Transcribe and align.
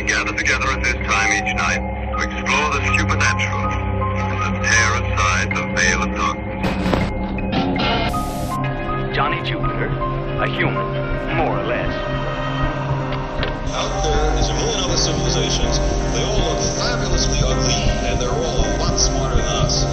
we 0.00 0.06
gather 0.06 0.32
together 0.32 0.66
at 0.68 0.82
this 0.82 0.94
time 0.94 1.30
each 1.32 1.54
night 1.56 1.80
to 2.08 2.16
explore 2.24 2.70
the 2.72 2.80
supernatural 2.96 3.68
and 4.16 4.40
to 4.40 4.60
tear 4.64 4.90
aside 4.96 5.48
the 5.52 5.62
veil 5.76 6.00
of 6.02 6.10
darkness. 6.16 6.64
Johnny 9.14 9.42
Jupiter, 9.42 9.88
a 10.40 10.48
human, 10.48 10.86
more 11.36 11.58
or 11.58 11.64
less. 11.66 11.92
Out 13.76 14.02
there 14.02 14.38
is 14.38 14.48
a 14.48 14.54
million 14.54 14.80
other 14.84 14.96
civilizations. 14.96 15.78
They 16.14 16.24
all 16.24 16.40
look 16.48 16.60
fabulously 16.78 17.40
ugly, 17.44 17.74
and 18.08 18.18
they're 18.18 18.30
all 18.30 18.64
a 18.64 18.78
lot 18.78 18.98
smarter 18.98 19.36
than 19.36 19.44
us. 19.44 19.84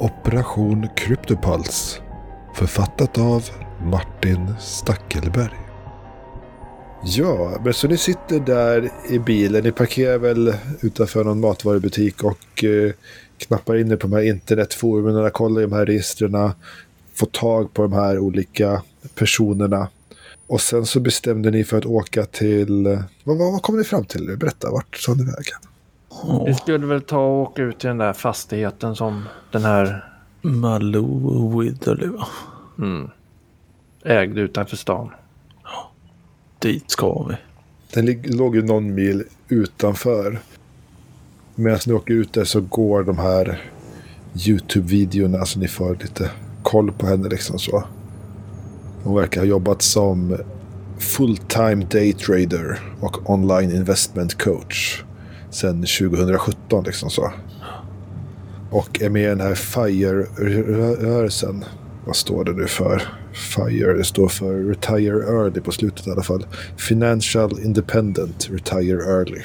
Operation 0.00 0.88
Kryptopuls 0.96 2.03
Författat 2.54 3.18
av 3.18 3.44
Martin 3.82 4.54
Stackelberg. 4.60 5.60
Ja, 7.04 7.60
men 7.64 7.74
så 7.74 7.88
ni 7.88 7.96
sitter 7.96 8.40
där 8.40 8.90
i 9.10 9.18
bilen. 9.18 9.62
Ni 9.62 9.72
parkerar 9.72 10.18
väl 10.18 10.54
utanför 10.80 11.24
någon 11.24 11.40
matvarubutik 11.40 12.24
och 12.24 12.64
eh, 12.64 12.92
knappar 13.38 13.76
in 13.76 13.92
er 13.92 13.96
på 13.96 14.06
de 14.06 14.16
här 14.16 14.22
internetforumen, 14.22 15.30
kollar 15.30 15.60
i 15.60 15.64
de 15.64 15.72
här 15.72 15.86
registren, 15.86 16.50
får 17.14 17.26
tag 17.26 17.74
på 17.74 17.82
de 17.82 17.92
här 17.92 18.18
olika 18.18 18.82
personerna. 19.14 19.88
Och 20.46 20.60
sen 20.60 20.86
så 20.86 21.00
bestämde 21.00 21.50
ni 21.50 21.64
för 21.64 21.78
att 21.78 21.86
åka 21.86 22.24
till... 22.24 22.84
Vad, 23.24 23.38
vad, 23.38 23.52
vad 23.52 23.62
kom 23.62 23.78
ni 23.78 23.84
fram 23.84 24.04
till? 24.04 24.36
Berätta, 24.36 24.70
vart 24.70 24.96
sa 24.96 25.14
ni 25.14 25.24
vägen? 25.24 25.58
Vi 26.46 26.54
skulle 26.54 26.86
väl 26.86 27.02
ta 27.02 27.18
och 27.18 27.42
åka 27.42 27.62
ut 27.62 27.78
till 27.78 27.88
den 27.88 27.98
där 27.98 28.12
fastigheten 28.12 28.96
som 28.96 29.28
den 29.52 29.64
här 29.64 30.13
Malou 30.44 31.60
Witherly 31.60 32.06
va? 32.06 32.26
ägde 34.04 34.40
utanför 34.40 34.76
stan. 34.76 35.10
Dit 36.58 36.90
ska 36.90 37.22
vi. 37.28 37.36
Den 37.94 38.22
låg 38.22 38.56
ju 38.56 38.62
någon 38.62 38.94
mil 38.94 39.24
utanför. 39.48 40.38
Medan 41.54 41.78
ni 41.86 41.92
åker 41.92 42.14
ut 42.14 42.32
där 42.32 42.44
så 42.44 42.60
går 42.60 43.02
de 43.02 43.18
här 43.18 43.62
YouTube-videorna 44.34 45.44
så 45.44 45.58
ni 45.58 45.68
får 45.68 45.96
lite 46.00 46.30
koll 46.62 46.92
på 46.92 47.06
henne 47.06 47.28
liksom 47.28 47.58
så. 47.58 47.84
Hon 49.02 49.16
verkar 49.16 49.40
ha 49.40 49.46
jobbat 49.46 49.82
som 49.82 50.36
full-time 50.98 51.86
daytrader 51.90 52.80
och 53.00 53.30
online 53.30 53.70
investment 53.70 54.42
coach 54.42 55.02
sedan 55.50 55.76
2017 55.76 56.84
liksom 56.84 57.10
så. 57.10 57.32
Och 58.74 59.02
är 59.02 59.10
med 59.10 59.22
i 59.22 59.26
den 59.26 59.40
här 59.40 59.54
FIRE-rörelsen. 59.54 61.64
Vad 62.06 62.16
står 62.16 62.44
det 62.44 62.52
nu 62.52 62.66
för? 62.66 63.02
FIRE, 63.32 63.92
det 63.92 64.04
står 64.04 64.28
för 64.28 64.54
Retire 64.54 65.16
Early 65.16 65.60
på 65.60 65.72
slutet 65.72 66.06
i 66.06 66.10
alla 66.10 66.22
fall. 66.22 66.46
Financial 66.76 67.60
Independent 67.60 68.48
Retire 68.50 69.02
Early. 69.02 69.42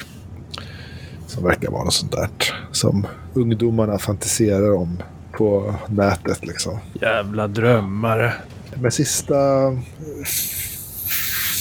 Som 1.26 1.44
verkar 1.44 1.70
vara 1.70 1.84
något 1.84 1.94
sånt 1.94 2.12
där 2.12 2.28
som 2.72 3.06
ungdomarna 3.34 3.98
fantiserar 3.98 4.72
om 4.72 5.02
på 5.32 5.74
nätet 5.88 6.46
liksom. 6.46 6.78
Jävla 7.00 7.48
drömmare. 7.48 8.32
De 8.74 8.90
sista 8.90 9.36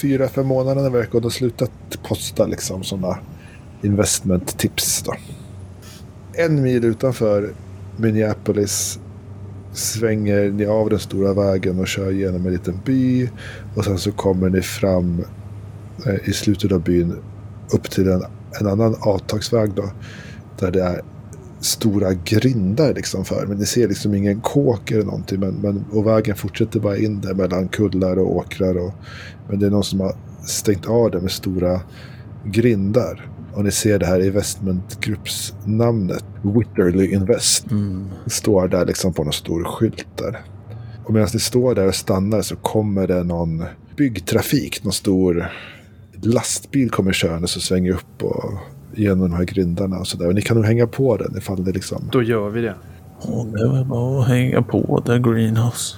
fyra, 0.02 0.28
fem 0.28 0.48
månaderna 0.48 0.90
verkar 0.90 1.12
hon 1.12 1.24
ha 1.24 1.30
slutat 1.30 1.72
posta 2.08 2.46
liksom 2.46 2.84
sådana 2.84 3.20
investment-tips. 3.82 5.04
Då. 5.06 5.14
En 6.42 6.62
mil 6.62 6.86
utanför 6.86 7.54
Minneapolis 7.98 9.00
svänger 9.74 10.52
ni 10.52 10.66
av 10.66 10.90
den 10.90 11.00
stora 11.00 11.34
vägen 11.34 11.80
och 11.80 11.88
kör 11.88 12.12
genom 12.12 12.46
en 12.46 12.52
liten 12.52 12.80
by. 12.86 13.30
Och 13.76 13.86
sen 13.86 13.98
så 13.98 14.12
kommer 14.12 14.50
ni 14.50 14.62
fram 14.62 15.26
eh, 16.06 16.30
i 16.30 16.34
slutet 16.34 16.72
av 16.72 16.84
byn 16.84 17.16
upp 17.74 17.92
till 17.92 18.08
en, 18.08 18.24
en 18.60 18.68
annan 18.68 18.96
avtagsväg 19.00 19.72
då. 19.74 19.92
Där 20.60 20.72
det 20.72 20.84
är 20.84 21.02
stora 21.60 22.14
grindar 22.14 22.94
liksom 22.94 23.26
för. 23.26 23.46
Men 23.48 23.58
ni 23.58 23.66
ser 23.66 23.88
liksom 23.88 24.14
ingen 24.16 24.42
kåk 24.42 24.92
eller 24.92 25.06
någonting. 25.06 25.40
Men, 25.40 25.54
men, 25.54 25.86
och 25.92 26.08
vägen 26.08 26.36
fortsätter 26.36 26.80
bara 26.80 26.98
in 26.98 27.22
där 27.22 27.34
mellan 27.34 27.68
kullar 27.68 28.20
och 28.20 28.36
åkrar. 28.36 28.78
Och, 28.78 28.94
men 29.50 29.60
det 29.60 29.66
är 29.66 29.72
någon 29.72 29.84
som 29.84 30.00
har 30.00 30.16
stängt 30.46 30.88
av 30.88 31.12
det 31.12 31.22
med 31.22 31.32
stora 31.32 31.82
grindar. 32.46 33.30
Och 33.60 33.66
ni 33.66 33.72
ser 33.72 34.00
det 34.00 34.06
här 34.06 34.26
investmentgruppsnamnet. 34.26 36.26
Witterly 36.42 37.12
Invest. 37.12 37.66
Står 38.28 38.68
där 38.68 38.86
liksom 38.86 39.14
på 39.14 39.24
någon 39.24 39.34
stor 39.34 39.64
skylt 39.64 40.08
där. 40.16 40.42
Och 41.06 41.14
medan 41.14 41.30
ni 41.34 41.40
står 41.40 41.76
där 41.76 41.88
och 41.88 41.96
stannar 41.96 42.42
så 42.42 42.56
kommer 42.56 43.08
det 43.08 43.24
någon 43.24 43.66
byggtrafik. 43.98 44.84
Någon 44.84 44.94
stor 44.94 45.52
lastbil 46.22 46.90
kommer 46.90 47.14
körande 47.14 47.44
och 47.44 47.50
svänger 47.50 47.92
upp 47.92 48.24
och 48.24 48.54
genom 48.96 49.20
de 49.20 49.34
här 49.34 49.44
grindarna 49.44 50.00
och 50.00 50.08
sådär. 50.08 50.28
Och 50.28 50.36
ni 50.36 50.42
kan 50.42 50.58
nog 50.58 50.66
hänga 50.66 50.88
på 50.88 51.18
den 51.18 51.38
ifall 51.38 51.64
det 51.64 51.72
liksom 51.72 52.10
Då 52.12 52.24
gör 52.24 52.50
vi 52.50 52.62
det. 52.62 52.76
Och 53.22 53.48
det 53.48 53.62
är 53.62 53.74
väl 53.74 53.86
bara 53.86 54.22
att 54.22 54.28
hänga 54.28 54.62
på 54.62 55.04
där 55.06 55.20
Greenhouse. 55.20 55.96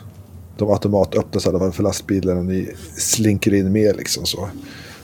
de 0.58 0.70
automat 0.70 1.16
öppnas 1.16 1.46
i 1.46 1.50
alla 1.50 1.60
fall 1.60 1.72
för 1.72 1.84
lastbilen 1.84 2.38
och 2.38 2.46
ni 2.46 2.72
slinker 2.98 3.54
in 3.54 3.72
med 3.72 3.96
liksom 3.96 4.26
så. 4.26 4.50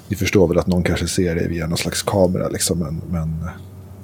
Ni 0.08 0.16
förstår 0.16 0.48
väl 0.48 0.58
att 0.60 0.68
någon 0.68 0.84
kanske 0.84 1.08
ser 1.08 1.36
er 1.36 1.48
via 1.50 1.68
någon 1.68 1.78
slags 1.78 2.04
kamera 2.04 2.50
liksom. 2.50 2.80
Men, 2.80 3.02
men 3.10 3.50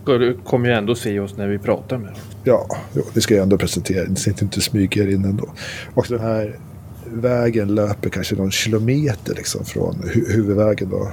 Du 0.05 0.37
kommer 0.45 0.67
ju 0.69 0.75
ändå 0.75 0.95
se 0.95 1.19
oss 1.19 1.37
när 1.37 1.47
vi 1.47 1.57
pratar 1.59 1.97
med 1.97 2.07
dem. 2.07 2.17
ja, 2.43 2.67
jo, 2.93 3.03
ni 3.13 3.21
ska 3.21 3.33
ju 3.33 3.39
ändå 3.41 3.57
presentera. 3.57 4.07
Ni 4.09 4.15
sitter 4.15 4.43
inte 4.43 4.61
smyga 4.61 5.03
er 5.03 5.07
in 5.07 5.25
ändå. 5.25 5.53
Och 5.93 6.05
den 6.09 6.19
här 6.19 6.59
vägen 7.05 7.75
löper 7.75 8.09
kanske 8.09 8.35
någon 8.35 8.51
kilometer 8.51 9.35
liksom 9.35 9.65
från 9.65 9.95
hu- 10.03 10.31
huvudvägen 10.33 10.89
då. 10.89 11.11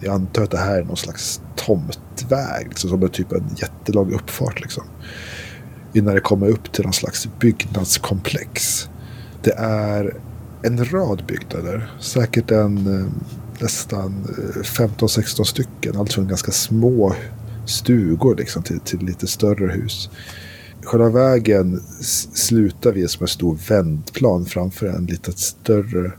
Jag 0.00 0.14
antar 0.14 0.42
att 0.42 0.50
det 0.50 0.58
här 0.58 0.78
är 0.78 0.84
någon 0.84 0.96
slags 0.96 1.40
tomtväg. 1.56 2.66
Liksom, 2.68 2.90
som 2.90 3.02
är 3.02 3.08
typ 3.08 3.32
en 3.32 3.44
jättelång 3.56 4.12
uppfart 4.12 4.60
liksom. 4.60 4.84
Innan 5.92 6.14
det 6.14 6.20
kommer 6.20 6.48
upp 6.48 6.72
till 6.72 6.84
någon 6.84 6.92
slags 6.92 7.28
byggnadskomplex. 7.40 8.88
Det 9.42 9.54
är 9.58 10.16
en 10.62 10.84
rad 10.84 11.22
byggnader. 11.26 11.90
Säkert 12.00 12.50
en 12.50 13.00
eh, 13.00 13.06
nästan 13.60 14.24
eh, 14.38 14.62
15-16 14.62 15.44
stycken. 15.44 15.96
Alltså 15.96 16.14
från 16.14 16.28
ganska 16.28 16.52
små 16.52 17.14
stugor 17.66 18.36
liksom 18.36 18.62
till, 18.62 18.80
till 18.80 19.00
lite 19.00 19.26
större 19.26 19.72
hus. 19.72 20.10
Själva 20.82 21.08
vägen 21.08 21.80
slutar 22.34 22.92
vid 22.92 23.10
som 23.10 23.24
en 23.24 23.28
stor 23.28 23.58
vändplan 23.68 24.44
framför 24.44 24.86
en 24.86 25.06
lite 25.06 25.32
större 25.32 26.12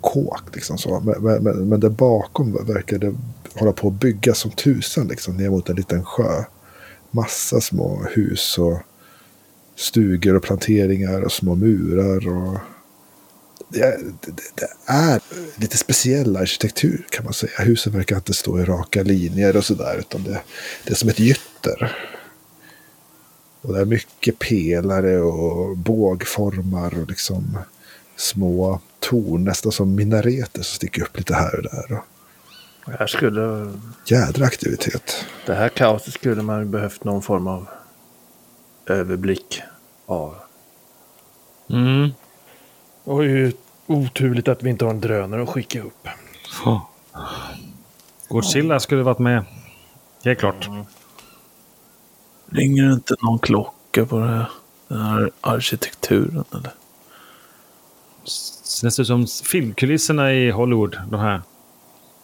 kåk. 0.00 0.42
Liksom 0.54 0.78
så. 0.78 1.00
Men, 1.00 1.22
men, 1.22 1.42
men, 1.42 1.68
men 1.68 1.80
där 1.80 1.88
bakom 1.88 2.66
verkar 2.66 2.98
det 2.98 3.14
hålla 3.54 3.72
på 3.72 3.88
att 3.88 4.00
bygga 4.00 4.34
som 4.34 4.50
tusan 4.50 5.08
liksom, 5.08 5.36
ner 5.36 5.50
mot 5.50 5.68
en 5.68 5.76
liten 5.76 6.04
sjö. 6.04 6.44
Massa 7.10 7.60
små 7.60 8.06
hus 8.14 8.58
och 8.58 8.78
stugor 9.76 10.34
och 10.34 10.42
planteringar 10.42 11.22
och 11.22 11.32
små 11.32 11.54
murar. 11.54 12.28
och 12.28 12.58
det 13.68 13.80
är, 13.80 13.98
det, 14.54 14.68
är 14.86 15.20
lite 15.56 15.76
speciell 15.76 16.36
arkitektur 16.36 17.06
kan 17.10 17.24
man 17.24 17.34
säga. 17.34 17.52
Husen 17.58 17.92
verkar 17.92 18.16
inte 18.16 18.34
stå 18.34 18.60
i 18.60 18.64
raka 18.64 19.02
linjer 19.02 19.56
och 19.56 19.64
sådär. 19.64 19.96
Utan 19.98 20.22
det, 20.22 20.40
det 20.84 20.90
är 20.90 20.94
som 20.94 21.08
ett 21.08 21.18
gytter. 21.18 21.96
Och 23.60 23.72
det 23.72 23.80
är 23.80 23.84
mycket 23.84 24.38
pelare 24.38 25.20
och 25.20 25.76
bågformar 25.76 26.98
och 26.98 27.08
liksom 27.08 27.58
små 28.16 28.80
torn. 29.00 29.44
Nästan 29.44 29.72
som 29.72 29.94
minareter 29.94 30.62
som 30.62 30.74
sticker 30.76 31.02
upp 31.02 31.18
lite 31.18 31.34
här 31.34 31.56
och 31.56 31.62
där. 31.62 32.02
Här, 32.98 33.06
skulle, 33.06 33.72
jädra 34.06 34.46
aktivitet. 34.46 35.26
det 35.46 35.54
här 35.54 35.68
kaoset 35.68 36.14
skulle 36.14 36.42
man 36.42 36.58
ju 36.58 36.64
behövt 36.64 37.04
någon 37.04 37.22
form 37.22 37.46
av 37.46 37.68
överblick 38.86 39.62
av. 40.06 40.34
Mm. 41.70 42.10
Och 43.06 43.22
det 43.22 43.28
är 43.28 43.28
ju 43.28 43.52
oturligt 43.86 44.48
att 44.48 44.62
vi 44.62 44.70
inte 44.70 44.84
har 44.84 44.92
en 44.92 45.00
drönare 45.00 45.42
att 45.42 45.48
skicka 45.48 45.82
upp. 45.82 46.08
Godzilla 48.28 48.80
skulle 48.80 49.02
varit 49.02 49.18
med. 49.18 49.44
Helt 50.24 50.38
klart. 50.38 50.68
Ringer 52.46 52.84
det 52.84 52.92
inte 52.92 53.14
någon 53.22 53.38
klocka 53.38 54.06
på 54.06 54.18
det 54.18 54.26
här, 54.26 54.50
den 54.88 55.00
här 55.00 55.30
arkitekturen 55.40 56.44
eller? 56.50 56.70
Det 58.82 58.90
ser 58.90 59.02
ut 59.02 59.06
som 59.06 59.26
filmkulisserna 59.26 60.32
i 60.34 60.50
Hollywood. 60.50 60.96
De 61.10 61.20
här. 61.20 61.42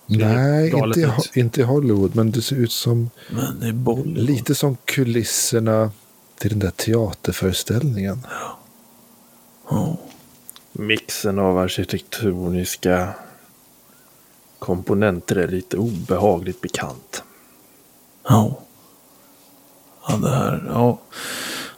Nej, 0.07 0.71
inte, 0.71 1.01
i 1.35 1.41
inte 1.41 1.61
i 1.61 1.65
Hollywood. 1.65 2.17
Men 2.17 2.31
det 2.31 2.43
ser 2.43 2.57
ut 2.57 2.73
som 2.73 3.11
Men 3.31 3.63
i 3.63 3.73
Bollywood. 3.73 4.19
lite 4.19 4.55
som 4.55 4.77
kulisserna 4.85 5.91
till 6.39 6.51
den 6.51 6.59
där 6.59 6.71
teaterföreställningen. 6.71 8.27
Ja. 9.71 9.97
Mixen 10.73 11.39
av 11.39 11.59
arkitektoniska 11.59 13.09
komponenter 14.59 15.37
är 15.37 15.49
lite 15.49 15.77
obehagligt 15.77 16.61
bekant. 16.61 17.23
Ja. 18.29 18.59
Ja, 20.09 20.17
det 20.17 20.31
här. 20.31 20.65
Ja. 20.69 21.01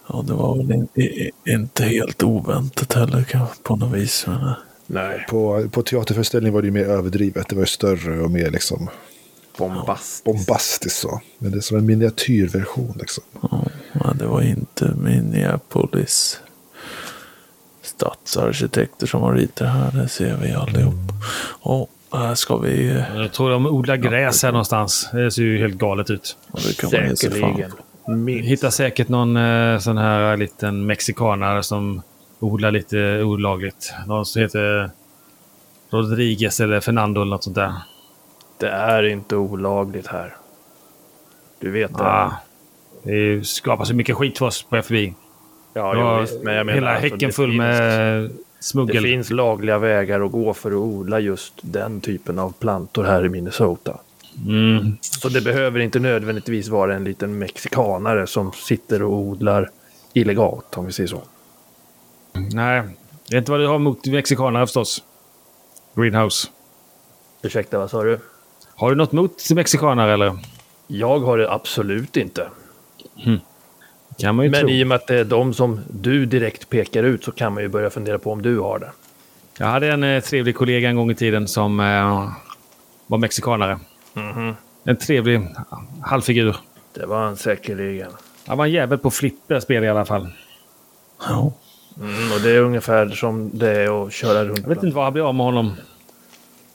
Ja, 0.09 0.25
det 0.27 0.33
var 0.33 0.57
väl 0.57 0.73
in, 0.73 0.89
i, 0.95 1.31
inte 1.45 1.85
helt 1.85 2.23
oväntat 2.23 2.93
heller 2.93 3.27
på 3.63 3.77
något 3.77 3.95
vis. 3.99 4.27
Men, 4.27 4.37
eh, 4.49 4.53
Nej, 4.87 5.27
På, 5.29 5.69
på 5.71 5.83
teaterföreställningen 5.83 6.55
var 6.55 6.63
det 6.63 6.67
ju 6.67 6.73
mer 6.73 6.85
överdrivet. 6.85 7.49
Det 7.49 7.55
var 7.55 7.63
ju 7.63 7.67
större 7.67 8.21
och 8.21 8.31
mer 8.31 8.51
liksom 8.51 8.91
bombast. 9.59 10.25
bombastiskt 10.25 10.99
så. 10.99 11.21
Men 11.39 11.51
det 11.51 11.57
är 11.57 11.61
som 11.61 11.77
en 11.77 11.87
miniatyrversion 11.87 12.97
liksom. 13.01 13.25
ja, 13.93 14.13
det 14.19 14.27
var 14.27 14.43
inte 14.43 14.95
Minneapolis 14.97 16.41
stadsarkitekter 17.97 19.07
som 19.07 19.23
har 19.23 19.35
ritat 19.35 19.69
här. 19.69 19.91
Det 19.93 20.09
ser 20.09 20.37
vi 20.37 20.53
allihop. 20.53 20.95
Och 21.61 21.91
här 22.13 22.35
ska 22.35 22.57
vi... 22.57 23.05
Jag 23.15 23.33
tror 23.33 23.51
de 23.51 23.67
odlar 23.67 23.97
gräs 23.97 24.43
här 24.43 24.53
någonstans. 24.53 25.09
Det 25.13 25.31
ser 25.31 25.43
ju 25.43 25.59
helt 25.59 25.75
galet 25.75 26.11
ut. 26.11 26.37
Säkerligen. 26.59 27.73
Hittar 28.27 28.71
säkert 28.71 29.09
någon 29.09 29.37
eh, 29.37 29.79
sån 29.79 29.99
här 29.99 30.37
liten 30.37 30.87
mexikanare 30.87 31.63
som 31.63 32.03
odlar 32.39 32.71
lite 32.71 33.23
olagligt. 33.23 33.95
Någon 34.07 34.27
som 34.27 34.43
heter 34.43 34.91
Rodriguez 35.91 36.61
eller 36.61 36.81
Fernando 36.81 37.21
eller 37.21 37.31
något 37.31 37.45
sånt 37.45 37.57
där. 37.57 37.73
Det 38.59 38.69
är 38.69 39.03
inte 39.03 39.37
olagligt 39.37 40.07
här. 40.07 40.37
Du 41.61 41.71
vet 41.71 41.99
det. 41.99 42.05
Ah, 42.05 42.33
det 43.03 43.47
skapar 43.47 43.85
så 43.85 43.95
mycket 43.95 44.17
skit 44.17 44.39
för 44.39 44.47
oss 44.47 44.63
på 44.63 44.77
FBI. 44.77 45.15
Ja, 45.75 45.95
Det 45.95 46.03
var 46.03 46.21
visst, 46.21 46.43
men 46.43 46.55
jag 46.55 46.67
menar 46.67 46.75
hela 46.79 46.91
alltså, 46.91 47.03
häcken 47.03 47.29
det 47.29 47.33
full 47.33 47.51
finns- 47.51 47.59
med 47.59 48.23
Det 48.23 48.31
smuggel. 48.61 49.03
finns 49.05 49.31
lagliga 49.31 49.79
vägar 49.79 50.21
att 50.21 50.33
gå 50.33 50.55
för 50.55 50.71
att 50.71 50.77
odla 50.77 51.21
just 51.21 51.55
den 51.61 52.01
typen 52.01 52.39
av 52.39 52.53
plantor 52.53 53.05
här 53.05 53.25
i 53.27 53.29
Minnesota. 53.29 53.99
Mm. 54.47 54.97
Så 55.01 55.29
det 55.29 55.41
behöver 55.41 55.81
inte 55.81 55.99
nödvändigtvis 56.01 56.69
vara 56.69 56.95
en 56.95 57.05
liten 57.05 57.39
mexikanare 57.39 58.27
som 58.27 58.53
sitter 58.53 59.03
och 59.03 59.13
odlar 59.13 59.71
illegalt, 60.13 60.79
om 60.79 60.87
vi 60.87 60.93
säger 60.93 61.09
så. 61.09 61.23
Nej, 62.53 62.83
det 63.29 63.35
är 63.35 63.39
inte 63.39 63.51
vad 63.51 63.61
du 63.61 63.67
har 63.67 63.79
mot 63.79 64.07
mexikanare 64.07 64.67
förstås. 64.67 65.03
Greenhouse. 65.95 66.49
Ursäkta, 67.43 67.79
vad 67.79 67.91
sa 67.91 68.03
du? 68.03 68.19
Har 68.77 68.91
du 68.91 68.97
något 68.97 69.13
mot 69.13 69.51
mexikanare 69.51 70.13
eller? 70.13 70.37
Jag 70.87 71.19
har 71.21 71.39
det 71.39 71.53
absolut 71.53 72.17
inte. 72.17 72.49
Kan 74.19 74.35
man 74.35 74.45
ju 74.45 74.51
Men 74.51 74.61
tro. 74.61 74.71
i 74.71 74.83
och 74.85 74.87
med 74.87 74.95
att 74.97 75.07
det 75.07 75.17
är 75.19 75.25
de 75.25 75.55
som 75.55 75.81
du 75.91 76.27
direkt 76.27 76.69
pekar 76.71 77.03
ut 77.03 77.25
så 77.25 77.33
kan 77.33 77.55
man 77.55 77.63
ju 77.63 77.69
börja 77.69 77.91
fundera 77.91 78.19
på 78.19 78.33
om 78.33 78.43
du 78.43 78.59
har 78.59 78.79
det. 78.79 78.91
Jag 79.59 79.67
hade 79.67 79.93
en 79.93 80.03
eh, 80.05 80.21
trevlig 80.23 80.57
kollega 80.57 80.89
en 80.89 80.97
gång 80.97 81.11
i 81.11 81.15
tiden 81.15 81.49
som 81.49 81.81
eh, 81.81 82.29
var 83.07 83.19
mexikanare. 83.19 83.79
En 84.85 84.97
trevlig 84.97 85.49
halvfigur. 86.03 86.57
Det 86.95 87.07
var 87.07 87.25
han 87.25 87.37
säkerligen. 87.37 88.11
Han 88.47 88.59
var 88.59 88.65
en 88.65 88.73
jävel 88.73 88.99
på 88.99 89.11
flipperspel 89.11 89.85
i 89.85 89.89
alla 89.89 90.05
fall. 90.05 90.29
Ja, 91.29 91.53
Mm, 92.01 92.33
och 92.33 92.41
det 92.41 92.51
är 92.51 92.61
ungefär 92.61 93.09
som 93.09 93.51
det 93.59 93.71
är 93.71 94.07
att 94.07 94.13
köra 94.13 94.45
runt. 94.45 94.59
Jag 94.63 94.69
vet 94.69 94.83
inte 94.83 94.97
vad 94.97 95.05
han 95.05 95.13
blev 95.13 95.27
av 95.27 95.35
med 95.35 95.47
honom. 95.47 95.73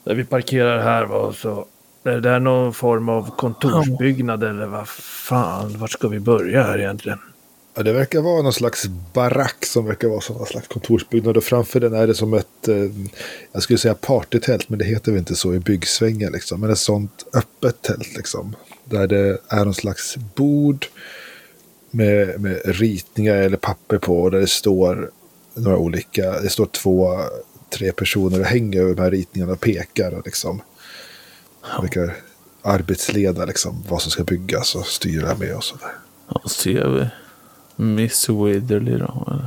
Där 0.04 0.14
vi 0.14 0.24
parkerar 0.24 0.78
här 0.82 1.04
var 1.04 1.32
så... 1.32 1.66
Är 2.04 2.10
det 2.10 2.20
där 2.20 2.40
någon 2.40 2.74
form 2.74 3.08
av 3.08 3.30
kontorsbyggnad 3.36 4.44
eller 4.44 4.66
vad 4.66 4.88
fan? 4.88 5.78
Vart 5.78 5.90
ska 5.90 6.08
vi 6.08 6.20
börja 6.20 6.62
här 6.62 6.78
egentligen? 6.78 7.18
Ja, 7.74 7.82
det 7.82 7.92
verkar 7.92 8.20
vara 8.20 8.42
någon 8.42 8.52
slags 8.52 8.86
barack 9.12 9.66
som 9.66 9.86
verkar 9.86 10.08
vara 10.08 10.20
någon 10.28 10.46
slags 10.46 10.68
kontorsbyggnad. 10.68 11.36
Och 11.36 11.44
framför 11.44 11.80
den 11.80 11.94
är 11.94 12.06
det 12.06 12.14
som 12.14 12.34
ett, 12.34 12.68
eh, 12.68 12.76
jag 13.52 13.62
skulle 13.62 13.78
säga 13.78 13.94
partytält, 13.94 14.68
men 14.68 14.78
det 14.78 14.84
heter 14.84 15.12
väl 15.12 15.18
inte 15.18 15.34
så 15.34 15.54
i 15.54 15.58
byggsvängen. 15.58 16.32
Liksom. 16.32 16.60
Men 16.60 16.70
ett 16.70 16.78
sånt 16.78 17.26
öppet 17.32 17.82
tält 17.82 18.16
liksom. 18.16 18.56
Där 18.84 19.06
det 19.06 19.38
är 19.48 19.64
någon 19.64 19.74
slags 19.74 20.16
bord 20.16 20.86
med, 21.90 22.40
med 22.40 22.60
ritningar 22.64 23.36
eller 23.36 23.56
papper 23.56 23.98
på. 23.98 24.20
Och 24.22 24.30
där 24.30 24.40
det 24.40 24.46
står 24.46 25.10
några 25.54 25.76
olika, 25.76 26.40
det 26.40 26.48
står 26.48 26.66
två, 26.66 27.18
tre 27.70 27.92
personer 27.92 28.40
och 28.40 28.46
hänger 28.46 28.80
över 28.80 28.94
de 28.94 29.02
här 29.02 29.10
ritningarna 29.10 29.52
och 29.52 29.60
pekar. 29.60 30.14
Och 30.14 30.26
liksom, 30.26 30.62
verkar 31.80 32.16
arbetsleda 32.62 33.44
liksom, 33.44 33.84
vad 33.88 34.02
som 34.02 34.10
ska 34.10 34.24
byggas 34.24 34.74
och 34.74 34.86
styra 34.86 35.34
med 35.34 35.56
och 35.56 35.64
sådär. 35.64 35.92
ja 36.34 36.48
ser 36.48 36.88
vi 36.88 37.06
Miss 37.80 38.28
Witherly 38.28 38.98
då? 38.98 39.40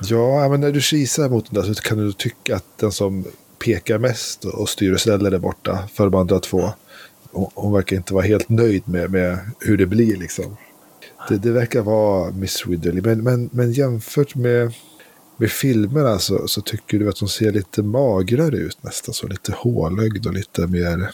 Ja, 0.00 0.48
men 0.48 0.60
när 0.60 0.72
du 0.72 0.80
kisar 0.80 1.28
mot 1.28 1.50
den 1.50 1.62
där 1.62 1.74
så 1.74 1.82
kan 1.82 1.98
du 1.98 2.12
tycka 2.12 2.56
att 2.56 2.78
den 2.78 2.92
som 2.92 3.24
pekar 3.64 3.98
mest 3.98 4.44
och 4.44 4.68
styr 4.68 4.92
och 4.92 5.00
ställer 5.00 5.30
där 5.30 5.38
borta 5.38 5.88
för 5.94 6.04
de 6.04 6.14
andra 6.14 6.40
två. 6.40 6.72
Hon, 7.32 7.72
verkar 7.72 7.96
inte 7.96 8.14
vara 8.14 8.24
helt 8.24 8.48
nöjd 8.48 8.82
med, 8.84 9.10
med 9.10 9.38
hur 9.60 9.76
det 9.76 9.86
blir 9.86 10.16
liksom. 10.16 10.56
Det, 11.28 11.38
det 11.38 11.50
verkar 11.50 11.82
vara 11.82 12.30
Miss 12.30 12.66
Ridderly. 12.66 13.00
Men, 13.00 13.22
men, 13.22 13.50
men 13.52 13.72
jämfört 13.72 14.34
med, 14.34 14.74
med 15.36 15.50
filmerna 15.50 16.18
så, 16.18 16.48
så 16.48 16.60
tycker 16.60 16.98
du 16.98 17.08
att 17.08 17.18
hon 17.18 17.28
ser 17.28 17.52
lite 17.52 17.82
magrare 17.82 18.56
ut 18.56 18.82
nästan. 18.82 19.14
Så 19.14 19.26
lite 19.26 19.52
hålögd 19.52 20.26
och 20.26 20.32
lite 20.32 20.66
mer, 20.66 21.10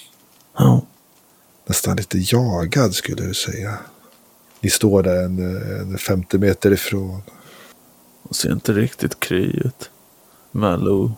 Ja, 0.59 0.87
nästan 1.67 1.97
lite 1.97 2.19
jagad 2.19 2.95
skulle 2.95 3.27
du 3.27 3.35
säga. 3.35 3.79
Ni 4.61 4.71
står 4.71 5.03
där 5.03 5.25
en, 5.25 5.39
en 5.81 5.99
50 5.99 6.39
meter 6.39 6.73
ifrån. 6.73 7.23
hon 8.23 8.35
ser 8.35 8.53
inte 8.53 8.73
riktigt 8.73 9.21
kry 9.21 9.45
ut. 9.45 9.91
Malou. 10.51 11.13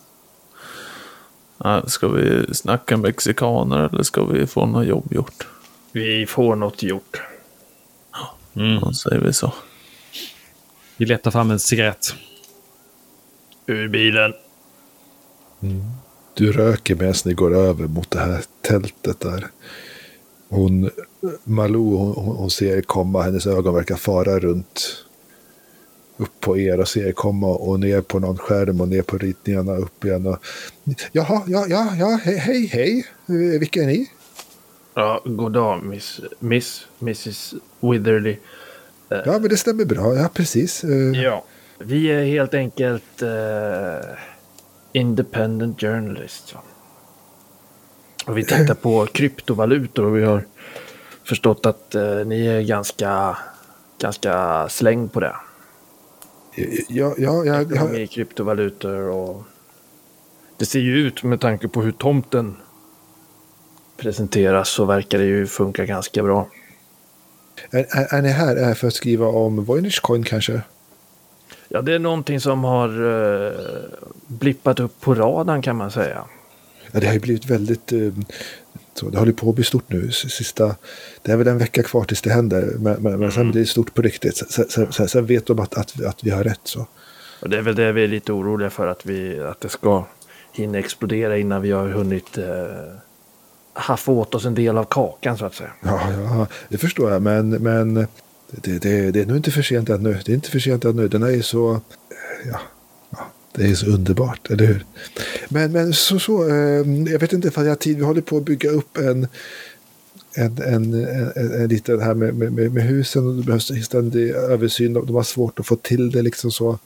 Ja, 1.58 1.82
ska 1.87 2.08
vi 2.08 2.54
snacka 2.54 2.96
mexikaner 2.96 3.88
eller 3.88 4.02
ska 4.02 4.25
vi 4.25 4.46
få 4.46 4.66
något 4.66 4.87
jobb 4.87 5.12
gjort? 5.12 5.46
Vi 5.92 6.26
får 6.26 6.56
något 6.56 6.82
gjort. 6.82 7.20
Då 8.52 8.92
säger 8.92 9.20
vi 9.20 9.32
så. 9.32 9.52
Vi 10.96 11.06
letar 11.06 11.31
fram 11.31 11.50
en 11.50 11.58
cigarett. 11.58 12.14
Ur 13.66 13.88
bilen. 13.88 14.32
Du 16.34 16.52
röker 16.52 16.94
medan 16.94 17.14
ni 17.25 17.34
går 17.34 17.54
över 17.56 17.87
mot 17.87 18.10
det 18.10 18.19
här 18.19 18.44
tältet 18.60 19.20
där. 19.20 19.46
Hon, 20.48 20.90
Malou, 21.44 21.96
hon, 21.96 22.37
hon 22.37 22.50
ser 22.50 22.76
er 22.76 22.82
komma. 22.82 23.22
Hennes 23.22 23.46
ögon 23.46 23.75
verkar 23.75 23.96
fara 23.96 24.38
runt. 24.38 25.05
Upp 26.17 26.40
på 26.40 26.58
er 26.58 26.81
och 26.81 26.88
ser 26.88 27.06
er 27.08 27.12
komma 27.12 27.46
och 27.46 27.81
ner 27.81 28.00
på 28.00 28.19
någon 28.19 28.38
skärm 28.38 28.81
och 28.81 28.88
ner 28.88 29.02
på 29.02 29.19
ritningarna 29.19 29.76
upp 29.76 30.05
igen. 30.05 30.26
Och, 30.26 30.38
Jaha, 31.12 31.43
ja, 31.46 31.64
ja, 31.69 31.88
ja, 31.99 32.20
hej, 32.25 32.37
hej, 32.37 32.67
hej. 32.67 33.06
Eh, 33.28 33.61
Vilka 33.61 33.82
är 33.82 33.87
ni? 33.87 34.11
Ja, 34.94 35.22
god 35.25 35.52
dag, 35.52 35.82
miss, 35.84 36.20
miss, 36.38 36.87
Mrs 37.00 37.55
Witherly. 37.81 38.37
Ja, 39.08 39.38
men 39.38 39.43
det 39.49 39.56
stämmer 39.56 39.84
bra. 39.84 40.14
Ja, 40.14 40.28
precis. 40.34 40.84
Eh, 40.84 41.23
Ja. 41.23 41.44
Vi 41.78 42.06
är 42.11 42.25
helt 42.25 42.55
enkelt 42.55 43.23
eh, 43.23 44.08
independent 44.92 45.80
journalists. 45.80 46.54
Och 48.26 48.38
vi 48.38 48.44
tittar 48.44 48.75
på 48.75 49.06
kryptovalutor 49.06 50.04
och 50.04 50.16
vi 50.16 50.25
har 50.25 50.44
förstått 51.30 51.66
att 51.66 51.94
eh, 51.94 52.26
ni 52.26 52.46
är 52.46 52.60
ganska, 52.60 53.38
ganska 53.99 54.68
släng 54.68 55.08
på 55.08 55.20
det. 55.20 55.34
Ja, 56.88 57.14
ja, 57.18 57.44
ja, 57.44 57.44
ja, 57.44 57.60
Ekonomi, 57.60 58.06
kryptovalutor 58.06 59.00
och 59.00 59.42
det 60.56 60.66
ser 60.66 60.80
ju 60.80 61.06
ut 61.06 61.22
med 61.22 61.40
tanke 61.40 61.68
på 61.68 61.82
hur 61.82 61.92
tomten 61.92 62.56
presenteras 63.96 64.68
så 64.68 64.84
verkar 64.84 65.18
det 65.18 65.25
ju 65.25 65.46
funka 65.46 65.84
ganska 65.84 66.22
bra. 66.22 66.49
är, 67.70 67.87
är, 67.90 68.14
är 68.14 68.22
ni 68.22 68.28
här 68.28 68.56
är 68.56 68.75
för 68.75 68.88
att 68.88 68.94
skriva 68.94 69.26
om 69.26 69.64
Voynich 69.64 70.00
Coin 70.00 70.25
kanske? 70.25 70.62
Ja, 71.68 71.82
det 71.82 71.94
är 71.94 71.99
någonting 71.99 72.40
som 72.40 72.64
har 72.64 72.88
eh, 72.88 73.52
blippat 74.26 74.80
upp 74.80 75.00
på 75.00 75.14
radarn 75.14 75.62
kan 75.62 75.76
man 75.76 75.90
säga. 75.90 76.25
Ja, 76.92 77.00
det 77.00 77.06
har 77.06 77.14
ju 77.14 77.20
blivit 77.20 77.46
väldigt... 77.46 77.92
eh, 77.92 78.12
Så 78.94 79.09
det 79.09 79.18
håller 79.18 79.32
på 79.32 79.49
att 79.49 79.54
bli 79.54 79.64
stort 79.64 79.85
nu. 79.92 80.11
Sista, 80.11 80.76
det 81.23 81.32
är 81.32 81.37
väl 81.37 81.47
en 81.47 81.59
vecka 81.59 81.82
kvar 81.82 82.04
tills 82.04 82.23
det 82.23 82.30
händer. 82.30 82.73
Men, 82.78 83.02
men, 83.02 83.20
men 83.20 83.32
sen 83.32 83.50
blir 83.50 83.61
det 83.61 83.66
stort 83.66 83.94
på 83.94 84.02
riktigt. 84.02 84.37
Sen, 84.37 84.64
sen, 84.68 84.92
sen, 84.92 85.09
sen 85.09 85.26
vet 85.26 85.47
de 85.47 85.59
att, 85.59 85.75
att, 85.75 86.04
att 86.04 86.25
vi 86.25 86.30
har 86.30 86.44
rätt. 86.44 86.61
Så. 86.64 86.87
Och 87.42 87.49
det 87.50 87.59
är 87.59 87.62
väl 87.62 87.75
det 87.75 87.92
vi 87.92 88.04
är 88.04 88.09
lite 88.09 88.32
oroliga 88.32 88.70
för 88.70 88.87
att, 88.87 89.06
vi, 89.06 89.40
att 89.40 89.61
det 89.61 89.68
ska 89.68 90.04
hinna 90.52 90.78
explodera 90.78 91.38
innan 91.38 91.62
vi 91.62 91.70
har 91.70 91.88
hunnit 91.88 92.38
eh, 92.38 92.44
haffa 93.73 94.12
åt 94.12 94.35
oss 94.35 94.44
en 94.44 94.54
del 94.54 94.78
av 94.78 94.85
kakan 94.85 95.38
så 95.38 95.44
att 95.44 95.54
säga. 95.54 95.70
Ja, 95.82 96.00
ja, 96.12 96.47
det 96.68 96.78
förstår 96.78 97.11
jag. 97.12 97.23
Men, 97.23 97.50
men 97.50 97.94
det, 98.50 98.78
det, 98.78 99.11
det 99.11 99.20
är 99.20 99.26
nog 99.26 99.37
inte 99.37 99.50
för 99.50 99.62
sent 99.62 99.88
ännu. 99.88 100.18
Det 100.25 100.32
är 100.32 100.35
inte 100.35 100.50
för 100.50 100.59
sent 100.59 100.85
ännu. 100.85 101.09
Den 101.09 101.23
är 101.23 101.30
ju 101.30 101.42
så... 101.42 101.73
eh, 101.73 101.78
ja, 102.52 102.61
det 103.52 103.64
är 103.64 103.75
så 103.75 103.87
underbart, 103.87 104.50
eller 104.50 104.66
hur? 104.66 104.85
Men, 105.49 105.73
men 105.73 105.92
så, 105.92 106.19
så 106.19 106.49
eh, 106.49 107.12
jag 107.12 107.19
vet 107.19 107.33
inte 107.33 107.49
ifall 107.49 107.64
jag 107.64 107.71
har 107.71 107.76
tid. 107.76 107.97
Vi 107.97 108.04
håller 108.04 108.21
på 108.21 108.37
att 108.37 108.45
bygga 108.45 108.71
upp 108.71 108.99
en... 108.99 109.28
En, 110.35 110.62
en, 110.62 110.95
en, 110.95 111.33
en, 111.37 111.62
en 111.62 111.69
liten 111.69 112.00
här 112.00 112.14
med, 112.14 112.35
med, 112.35 112.73
med, 112.73 112.83
husen 112.83 113.26
och 113.26 113.35
det 113.35 113.42
behövs 113.42 113.71
en 113.71 113.83
ständig 113.83 114.30
översyn. 114.30 114.92
De, 114.92 115.07
de 115.07 115.16
har 115.16 115.23
svårt 115.23 115.61
att 115.61 115.66
få 115.66 115.76
till 115.76 116.11
det 116.11 116.23
liksom 116.23 116.50
så. 116.50 116.78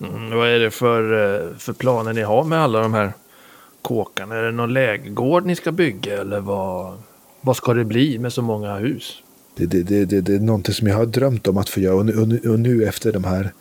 Mm, 0.00 0.30
vad 0.30 0.48
är 0.48 0.58
det 0.58 0.70
för, 0.70 1.02
eh, 1.12 1.56
för 1.58 1.72
planer 1.72 2.12
ni 2.12 2.22
har 2.22 2.44
med 2.44 2.58
alla 2.58 2.80
de 2.80 2.94
här 2.94 3.12
kåkarna? 3.82 4.36
Är 4.36 4.42
det 4.42 4.52
någon 4.52 4.72
lägergård 4.72 5.46
ni 5.46 5.56
ska 5.56 5.72
bygga 5.72 6.20
eller 6.20 6.40
vad, 6.40 6.94
vad 7.40 7.56
ska 7.56 7.74
det 7.74 7.84
bli 7.84 8.18
med 8.18 8.32
så 8.32 8.42
många 8.42 8.76
hus? 8.76 9.22
Det, 9.56 9.66
det, 9.66 9.82
det, 9.82 10.04
det, 10.04 10.20
det 10.20 10.34
är 10.34 10.40
någonting 10.40 10.74
som 10.74 10.88
jag 10.88 10.96
har 10.96 11.06
drömt 11.06 11.48
om 11.48 11.58
att 11.58 11.68
få 11.68 11.80
göra. 11.80 11.94
Och 11.94 12.06
nu, 12.06 12.20
och 12.20 12.28
nu, 12.28 12.40
och 12.50 12.60
nu 12.60 12.84
efter 12.84 13.12
de 13.12 13.24
här 13.24 13.52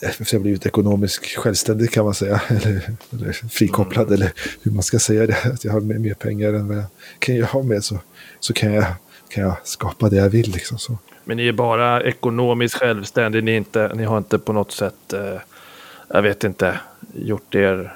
efter 0.00 0.22
att 0.22 0.32
jag 0.32 0.42
blivit 0.42 0.66
ekonomiskt 0.66 1.26
självständig 1.26 1.90
kan 1.90 2.04
man 2.04 2.14
säga. 2.14 2.40
Eller, 2.48 2.80
eller 3.12 3.32
frikopplad 3.32 4.12
eller 4.12 4.32
hur 4.62 4.70
man 4.70 4.82
ska 4.82 4.98
säga 4.98 5.26
det. 5.26 5.36
Att 5.44 5.64
jag 5.64 5.72
har 5.72 5.80
mer, 5.80 5.98
mer 5.98 6.14
pengar 6.14 6.52
än 6.52 6.68
vad 6.68 6.76
jag 6.76 6.84
kan 7.18 7.36
jag 7.36 7.46
ha 7.46 7.62
med 7.62 7.84
så, 7.84 7.98
så 8.40 8.52
kan, 8.52 8.72
jag, 8.72 8.84
kan 9.28 9.44
jag 9.44 9.56
skapa 9.64 10.08
det 10.08 10.16
jag 10.16 10.28
vill. 10.28 10.50
Liksom, 10.50 10.78
så. 10.78 10.98
Men 11.24 11.36
ni 11.36 11.48
är 11.48 11.52
bara 11.52 12.02
ekonomiskt 12.02 12.74
självständiga. 12.74 13.42
Ni, 13.42 13.56
inte, 13.56 13.92
ni 13.94 14.04
har 14.04 14.18
inte 14.18 14.38
på 14.38 14.52
något 14.52 14.72
sätt, 14.72 15.12
eh, 15.12 15.40
jag 16.08 16.22
vet 16.22 16.44
inte, 16.44 16.80
gjort 17.14 17.54
er 17.54 17.94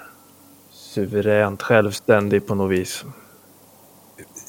suveränt 0.73 1.62
självständig 1.62 2.47
på 2.47 2.54
något 2.54 2.73
vis. 2.73 3.04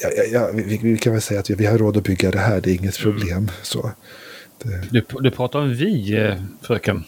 Ja, 0.01 0.09
ja, 0.17 0.23
ja, 0.23 0.49
vi, 0.53 0.77
vi 0.77 0.97
kan 0.97 1.13
väl 1.13 1.21
säga 1.21 1.39
att 1.39 1.49
vi, 1.49 1.55
vi 1.55 1.65
har 1.65 1.77
råd 1.77 1.97
att 1.97 2.03
bygga 2.03 2.31
det 2.31 2.39
här. 2.39 2.61
Det 2.61 2.71
är 2.71 2.75
inget 2.75 2.99
problem. 2.99 3.51
Så, 3.61 3.91
det, 4.57 4.87
Du, 4.91 5.05
du 5.19 5.31
pratar 5.31 5.59
om 5.59 5.69
vi, 5.69 6.17
eh, 6.17 6.35
fröken. 6.61 7.03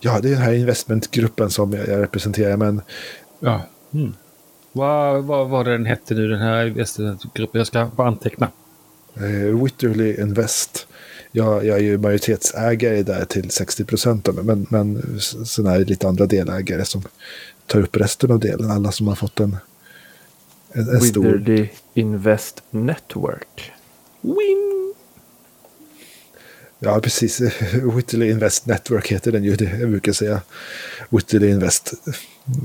Ja, 0.00 0.20
det 0.20 0.28
är 0.28 0.32
den 0.32 0.42
här 0.42 0.52
investmentgruppen 0.52 1.50
som 1.50 1.72
jag, 1.72 1.88
representerar. 1.88 2.56
Men 2.56 2.80
Ja. 3.40 3.62
Mm. 3.94 4.14
Vad, 4.72 5.24
vad 5.24 5.48
var 5.48 5.64
det 5.64 5.72
den 5.72 5.86
hette 5.86 6.14
nu, 6.14 6.28
den 6.28 6.40
här 6.40 6.66
investmentgruppen? 6.66 7.58
Jag 7.58 7.66
ska 7.66 7.90
bara 7.96 8.08
anteckna. 8.08 8.50
eh, 9.16 9.62
Witterly 9.62 10.14
Invest. 10.20 10.86
Jag, 11.32 11.64
jag 11.66 11.76
är 11.78 11.82
ju 11.82 11.98
majoritetsägare 11.98 13.02
där 13.02 13.24
till 13.24 13.50
60 13.50 13.84
procent. 13.84 14.28
Men, 14.44 14.66
men 14.70 15.18
sen 15.20 15.66
är 15.66 15.78
det 15.78 15.84
lite 15.84 16.08
andra 16.08 16.26
delägare 16.26 16.84
som 16.84 17.02
tar 17.66 17.80
upp 17.80 17.96
resten 17.96 18.30
av 18.30 18.38
delen. 18.38 18.70
Alla 18.70 18.92
som 18.92 19.08
har 19.08 19.14
fått 19.14 19.40
en, 19.40 19.56
en, 20.72 20.88
en 20.88 21.00
stor... 21.00 21.24
Witherly 21.24 21.68
Invest 21.94 22.62
Network. 22.70 23.72
Win! 24.20 24.71
Ja, 26.84 27.00
precis. 27.00 27.40
Whitley 27.96 28.30
Invest 28.30 28.66
Network 28.66 29.08
heter 29.08 29.32
den 29.32 29.44
ju. 29.44 29.56
Det 29.56 29.64
jag 29.80 29.90
brukar 29.90 30.12
säga 30.12 30.40
Whitley 31.10 31.50
Invest. 31.50 31.92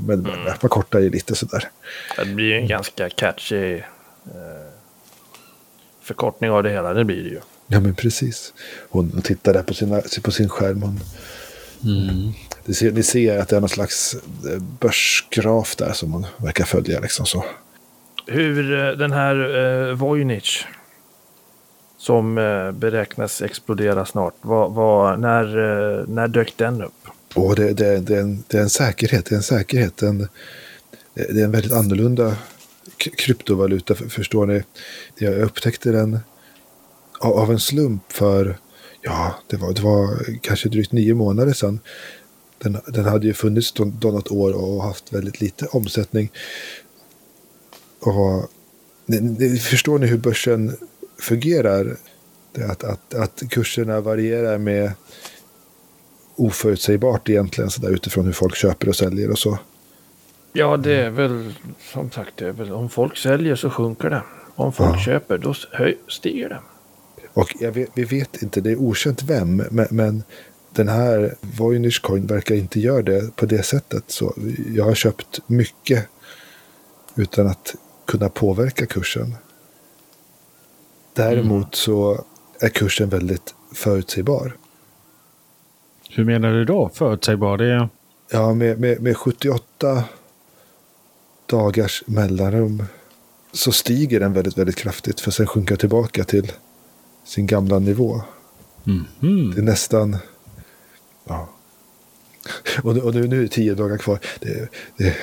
Men 0.08 0.20
Mm. 0.26 0.44
man 0.44 0.58
förkortar 0.58 1.00
ju 1.00 1.10
lite 1.10 1.36
sådär. 1.36 1.70
Det 2.18 2.26
blir 2.26 2.46
ju 2.46 2.54
en 2.58 2.68
ganska 2.68 3.10
catchy 3.10 3.74
eh, 3.76 3.84
förkortning 6.02 6.52
av 6.52 6.64
det 6.64 6.70
hela. 6.70 6.94
Det 6.94 7.06
blir 7.06 7.24
det 7.24 7.30
ju. 7.30 7.40
Ja, 7.68 7.80
men 7.80 7.96
precis. 7.96 8.54
Hon, 8.90 9.22
tittar 9.22 9.54
där 9.54 9.64
på, 9.64 9.74
sina, 9.74 10.02
på 10.24 10.32
sin 10.32 10.50
skärm. 10.50 10.82
Hon, 10.82 11.00
det 12.66 12.74
ser, 12.74 12.92
ni 12.92 13.04
ser 13.04 13.40
att 13.40 13.50
det 13.50 13.56
är 13.56 13.60
någon 13.60 13.70
slags 13.70 14.14
eh, 14.52 14.60
börsgraf 14.80 15.76
där 15.76 15.94
som 15.94 16.14
hon 16.14 16.26
verkar 16.38 16.66
följa. 16.66 17.00
Liksom 17.00 17.26
så. 17.26 17.46
Hur 18.28 18.80
eh, 18.86 18.92
den 18.92 19.12
här 19.12 19.36
eh, 19.90 19.94
Voynich 19.96 20.66
som 21.98 22.38
eh, 22.38 22.72
beräknas 22.72 23.42
explodera 23.42 24.06
snart. 24.06 24.34
Vad, 24.42 24.74
vad, 24.74 25.20
när, 25.20 25.44
eh, 26.00 26.06
när 26.08 26.28
dök 26.28 26.54
den 26.58 26.82
upp? 26.84 26.94
Och 27.36 27.56
det, 27.56 27.74
det, 27.74 28.00
det, 28.00 28.16
är 28.16 28.22
en, 28.22 28.44
det 28.48 28.58
är 28.58 28.62
en 28.62 28.70
säkerhet. 28.70 29.26
Det 29.26 29.36
är 29.36 29.38
en 29.38 29.44
säkerhet. 29.44 30.02
En, 30.02 30.28
det 31.14 31.40
är 31.42 31.44
en 31.44 31.52
väldigt 31.52 31.72
annorlunda 31.74 32.36
kryptovaluta. 32.98 33.96
för- 33.96 34.10
Förstår 34.10 34.46
ni? 34.46 34.64
Jag 35.16 35.40
upptäckte 35.42 35.92
den 35.92 36.20
av 37.20 37.34
av 37.34 37.52
en 37.52 37.60
slump 37.60 38.12
för, 38.12 38.58
ja, 39.02 39.36
det 39.48 39.58
var, 39.58 39.74
det 39.74 39.82
var 39.82 40.20
kanske 40.42 40.70
drygt 40.70 40.92
nio 40.92 41.14
månader 41.16 41.54
sedan. 41.54 41.80
Den, 42.58 42.78
den 42.88 43.06
hade 43.06 43.28
ju 43.28 43.34
funnits 43.34 43.72
då, 43.72 43.86
då 43.86 44.12
något 44.12 44.32
år 44.32 44.54
och 44.54 44.84
haft 44.84 45.14
väldigt 45.14 45.42
lite 45.42 45.66
omsättning. 45.66 46.32
Och, 48.00 48.50
ni, 49.06 49.20
ni, 49.22 49.60
förstår 49.60 50.00
ni 50.00 50.08
hur 50.08 50.18
börsen 50.18 50.78
fungerar? 51.20 51.98
Att, 52.70 52.84
att, 52.84 53.14
att 53.14 53.44
kurserna 53.50 54.02
varierar 54.02 54.58
med 54.58 54.92
oförutsägbart 56.36 57.30
egentligen 57.30 57.70
så 57.70 57.82
där, 57.82 57.90
utifrån 57.90 58.26
hur 58.26 58.34
folk 58.34 58.56
köper 58.56 58.90
och 58.90 58.96
säljer 58.96 59.32
och 59.32 59.40
så. 59.40 59.60
Ja, 60.54 60.78
det 60.78 60.96
är 60.96 61.10
väl 61.10 61.54
som 61.94 62.12
sagt, 62.12 62.32
det 62.38 62.48
är 62.48 62.52
väl, 62.52 62.72
om 62.72 62.90
folk 62.90 63.18
säljer 63.18 63.56
så 63.56 63.70
sjunker 63.70 64.10
det. 64.10 64.22
Om 64.56 64.74
folk 64.74 64.96
Ja. 64.96 65.00
köper 65.00 65.38
då 65.38 65.54
höj, 65.72 65.98
stiger 66.08 66.50
det. 66.50 66.60
Och 67.34 67.54
vet, 67.76 67.90
vi 67.96 68.04
vet 68.04 68.42
inte, 68.42 68.62
det 68.62 68.72
är 68.72 68.76
okänt 68.82 69.24
vem, 69.24 69.56
men, 69.56 69.88
men 69.92 70.24
den 70.72 70.88
här 70.88 71.36
Voynich 71.42 72.02
Coin 72.02 72.28
verkar 72.28 72.56
inte 72.56 72.80
göra 72.80 73.02
det 73.02 73.36
på 73.36 73.46
det 73.46 73.64
sättet. 73.64 74.04
Så 74.08 74.34
jag 74.76 74.84
har 74.86 74.96
köpt 74.96 75.40
mycket 75.48 76.08
utan 77.16 77.48
att 77.48 77.76
kunna 78.08 78.30
påverka 78.30 78.86
kursen. 78.86 79.36
Däremot 81.18 81.76
så 81.76 82.26
är 82.60 82.70
kursen 82.70 83.10
väldigt 83.10 83.56
förutsägbar. 83.74 84.58
Hur 86.10 86.26
menar 86.26 86.52
du 86.52 86.66
då? 86.66 86.90
Förutsägbar? 86.94 87.58
Det 87.58 87.66
är... 87.66 87.90
Ja, 88.32 88.54
med, 88.54 88.80
med, 88.80 89.02
med 89.02 89.18
78 89.18 90.04
dagars 91.46 92.04
mellanrum 92.06 92.84
så 93.52 93.72
stiger 93.72 94.20
den 94.20 94.34
väldigt, 94.34 94.58
väldigt 94.58 94.76
kraftigt 94.76 95.20
för 95.20 95.32
sen 95.32 95.48
sjunka 95.48 95.76
tillbaka 95.76 96.24
till 96.24 96.52
sin 97.26 97.48
gamla 97.48 97.80
nivå. 97.80 98.22
Mhm. 98.84 99.52
Det 99.56 99.62
är 99.62 99.64
nästan... 99.66 100.18
Ja. 101.28 101.50
Och, 102.84 102.96
nu- 102.96 103.02
och 103.02 103.16
nu, 103.16 103.28
nu 103.28 103.38
är 103.38 103.42
det 103.42 103.48
tio 103.48 103.76
dagar 103.76 103.98
kvar. 103.98 104.20
Det, 104.40 104.70
det, 104.98 105.16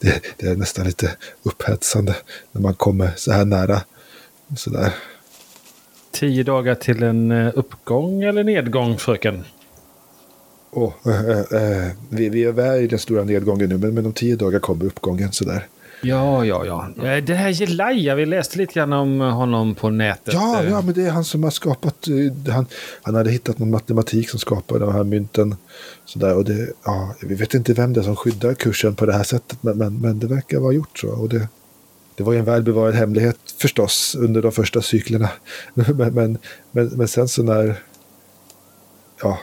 det, 0.00 0.22
det 0.36 0.46
är 0.46 0.56
nästan 0.56 0.86
lite 0.86 1.16
upphetsande 1.42 2.16
när 2.52 2.62
man 2.62 2.74
kommer 2.74 3.10
så 3.16 3.32
här 3.32 3.44
nära. 3.44 3.80
Sådär. 4.56 4.94
Tio 6.10 6.42
dagar 6.42 6.74
till 6.74 7.02
en 7.02 7.30
eh, 7.30 7.52
uppgång 7.54 8.22
eller 8.22 8.44
nedgång, 8.44 8.98
fröken? 8.98 9.44
Och, 10.70 11.06
äh, 11.06 11.38
äh, 11.38 11.90
vi, 12.08 12.28
vi 12.28 12.44
är 12.44 12.52
väl 12.52 12.80
i 12.82 12.86
den 12.86 12.98
stora 12.98 13.24
nedgången 13.24 13.68
nu, 13.68 13.78
men, 13.78 13.94
men 13.94 14.06
om 14.06 14.12
tio 14.12 14.36
dagar 14.36 14.58
kommer 14.58 14.84
uppgången. 14.84 15.32
Sådär. 15.32 15.66
Ja, 16.02 16.44
ja, 16.44 16.66
ja. 16.66 17.06
Eh, 17.08 17.24
Det 17.24 17.34
här 17.34 17.48
Jelaya, 17.48 18.14
vi 18.14 18.26
läste 18.26 18.58
lite 18.58 18.74
grann 18.74 18.92
om 18.92 19.20
honom 19.20 19.74
på 19.74 19.90
nätet. 19.90 20.34
Ja, 20.34 20.62
Eh, 20.62 20.70
ja, 20.70 20.82
men 20.82 20.94
det 20.94 21.02
är 21.06 21.10
han 21.10 21.24
som 21.24 21.42
har 21.44 21.50
skapat... 21.50 22.08
eh, 22.08 22.52
Han, 22.54 22.66
han 23.02 23.14
hade 23.14 23.30
hittat 23.30 23.58
någon 23.58 23.70
matematik 23.70 24.30
som 24.30 24.38
skapade 24.38 24.80
de 24.84 24.94
här 24.94 25.04
mynten. 25.04 25.56
Sådär, 26.04 26.36
och 26.36 26.44
det, 26.44 26.68
ja, 26.84 27.14
vi 27.22 27.34
vet 27.34 27.54
inte 27.54 27.72
vem 27.72 27.92
det 27.92 28.00
är 28.00 28.04
som 28.04 28.16
skyddar 28.16 28.54
kursen 28.54 28.94
på 28.94 29.06
det 29.06 29.12
här 29.12 29.22
sättet, 29.24 29.62
men, 29.62 29.78
men, 29.78 30.00
men 30.00 30.18
det 30.18 30.26
verkar 30.26 30.58
vara 30.58 30.72
gjort 30.72 30.98
så. 30.98 31.08
Och 31.08 31.28
det, 31.28 31.48
det 32.22 32.26
var 32.26 32.32
ju 32.32 32.38
en 32.38 32.44
välbevarad 32.44 32.94
hemlighet 32.94 33.38
förstås 33.58 34.14
under 34.18 34.42
de 34.42 34.52
första 34.52 34.82
cyklerna. 34.82 35.28
Men, 35.74 36.14
men, 36.14 36.38
men, 36.70 36.86
men 36.86 37.08
sen 37.08 37.28
så 37.28 37.42
när... 37.42 37.82
Ja, 39.22 39.38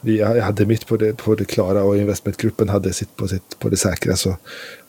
vi 0.00 0.18
jag 0.18 0.42
hade 0.42 0.66
mitt 0.66 0.86
på 0.86 0.96
det, 0.96 1.16
på 1.16 1.34
det 1.34 1.44
klara 1.44 1.82
och 1.82 1.96
investmentgruppen 1.96 2.68
hade 2.68 2.92
sitt 2.92 3.16
på, 3.16 3.28
sitt 3.28 3.58
på 3.58 3.68
det 3.68 3.76
säkra 3.76 4.16
så 4.16 4.36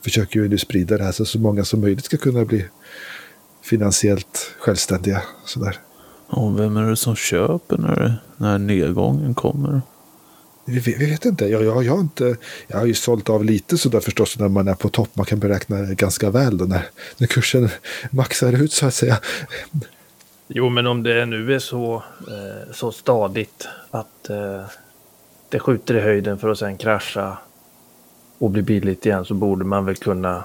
försöker 0.01 0.39
vi 0.39 0.50
nu 0.50 0.58
sprida 0.58 0.98
det 0.98 1.03
här 1.03 1.12
så 1.12 1.25
så 1.25 1.39
många 1.39 1.65
som 1.65 1.82
möjligt 1.82 2.06
ska 2.06 2.18
kunna 2.18 2.46
bli 2.46 2.65
finansiellt 3.62 4.56
självständiga. 4.60 5.22
Sådär. 5.46 5.75
Och 6.27 6.60
vem 6.60 6.77
är 6.77 6.89
det 6.89 6.96
som 6.96 7.15
köper 7.15 7.77
när, 7.77 8.22
när 8.38 8.58
nedgången 8.58 9.34
kommer? 9.34 9.82
Vi, 10.70 10.80
vet, 10.80 11.02
vi 11.02 11.06
vet 11.06 11.26
inte. 11.26 11.46
Jag, 11.46 11.64
jag, 11.64 11.84
jag, 11.84 11.92
har 11.92 12.00
inte. 12.00 12.36
jag 12.68 12.78
har 12.78 12.86
ju 12.86 12.94
sålt 12.94 13.30
av 13.30 13.46
lite 13.46 13.78
sådär 13.78 14.00
förstås 14.00 14.40
när 14.40 14.50
man 14.50 14.68
är 14.68 14.76
på 14.76 14.90
topp. 14.90 15.10
Man 15.14 15.26
kan 15.26 15.40
beräkna 15.40 15.82
ganska 15.82 16.30
väl 16.30 16.58
då 16.58 16.66
när, 16.66 16.86
när 17.18 17.28
kursen 17.28 17.70
maxar 18.12 18.64
ut 18.64 18.72
så 18.72 18.86
att 18.86 18.94
säga. 18.94 19.20
Jo, 20.48 20.70
men 20.70 20.88
om 20.88 21.04
det 21.04 21.26
nu 21.26 21.54
är 21.56 21.60
så, 21.60 22.04
eh, 22.28 22.74
så 22.74 22.92
stadigt 22.92 23.68
att 23.92 24.30
eh, 24.30 24.64
det 25.50 25.60
skjuter 25.60 25.96
i 25.96 26.00
höjden 26.00 26.38
för 26.38 26.50
att 26.50 26.60
sen 26.60 26.78
krascha 26.78 27.38
och 28.38 28.50
bli 28.50 28.62
billigt 28.62 29.06
igen 29.06 29.26
så 29.26 29.34
borde 29.34 29.66
man 29.66 29.86
väl 29.86 29.96
kunna 29.96 30.44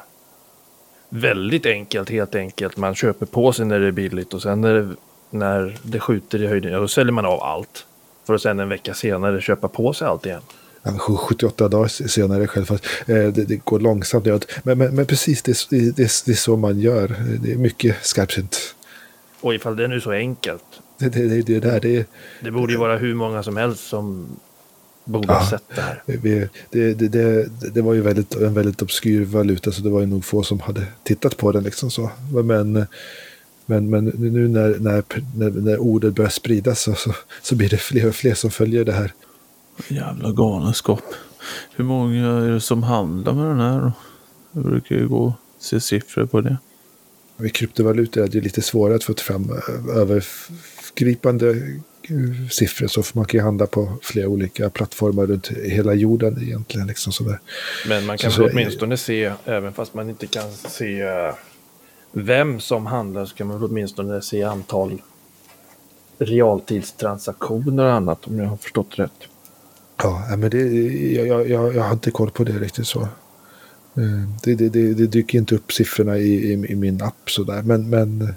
väldigt 1.09 1.67
enkelt, 1.67 2.11
helt 2.11 2.35
enkelt, 2.35 2.77
man 2.77 2.95
köper 2.95 3.27
på 3.27 3.53
sig 3.53 3.67
när 3.67 3.81
det 3.81 3.87
är 3.87 3.93
billigt 3.93 4.35
och 4.35 4.43
sen 4.43 4.61
när 4.61 4.75
det, 4.75 4.97
när 5.31 5.77
det 5.83 6.01
skjuter 6.01 6.43
i 6.43 6.47
höjden, 6.47 6.73
ja, 6.73 6.79
då 6.79 6.89
säljer 6.89 7.13
man 7.13 7.27
av 7.27 7.43
allt. 7.43 7.87
För 8.27 8.35
att 8.35 8.43
sen 8.43 8.61
en 8.61 8.69
vecka 8.69 8.95
senare 8.95 9.41
köpa 9.41 9.69
på 9.69 9.93
sig 9.93 10.09
allt 10.09 10.27
igen. 10.27 10.41
Ja, 10.83 10.93
sju- 10.99 11.17
78 11.17 11.69
dagar 11.69 11.89
senare 11.89 12.47
självfallet. 12.47 12.83
Eh, 13.07 13.15
det, 13.17 13.31
det 13.31 13.57
går 13.65 13.81
långsamt. 13.81 14.27
Men, 14.63 14.79
men, 14.79 14.95
men 14.95 15.07
precis, 15.07 15.43
det, 15.43 15.51
är- 15.53 15.71
det, 15.71 15.77
är- 16.03 16.25
det 16.27 16.33
är 16.33 16.35
så 16.37 16.57
man 16.57 16.81
gör. 16.81 17.15
Det 17.43 17.53
är 17.53 17.57
mycket 17.57 17.97
skarpsynt. 18.07 18.75
Och 19.41 19.55
ifall 19.55 19.77
det 19.77 19.85
är 19.85 19.89
nu 19.89 20.01
så 20.01 20.11
enkelt, 20.11 20.65
Det, 20.99 21.09
det, 21.09 21.43
det, 21.43 21.61
där, 21.61 21.81
det 21.81 21.97
är... 21.97 22.05
det 22.41 22.51
borde 22.51 22.73
ju 22.73 22.79
vara 22.79 22.97
hur 22.97 23.15
många 23.15 23.43
som 23.43 23.57
helst 23.57 23.89
som 23.89 24.27
borde 25.05 25.33
ha 25.33 25.41
Ja. 25.41 25.51
sett 25.51 25.63
det 25.75 25.81
här. 25.81 26.03
Vi, 26.07 26.49
det, 26.71 26.95
det, 26.95 27.09
det, 27.09 27.49
det 27.75 27.83
var 27.83 27.95
ju 27.95 28.01
väldigt, 28.01 28.35
en 28.35 28.55
väldigt 28.55 28.83
obskyr 28.83 29.25
valuta 29.25 29.73
så 29.73 29.83
det 29.83 29.91
var 29.91 30.01
ju 30.01 30.07
nog 30.07 30.25
få 30.25 30.43
som 30.43 30.61
hade 30.61 30.83
tittat 31.03 31.37
på 31.37 31.53
den. 31.53 31.63
Liksom 31.65 31.91
så. 31.91 32.11
Men, 32.45 32.87
men, 33.67 33.91
men 33.91 34.05
nu 34.05 34.49
när, 34.49 34.79
när, 34.79 35.05
när, 35.37 35.51
när 35.51 35.79
ordet 35.79 36.15
börjar 36.15 36.31
spridas 36.31 36.81
så, 36.83 36.95
så, 36.95 37.15
så 37.43 37.55
blir 37.57 37.69
det 37.69 37.77
fler 37.77 38.09
och 38.09 38.15
fler 38.15 38.35
som 38.35 38.51
följer 38.51 38.85
det 38.85 38.93
här. 38.93 39.13
Jävla 39.89 40.33
galenskap. 40.33 41.03
Hur 41.77 41.85
många 41.85 42.27
är 42.29 42.51
det 42.51 42.61
som 42.61 42.83
handlar 42.83 43.33
med 43.33 43.47
den 43.47 43.61
här? 43.61 43.93
Det 44.53 44.61
brukar 44.61 44.97
ju 44.97 45.09
gå 45.09 45.29
att 45.59 45.63
se 45.65 45.81
siffror 45.81 46.27
på 46.27 46.41
det. 46.41 46.57
Med 47.37 47.53
kryptovalutor 47.53 48.23
är 48.23 48.29
det 48.29 48.41
lite 48.41 48.63
svårare 48.63 48.97
att 48.97 49.05
få 49.05 49.15
fram 49.15 49.51
eh, 49.51 49.97
övergripande 49.97 51.51
eh, 51.51 52.49
siffror. 52.51 52.87
Så 52.87 53.03
man 53.13 53.25
kan 53.25 53.39
ju 53.39 53.45
handla 53.45 53.67
på 53.67 53.93
flera 54.03 54.29
olika 54.29 54.71
plattformar 54.71 55.27
runt 55.27 55.49
hela 55.49 55.95
jorden 55.95 56.43
egentligen. 56.43 56.87
Liksom 56.87 57.13
sådär. 57.13 57.39
Men 57.89 58.07
man 58.07 58.19
kan 58.19 58.31
Så- 58.31 58.43
väl 58.43 58.51
så- 58.51 58.55
åtminstone 58.57 58.97
se, 58.97 59.33
även 59.45 59.73
fast 59.73 59.95
man 59.95 60.11
inte 60.11 60.27
kan 60.27 60.53
se 60.53 61.01
eh, 61.01 61.35
vem 62.15 62.61
som 62.61 62.87
handlar, 62.87 63.25
så 63.25 63.35
kan 63.35 63.47
man 63.47 63.63
åtminstone 63.65 64.23
se 64.23 64.43
antal 64.43 65.03
realtidstransaktioner 66.19 67.85
och 67.85 67.93
annat 67.93 68.27
om 68.27 68.39
jag 68.39 68.47
har 68.47 68.57
förstått 68.57 68.99
rätt. 68.99 69.13
Ja, 70.03 70.37
men 70.37 70.51
det, 70.51 70.63
jag, 71.13 71.49
jag, 71.49 71.75
jag, 71.75 71.83
har 71.83 71.93
inte 71.93 72.11
koll 72.11 72.31
på 72.31 72.45
det 72.45 72.53
riktigt 72.53 72.87
så. 72.87 73.01
Eh, 73.01 73.09
Det, 74.43 74.55
det, 74.55 74.69
det, 74.69 74.95
det 74.95 75.07
dyker 75.07 75.39
inte 75.39 75.55
upp 75.55 75.73
siffrorna 75.73 76.19
i, 76.19 76.35
i, 76.35 76.53
i 76.53 76.77
min 76.77 77.03
app 77.03 77.31
sådär. 77.31 77.63
Men, 77.63 77.91
men 77.91 78.35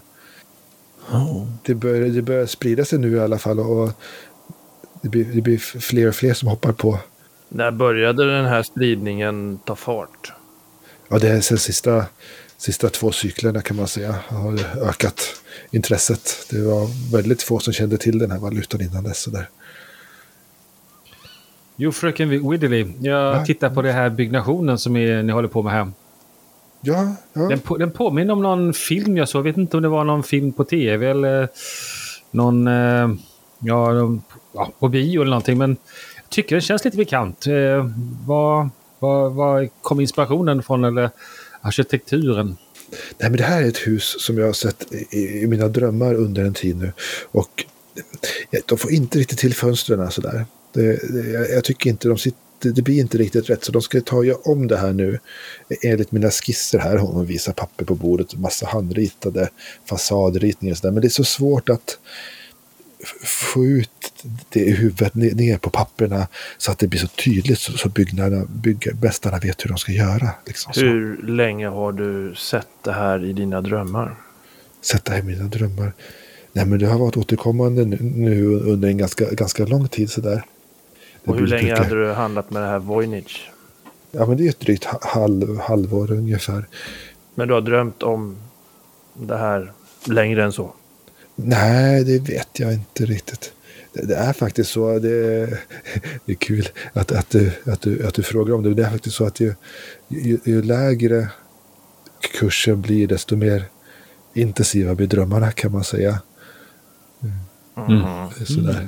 Ja. 1.12 1.48
det, 1.63 1.75
börjar, 1.75 2.07
det 2.07 2.22
börjar 2.22 2.46
sprida 2.46 2.86
sig 2.86 3.00
nu 3.00 3.15
i 3.15 3.19
alla 3.19 3.38
fall. 3.38 3.60
Och 3.60 3.91
det 5.01 5.10
blir, 5.10 5.25
det 5.25 5.41
blir 5.41 5.57
fler 5.57 6.07
och 6.07 6.15
fler 6.15 6.34
som 6.34 6.50
hoppar 6.50 6.72
på. 6.72 7.00
När 7.50 7.72
började 7.72 8.36
den 8.36 8.46
här 8.46 8.63
spridningen 8.63 9.60
ta 9.65 9.75
fart? 9.75 10.34
Ja, 11.07 11.19
det 11.19 11.29
är 11.29 11.41
sen 11.41 11.57
sista, 11.57 12.05
sista 12.57 12.89
två 12.89 13.11
cyklerna 13.11 13.61
kan 13.61 13.77
man 13.77 13.87
säga 13.87 14.15
har 14.27 14.59
ökat 14.89 15.21
intresset. 15.71 16.47
Det 16.49 16.61
var 16.61 17.11
väldigt 17.11 17.41
få 17.43 17.59
som 17.59 17.73
kände 17.73 17.97
till 17.97 18.19
den 18.19 18.31
här 18.31 18.39
valutan 18.39 18.81
innan 18.81 19.03
dess. 19.03 19.19
Sådär. 19.21 19.49
Jo, 21.75 21.91
fröken 21.91 22.29
Widderly. 22.49 22.85
Jag 23.01 23.35
Ja. 23.35 23.45
tittar 23.45 23.69
på 23.69 23.81
den 23.81 23.93
här 23.93 24.09
byggnationen 24.09 24.77
som 24.77 24.95
är, 24.95 25.23
ni 25.23 25.33
håller 25.33 25.47
på 25.47 25.63
med 25.63 25.73
här. 25.73 25.91
Ja, 26.81 27.15
ja. 27.33 27.41
Den, 27.41 27.59
på, 27.59 27.77
den 27.77 27.91
påminner 27.91 28.33
om 28.33 28.41
någon 28.41 28.73
film 28.73 29.17
jag 29.17 29.29
såg. 29.29 29.39
Jag 29.39 29.43
vet 29.43 29.57
inte 29.57 29.77
om 29.77 29.83
det 29.83 29.89
var 29.89 30.03
någon 30.03 30.23
film 30.23 30.51
på 30.51 30.63
tv 30.63 31.07
eller. 31.09 31.41
Eh, 31.43 31.49
ja, 33.61 33.91
någon- 33.91 34.21
ja, 34.53 34.71
på 34.79 34.87
bio 34.87 35.21
eller 35.21 35.29
någonting. 35.29 35.57
Men 35.57 35.69
jag 36.21 36.29
tycker 36.29 36.55
den 36.55 36.61
känns 36.61 36.85
lite 36.85 36.97
bekant. 36.97 37.47
Eh, 37.47 37.89
vad, 38.27 38.69
vad, 38.99 39.33
vad 39.35 39.69
kom 39.81 39.99
inspirationen 39.99 40.63
från? 40.63 40.83
Eller 40.83 41.09
arkitekturen? 41.67 42.57
Nej, 43.17 43.29
men 43.29 43.38
det 43.38 43.43
här 43.43 43.63
är 43.63 43.67
ett 43.67 43.88
hus 43.88 44.15
som 44.19 44.38
jag 44.38 44.45
har 44.45 44.53
sett 44.53 44.93
i, 44.93 45.41
i 45.41 45.47
mina 45.47 45.67
drömmar 45.67 46.13
under 46.13 46.43
en 46.45 46.53
tid 46.53 46.77
nu. 46.77 46.91
Och 47.31 47.65
de 48.65 48.77
får 48.77 48.91
inte 48.91 49.19
riktigt 49.19 49.39
till 49.39 49.53
fönstren 49.53 50.12
sådär. 50.12 50.45
Det, 50.74 51.13
det, 51.13 51.50
jag, 51.53 51.63
tycker 51.63 51.89
inte 51.89 52.07
de 52.07 52.17
sitter, 52.17 52.69
det 52.69 52.81
blir 52.81 53.00
inte 53.00 53.17
riktigt 53.17 53.50
rätt. 53.50 53.63
Så 53.63 53.71
de 53.71 53.81
ska 53.81 54.01
ta 54.01 54.24
göra 54.24 54.38
om 54.43 54.67
det 54.67 54.77
här 54.77 54.93
nu. 54.93 55.19
Enligt 55.83 56.12
mina 56.12 56.31
skisser 56.31 56.79
här. 56.79 56.97
Hon 56.97 57.25
visar 57.25 57.53
papper 57.53 57.86
på 57.86 57.95
bordet. 57.95 58.36
Massa 58.36 58.65
handritade 58.65 59.50
fasadritningar 59.86 60.74
och 60.74 60.77
sådär. 60.77 60.91
Men 60.91 61.01
det 61.01 61.07
är 61.07 61.09
så 61.09 61.24
svårt 61.24 61.69
att 61.69 61.97
få 63.23 63.65
ut 63.65 63.89
det 64.49 64.59
i 64.59 64.71
huvudet 64.71 65.15
ner, 65.15 65.57
på 65.57 65.69
papperna 65.69 66.27
så 66.57 66.71
att 66.71 66.79
det 66.79 66.87
blir 66.87 66.99
så 66.99 67.07
tydligt 67.07 67.59
så, 67.59 67.71
så 67.77 67.89
byggnaderna, 67.89 68.45
byggmästarna 68.49 69.37
vet 69.39 69.65
hur 69.65 69.69
de 69.69 69.77
ska 69.77 69.91
göra. 69.91 70.29
Liksom, 70.45 70.73
så. 70.73 70.79
Hur 70.81 71.21
länge 71.23 71.67
har 71.67 71.91
du 71.91 72.35
sett 72.35 72.67
det 72.83 72.91
här 72.91 73.25
i 73.25 73.33
dina 73.33 73.61
drömmar? 73.61 74.15
sätta 74.81 75.17
i 75.17 75.21
mina 75.23 75.43
drömmar. 75.43 75.93
Nej, 76.53 76.65
men 76.65 76.79
det 76.79 76.85
har 76.85 76.99
varit 76.99 77.17
återkommande 77.17 77.85
nu, 77.85 77.97
nu 78.01 78.45
under 78.55 78.87
en 78.89 78.97
ganska, 78.97 79.25
ganska 79.33 79.65
lång 79.65 79.87
tid 79.87 80.09
sådär. 80.11 80.43
Det 81.23 81.31
Och 81.31 81.37
hur 81.37 81.47
länge 81.47 81.61
brukar- 81.67 81.83
hade 81.83 81.95
du 82.07 82.13
handlat 82.13 82.51
med 82.51 82.61
det 82.61 82.67
här 82.67 82.79
Voynich? 82.79 83.47
Ja, 84.11 84.25
men 84.25 84.37
det 84.37 84.45
är 84.45 84.49
ett 84.49 84.59
drygt 84.59 84.83
ha- 84.83 84.99
halv, 85.01 85.59
halvår 85.59 86.11
ungefär. 86.11 86.67
Men 87.35 87.47
du 87.47 87.53
har 87.53 87.61
drömt 87.61 88.03
om 88.03 88.37
det 89.13 89.37
här 89.37 89.71
längre 90.05 90.43
än 90.43 90.51
så? 90.51 90.73
Nej, 91.39 92.03
det 92.03 92.20
vet 92.20 92.60
jag 92.60 92.74
inte 92.74 93.06
riktigt. 93.06 93.51
Det, 93.94 94.06
det 94.06 94.15
är 94.15 94.34
faktiskt 94.34 94.72
så. 94.72 95.00
Det 95.00 95.10
är, 95.10 95.60
det 96.25 96.32
är 96.32 96.36
kul 96.36 96.70
att, 96.94 97.12
att, 97.12 97.29
du, 97.29 97.51
att, 97.65 97.82
du, 97.82 98.08
att 98.08 98.13
du 98.13 98.24
frågar 98.24 98.53
om 98.56 98.63
det. 98.63 98.74
Det 98.74 98.86
är 98.86 98.89
faktiskt 98.89 99.15
så 99.15 99.25
att 99.25 99.39
ju, 99.39 99.53
ju, 100.08 100.39
ju 100.44 100.62
lägre 100.62 101.27
kursen 102.39 102.82
blir, 102.82 103.08
desto 103.08 103.36
mer 103.36 103.65
intensiva 104.34 104.95
blir 104.95 105.08
drömmarna 105.08 105.52
kan 105.52 105.71
man 105.71 105.84
säga. 105.84 106.19
Mm. 107.78 108.02
Sådär. 108.45 108.88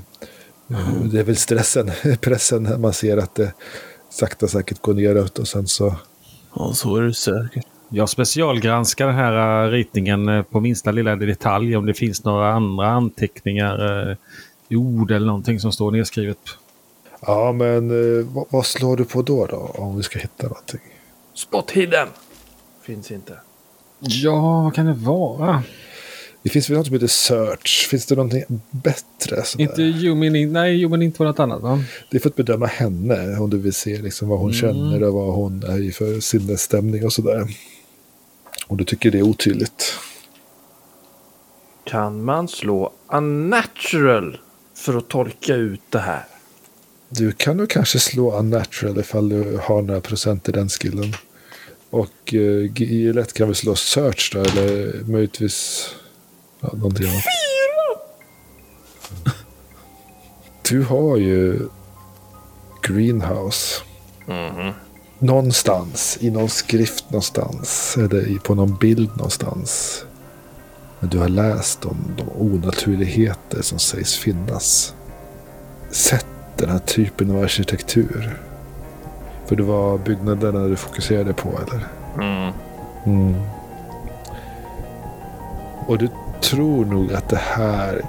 Eh, 0.70 1.04
Det 1.04 1.20
är 1.20 1.24
väl 1.24 1.38
stressen, 1.38 1.92
pressen 2.22 2.64
när 2.64 2.78
man 2.78 2.94
ser 2.94 3.18
att 3.18 3.36
det 3.36 3.54
sakta 4.10 4.48
säkert 4.48 4.82
går 4.82 4.94
neråt 4.94 5.40
och 5.40 5.48
sen 5.48 5.68
så... 5.68 5.96
ja, 6.56 6.74
så 6.74 6.96
är 6.96 7.02
det 7.02 7.14
säkert. 7.14 7.66
Jag 7.92 8.10
specialgranskar 8.10 9.08
den 9.08 9.16
här 9.16 9.66
eh, 9.66 9.72
ritningen 9.72 10.30
eh, 10.30 10.42
på 10.44 10.60
minsta 10.60 10.92
lilla 10.92 11.16
detalj. 11.16 11.76
Om 11.76 11.86
det 11.86 11.94
finns 11.94 12.24
några 12.24 12.54
andra 12.54 12.88
anteckningar, 12.88 14.10
eh, 14.10 14.18
ord 14.70 15.12
eller 15.12 15.28
någonting 15.28 15.60
som 15.60 15.72
står 15.72 15.92
nedskrivet. 15.92 16.38
Ja, 17.22 17.52
men 17.52 17.92
vad, 18.50 18.66
slår 18.66 18.98
du 18.98 19.06
på 19.06 19.22
då, 19.22 19.46
då? 19.46 19.58
Om 19.58 19.98
vi 19.98 20.04
ska 20.04 20.20
hitta 20.20 20.48
någonting. 20.48 20.80
Spot 21.34 21.72
hidden! 21.72 22.08
Finns 22.82 23.12
inte. 23.12 23.34
Ja, 24.00 24.62
vad 24.64 24.76
kan 24.76 24.86
det 24.86 24.94
vara? 24.94 25.64
Det 26.44 26.50
finns 26.50 26.70
väl 26.70 26.78
något 26.78 26.86
som 26.86 26.94
heter 26.94 27.08
search. 27.08 27.88
Finns 27.90 28.06
det 28.06 28.16
någonting 28.16 28.44
bättre? 28.70 29.44
Sådär? 29.44 29.64
Inte 29.64 29.84
Human... 29.84 30.54
Nej, 30.54 30.84
Human 30.84 31.02
inte 31.02 31.20
var 31.20 31.28
något 31.28 31.40
annat 31.40 31.62
va? 31.62 31.84
Det 32.10 32.18
är 32.18 32.22
för 32.22 32.30
att 32.30 32.36
bedöma 32.36 32.66
henne. 32.66 33.38
Om 33.38 33.50
du 33.50 33.58
vill 33.58 33.74
se 33.74 34.02
liksom 34.02 34.30
vad 34.30 34.40
hon 34.40 34.54
känner 34.54 35.04
och 35.04 35.14
vad 35.14 35.34
hon 35.34 35.64
är 35.64 35.84
i 35.84 35.92
för 35.92 36.20
sinnesstämning 36.20 37.06
och 37.06 37.14
sådär. 37.14 37.48
Och 38.70 38.78
du 38.78 38.84
tycker 38.84 39.12
det 39.12 39.18
är 39.18 39.24
otydligt. 39.24 40.00
Kan 41.84 42.24
man 42.24 42.48
slå 42.48 42.94
unnatural 43.08 44.38
för 44.76 44.98
att 44.98 45.08
tolka 45.08 45.56
ut 45.56 45.82
det 45.90 46.00
här? 46.00 46.26
Du 47.10 47.32
kan 47.32 47.58
nog 47.58 47.70
kanske 47.70 48.00
slå 48.00 48.38
unnatural 48.38 49.00
ifall 49.00 49.30
du 49.30 49.60
har 49.64 49.82
några 49.82 50.02
procent 50.02 50.50
i 50.50 50.52
den 50.52 50.70
skillen. 50.70 51.14
Och 51.90 52.34
uh, 52.34 52.72
Gillette 52.76 53.34
kan 53.34 53.48
väl 53.48 53.56
slå 53.56 53.76
search 53.76 54.32
då, 54.34 54.40
eller 54.40 54.94
möjligtvis 55.04 55.90
ja, 56.60 56.70
någonting 56.74 57.10
annat. 57.10 57.24
Du 60.70 60.84
har 60.84 61.18
ju 61.18 61.70
Greenhouse. 62.82 63.82
Någonstans, 65.20 66.18
i 66.22 66.32
någon 66.32 66.50
skrift 66.50 67.12
någonstans. 67.12 67.98
Eller 67.98 68.40
på 68.40 68.56
någon 68.56 68.76
bild 68.76 69.10
någonstans. 69.18 70.04
Men 71.00 71.10
du 71.10 71.20
har 71.20 71.30
läst 71.30 71.86
om 71.86 71.98
de 72.18 72.30
onaturligheter 72.42 73.62
som 73.62 73.80
sägs 73.80 74.18
finnas. 74.18 74.94
Sett 75.92 76.26
den 76.58 76.70
här 76.70 76.80
typen 76.80 77.32
av 77.32 77.44
arkitektur. 77.44 78.40
För 79.46 79.56
det 79.56 79.64
var 79.64 79.98
byggnaderna 79.98 80.68
du 80.68 80.76
fokuserade 80.76 81.34
på, 81.34 81.50
eller? 81.50 81.88
Mm. 83.06 83.36
Och 85.88 85.98
du 85.98 86.10
tror 86.42 86.86
nog 86.86 87.14
att 87.14 87.30
det 87.30 87.42
här 87.42 88.02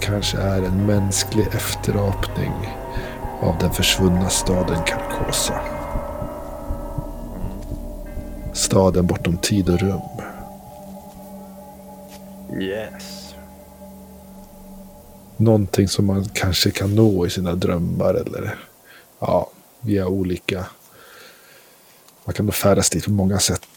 kanske 0.00 0.38
är 0.38 0.62
en 0.62 0.86
mänsklig 0.86 1.46
efterapning 1.46 2.52
av 3.40 3.58
den 3.58 3.70
försvunna 3.70 4.28
staden 4.28 4.78
Carcosa. 4.86 5.73
Staden 8.74 9.06
bortom 9.06 9.36
tid 9.36 9.68
och 9.68 9.80
rum. 9.80 10.00
Yes. 12.60 13.34
Någonting 15.36 15.88
som 15.88 16.06
man 16.06 16.24
kanske 16.24 16.70
kan 16.70 16.94
nå 16.94 17.26
i 17.26 17.30
sina 17.30 17.54
drömmar 17.54 18.14
eller 18.14 18.58
ja, 19.18 19.50
via 19.80 20.06
olika... 20.06 20.66
Man 22.24 22.34
kan 22.34 22.46
nog 22.46 22.54
färdas 22.54 22.90
dit 22.90 23.04
på 23.04 23.10
många 23.10 23.38
sätt. 23.38 23.68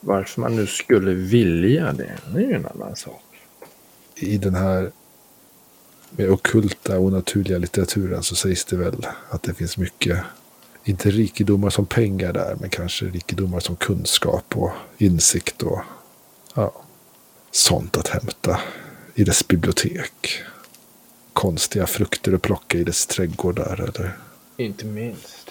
Varför 0.00 0.40
man 0.40 0.56
nu 0.56 0.66
skulle 0.66 1.14
vilja 1.14 1.92
det, 1.92 2.12
det 2.32 2.38
är 2.38 2.48
ju 2.48 2.54
en 2.54 2.66
annan 2.66 2.96
sak. 2.96 3.24
I 4.14 4.38
den 4.38 4.54
här 4.54 4.90
med 6.10 6.30
okulta 6.30 6.98
och 6.98 7.12
naturliga 7.12 7.58
litteraturen 7.58 8.22
så 8.22 8.34
sägs 8.34 8.64
det 8.64 8.76
väl 8.76 9.06
att 9.30 9.42
det 9.42 9.54
finns 9.54 9.76
mycket, 9.76 10.18
inte 10.84 11.10
rikedomar 11.10 11.70
som 11.70 11.86
pengar 11.86 12.32
där, 12.32 12.56
men 12.60 12.70
kanske 12.70 13.04
rikedomar 13.04 13.60
som 13.60 13.76
kunskap 13.76 14.56
och 14.56 14.70
insikt 14.98 15.62
och 15.62 15.80
ja, 16.54 16.72
sånt 17.50 17.96
att 17.96 18.08
hämta 18.08 18.60
i 19.14 19.24
dess 19.24 19.48
bibliotek. 19.48 20.42
Konstiga 21.32 21.86
frukter 21.86 22.32
att 22.32 22.42
plocka 22.42 22.78
i 22.78 22.84
dess 22.84 23.06
trädgårdar 23.06 23.80
eller 23.80 24.12
Inte 24.56 24.86
minst. 24.86 25.50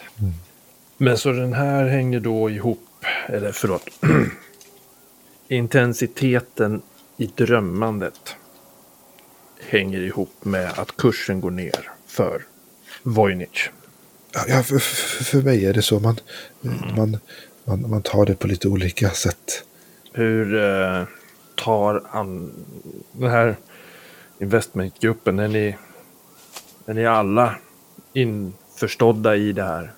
Men 0.98 1.17
så 1.17 1.32
den 1.32 1.54
här 1.54 1.86
hänger 1.86 2.19
då 2.19 2.50
ihop, 2.50 3.06
eller 3.28 3.52
förlåt. 3.52 3.89
Intensiteten 5.48 6.82
i 7.17 7.26
drömmandet 7.26 8.36
hänger 9.60 10.00
ihop 10.00 10.46
med 10.46 10.80
att 10.80 10.98
kursen 10.98 11.41
går 11.41 11.52
ner 11.52 11.91
för 12.08 12.46
Voynich. 13.04 13.69
Ja, 14.48 14.63
för, 14.63 14.80
för, 15.24 15.41
mig 15.41 15.65
är 15.65 15.74
det 15.74 15.82
så. 15.82 16.00
Man, 16.00 16.19
man, 16.98 17.17
man, 17.65 17.89
man 17.89 18.02
tar 18.02 18.26
det 18.26 18.36
på 18.36 18.48
lite 18.48 18.67
olika 18.67 19.10
sätt. 19.10 19.63
Hur 20.13 20.56
eh, 20.56 21.04
tar 21.56 22.04
an, 22.12 22.52
den 23.12 23.30
här 23.32 23.56
investmentgruppen, 24.39 25.39
är 25.39 25.48
ni, 25.48 25.76
är 26.86 26.93
ni 26.93 27.06
alla 27.06 27.56
införstådda 28.13 29.36
i 29.36 29.52
det 29.52 29.63
här? 29.63 29.91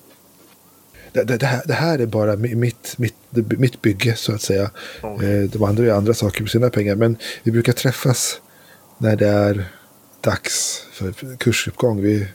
Det, 1.12 1.22
det, 1.24 1.36
det, 1.36 1.46
här, 1.46 1.62
det 1.66 1.74
här 1.74 1.98
är 1.98 2.06
bara 2.06 2.36
mi- 2.36 2.54
mitt, 2.54 2.94
mitt, 2.98 3.14
mitt 3.58 3.82
bygge 3.82 4.16
så 4.16 4.34
att 4.34 4.42
säga. 4.42 4.70
Eh, 5.02 5.50
De 5.50 5.62
andra 5.62 5.84
gör 5.84 5.96
andra 5.96 6.14
saker 6.14 6.42
med 6.42 6.50
sina 6.50 6.70
pengar. 6.70 6.94
Men 6.94 7.16
vi 7.42 7.50
brukar 7.52 7.72
träffas 7.72 8.40
när 8.98 9.16
det 9.16 9.28
är 9.28 9.64
dags 10.20 10.86
för 10.92 11.36
kursuppgång. 11.36 12.02
Vi, 12.02 12.28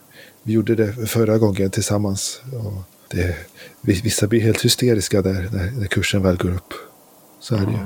vi 0.43 0.53
gjorde 0.53 0.75
det 0.75 1.07
förra 1.07 1.37
gången 1.37 1.71
tillsammans. 1.71 2.41
Och 2.53 2.83
det, 3.07 3.35
vissa 3.81 4.27
blir 4.27 4.41
helt 4.41 4.65
hysteriska 4.65 5.21
där, 5.21 5.49
när, 5.51 5.71
när 5.71 5.87
kursen 5.87 6.23
väl 6.23 6.37
går 6.37 6.53
upp. 6.53 6.73
Så 7.39 7.55
är 7.55 7.65
det 7.65 7.71
ju. 7.71 7.85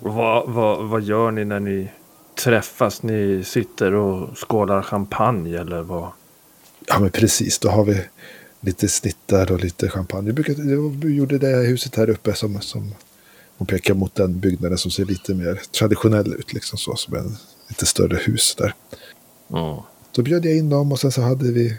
Vad, 0.00 0.50
vad, 0.50 0.88
vad 0.88 1.02
gör 1.02 1.30
ni 1.30 1.44
när 1.44 1.60
ni 1.60 1.90
träffas? 2.44 3.02
Ni 3.02 3.44
sitter 3.44 3.94
och 3.94 4.38
skålar 4.38 4.82
champagne 4.82 5.60
eller 5.60 5.82
vad? 5.82 6.10
Ja, 6.86 6.98
men 6.98 7.10
precis. 7.10 7.58
Då 7.58 7.68
har 7.68 7.84
vi 7.84 8.00
lite 8.60 8.88
snittar 8.88 9.52
och 9.52 9.60
lite 9.60 9.88
champagne. 9.88 10.26
Vi, 10.26 10.32
brukade, 10.32 10.62
vi 11.06 11.14
gjorde 11.14 11.38
det 11.38 11.46
här 11.46 11.66
huset 11.66 11.96
här 11.96 12.10
uppe 12.10 12.34
som, 12.34 12.60
som 12.60 12.94
hon 13.56 13.66
pekar 13.66 13.94
mot 13.94 14.14
den 14.14 14.40
byggnaden 14.40 14.78
som 14.78 14.90
ser 14.90 15.04
lite 15.04 15.34
mer 15.34 15.60
traditionell 15.78 16.34
ut. 16.34 16.52
Liksom 16.52 16.78
så, 16.78 16.96
som 16.96 17.14
en 17.14 17.36
lite 17.68 17.86
större 17.86 18.16
hus 18.16 18.54
där. 18.58 18.74
Ja. 19.48 19.86
Då 20.12 20.22
bjöd 20.22 20.46
jag 20.46 20.56
in 20.56 20.70
dem 20.70 20.92
och 20.92 21.00
sen 21.00 21.12
så 21.12 21.22
hade 21.22 21.52
vi 21.52 21.76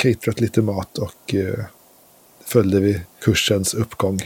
caterat 0.00 0.40
lite 0.40 0.62
mat 0.62 0.98
och 0.98 1.34
eh, 1.34 1.64
följde 2.44 2.80
vi 2.80 3.00
kursens 3.20 3.74
uppgång 3.74 4.20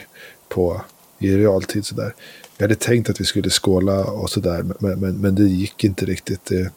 på, 0.48 0.80
i 1.18 1.36
realtid. 1.36 1.86
Så 1.86 1.94
där. 1.94 2.14
Vi 2.58 2.64
hade 2.64 2.74
tänkt 2.74 3.10
att 3.10 3.20
vi 3.20 3.24
skulle 3.24 3.50
skåla 3.50 4.04
och 4.04 4.30
sådär, 4.30 4.64
men, 4.78 5.00
men, 5.00 5.16
men 5.16 5.34
det 5.34 5.42
gick 5.42 5.84
inte 5.84 6.06
riktigt. 6.06 6.44
Det, 6.44 6.72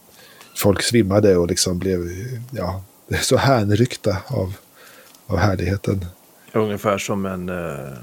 folk 0.55 0.83
svimmade 0.83 1.37
och 1.37 1.47
liksom 1.47 1.79
blev 1.79 1.99
ja, 2.51 2.83
så 3.21 3.37
hänryckta 3.37 4.17
av, 4.27 4.53
av 5.27 5.37
härligheten. 5.37 6.05
Ungefär 6.53 6.97
som 6.97 7.25
en... 7.25 7.49
Eh, 7.49 7.93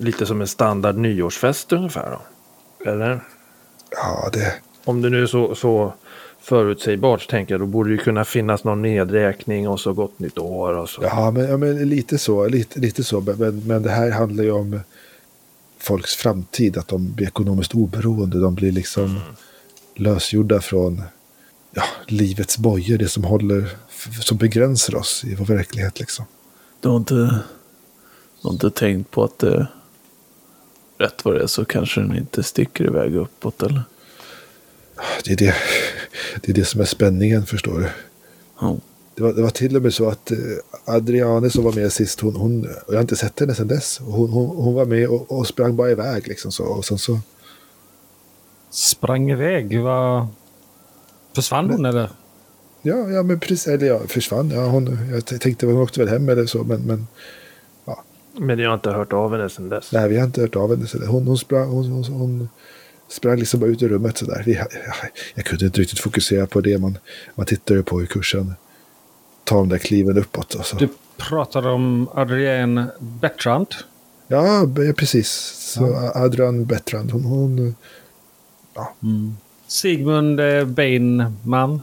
lite 0.00 0.26
som 0.26 0.40
en 0.40 0.46
standard 0.46 0.96
nyårsfest 0.96 1.72
ungefär 1.72 2.10
då? 2.10 2.20
Eller? 2.90 3.20
Ja, 3.90 4.30
det, 4.32 4.54
Om 4.84 5.02
det 5.02 5.10
nu 5.10 5.22
är 5.22 5.26
så, 5.26 5.54
så 5.54 5.94
förutsägbart 6.48 7.28
tänker 7.28 7.54
jag 7.54 7.60
då 7.60 7.66
borde 7.66 7.90
det 7.90 7.92
ju 7.92 7.98
kunna 7.98 8.24
finnas 8.24 8.64
någon 8.64 8.82
nedräkning 8.82 9.68
och 9.68 9.80
så 9.80 9.92
gott 9.92 10.18
nytt 10.18 10.38
år 10.38 10.72
och 10.76 10.88
så. 10.90 11.02
ja, 11.02 11.30
men, 11.30 11.48
ja, 11.50 11.56
men 11.56 11.88
lite 11.88 12.18
så. 12.18 12.48
Lite, 12.48 12.80
lite 12.80 13.04
så. 13.04 13.20
Men- 13.20 13.62
Men, 13.66 13.82
det 13.82 13.90
här 13.90 14.10
handlar 14.10 14.44
ju 14.44 14.50
om 14.50 14.80
folks 15.78 16.14
framtid. 16.16 16.76
Att 16.78 16.88
de 16.88 17.12
blir 17.12 17.26
ekonomiskt 17.26 17.74
oberoende. 17.74 18.40
De 18.40 18.54
blir 18.54 18.72
liksom 18.72 19.20
lösgjorda 19.94 20.60
från 20.60 21.02
ja, 21.72 21.82
livets 22.06 22.58
bojor. 22.58 22.98
Det 22.98 23.08
som 23.08 23.24
håller, 23.24 23.68
som 24.20 24.36
begränsar 24.36 24.94
oss 24.96 25.24
i 25.24 25.34
vår 25.34 25.44
verklighet. 25.44 26.00
Liksom. 26.00 26.24
Du 26.80 26.88
har 26.88 26.96
inte, 26.96 27.14
du 27.14 27.28
har 28.42 28.52
inte 28.52 28.70
tänkt 28.70 29.10
på 29.10 29.24
att 29.24 29.38
det, 29.38 29.66
rätt 30.98 31.24
vad 31.24 31.34
det 31.34 31.42
är 31.42 31.46
så 31.46 31.64
kanske 31.64 32.00
den 32.00 32.16
inte 32.16 32.42
sticker 32.42 32.84
iväg 32.84 33.14
uppåt 33.16 33.62
eller? 33.62 33.82
Det 35.24 35.32
är 35.32 35.36
det, 35.36 35.54
det 36.42 36.52
är 36.52 36.54
det 36.54 36.64
som 36.64 36.80
är 36.80 36.84
spänningen, 36.84 37.46
förstår 37.46 37.78
du. 37.78 37.88
Ja. 38.60 38.76
Det 39.14 39.22
var, 39.22 39.32
det 39.32 39.42
var 39.42 39.50
till 39.50 39.76
och 39.76 39.82
med 39.82 39.94
så 39.94 40.08
att 40.08 40.30
eh, 40.30 40.38
Adriane 40.84 41.50
som 41.50 41.64
var 41.64 41.72
med 41.72 41.92
sist, 41.92 42.20
hon, 42.20 42.36
hon, 42.36 42.68
jag 42.88 42.94
har 42.94 43.00
inte 43.00 43.16
sett 43.16 43.40
henne 43.40 43.54
sedan 43.54 43.68
dess. 43.68 43.98
Hon, 43.98 44.30
hon, 44.30 44.56
hon 44.56 44.74
var 44.74 44.84
med 44.84 45.08
och, 45.08 45.32
och 45.38 45.46
sprang 45.46 45.76
bara 45.76 45.90
iväg. 45.90 46.28
Liksom 46.28 46.52
så, 46.52 46.64
och 46.64 46.84
sen 46.84 46.98
så, 46.98 47.18
Sprang 48.70 49.30
iväg. 49.30 49.80
Vad... 49.80 50.26
Försvann 51.34 51.70
hon 51.70 51.84
eller? 51.86 52.10
ja, 52.82 53.10
ja 53.10 53.22
men 53.22 53.40
precis, 53.40 53.66
eller 53.66 53.86
ja, 53.86 54.00
försvann. 54.06 54.50
Ja, 54.50 54.66
hon, 54.66 54.98
jag 55.10 55.40
tänkte 55.40 55.66
hon 55.66 55.76
åkte 55.76 56.00
väl 56.00 56.08
hem 56.08 56.28
eller 56.28 56.46
så, 56.46 56.64
men, 56.64 56.80
men 56.82 57.06
Men 58.32 58.58
jag 58.58 58.68
har 58.70 58.74
inte 58.74 58.90
hört 58.90 59.12
av 59.12 59.32
henne 59.32 59.48
sedan 59.48 59.68
dess. 59.68 59.92
nej, 59.92 60.08
vi 60.08 60.16
har 60.16 60.24
inte 60.24 60.40
hört 60.40 60.56
av 60.56 60.70
henne. 60.70 60.86
Så 60.86 60.98
där. 60.98 61.06
Hon, 61.06 61.26
hon, 61.26 61.38
sprang, 61.38 61.68
hon, 61.68 61.84
hon, 61.92 62.04
hon 62.04 62.48
sprang 63.08 63.38
liksom 63.38 63.60
bara 63.60 63.70
ut 63.70 63.82
ur 63.82 63.88
rummet 63.88 64.18
sådär. 64.18 64.42
Vi, 64.46 64.54
jag, 64.54 64.66
jag 65.34 65.44
kunde 65.44 65.64
inte 65.66 65.80
riktigt 65.80 66.00
fokusera 66.00 66.46
på 66.46 66.60
det. 66.60 66.78
Man, 66.78 66.98
man 67.34 67.46
tittar 67.46 67.74
ju 67.74 67.82
på 67.82 68.00
hur 68.00 68.06
kursen 68.06 68.54
tar 69.44 69.56
de 69.56 69.68
där 69.68 69.78
kliven 69.78 70.18
uppåt. 70.18 70.54
Och 70.54 70.66
så. 70.66 70.76
Du 70.76 70.88
pratade 71.16 71.70
om 71.70 72.08
Adrienne 72.14 72.86
Bertrand. 73.00 73.74
Ja, 74.28 74.68
precis. 74.96 75.28
Så 75.74 76.10
Adrian 76.14 76.64
Bertrand, 76.64 77.10
hon, 77.10 77.24
hon 77.24 77.74
Sigmund 79.66 80.40
eh, 80.40 80.64
Bainman. 80.64 81.82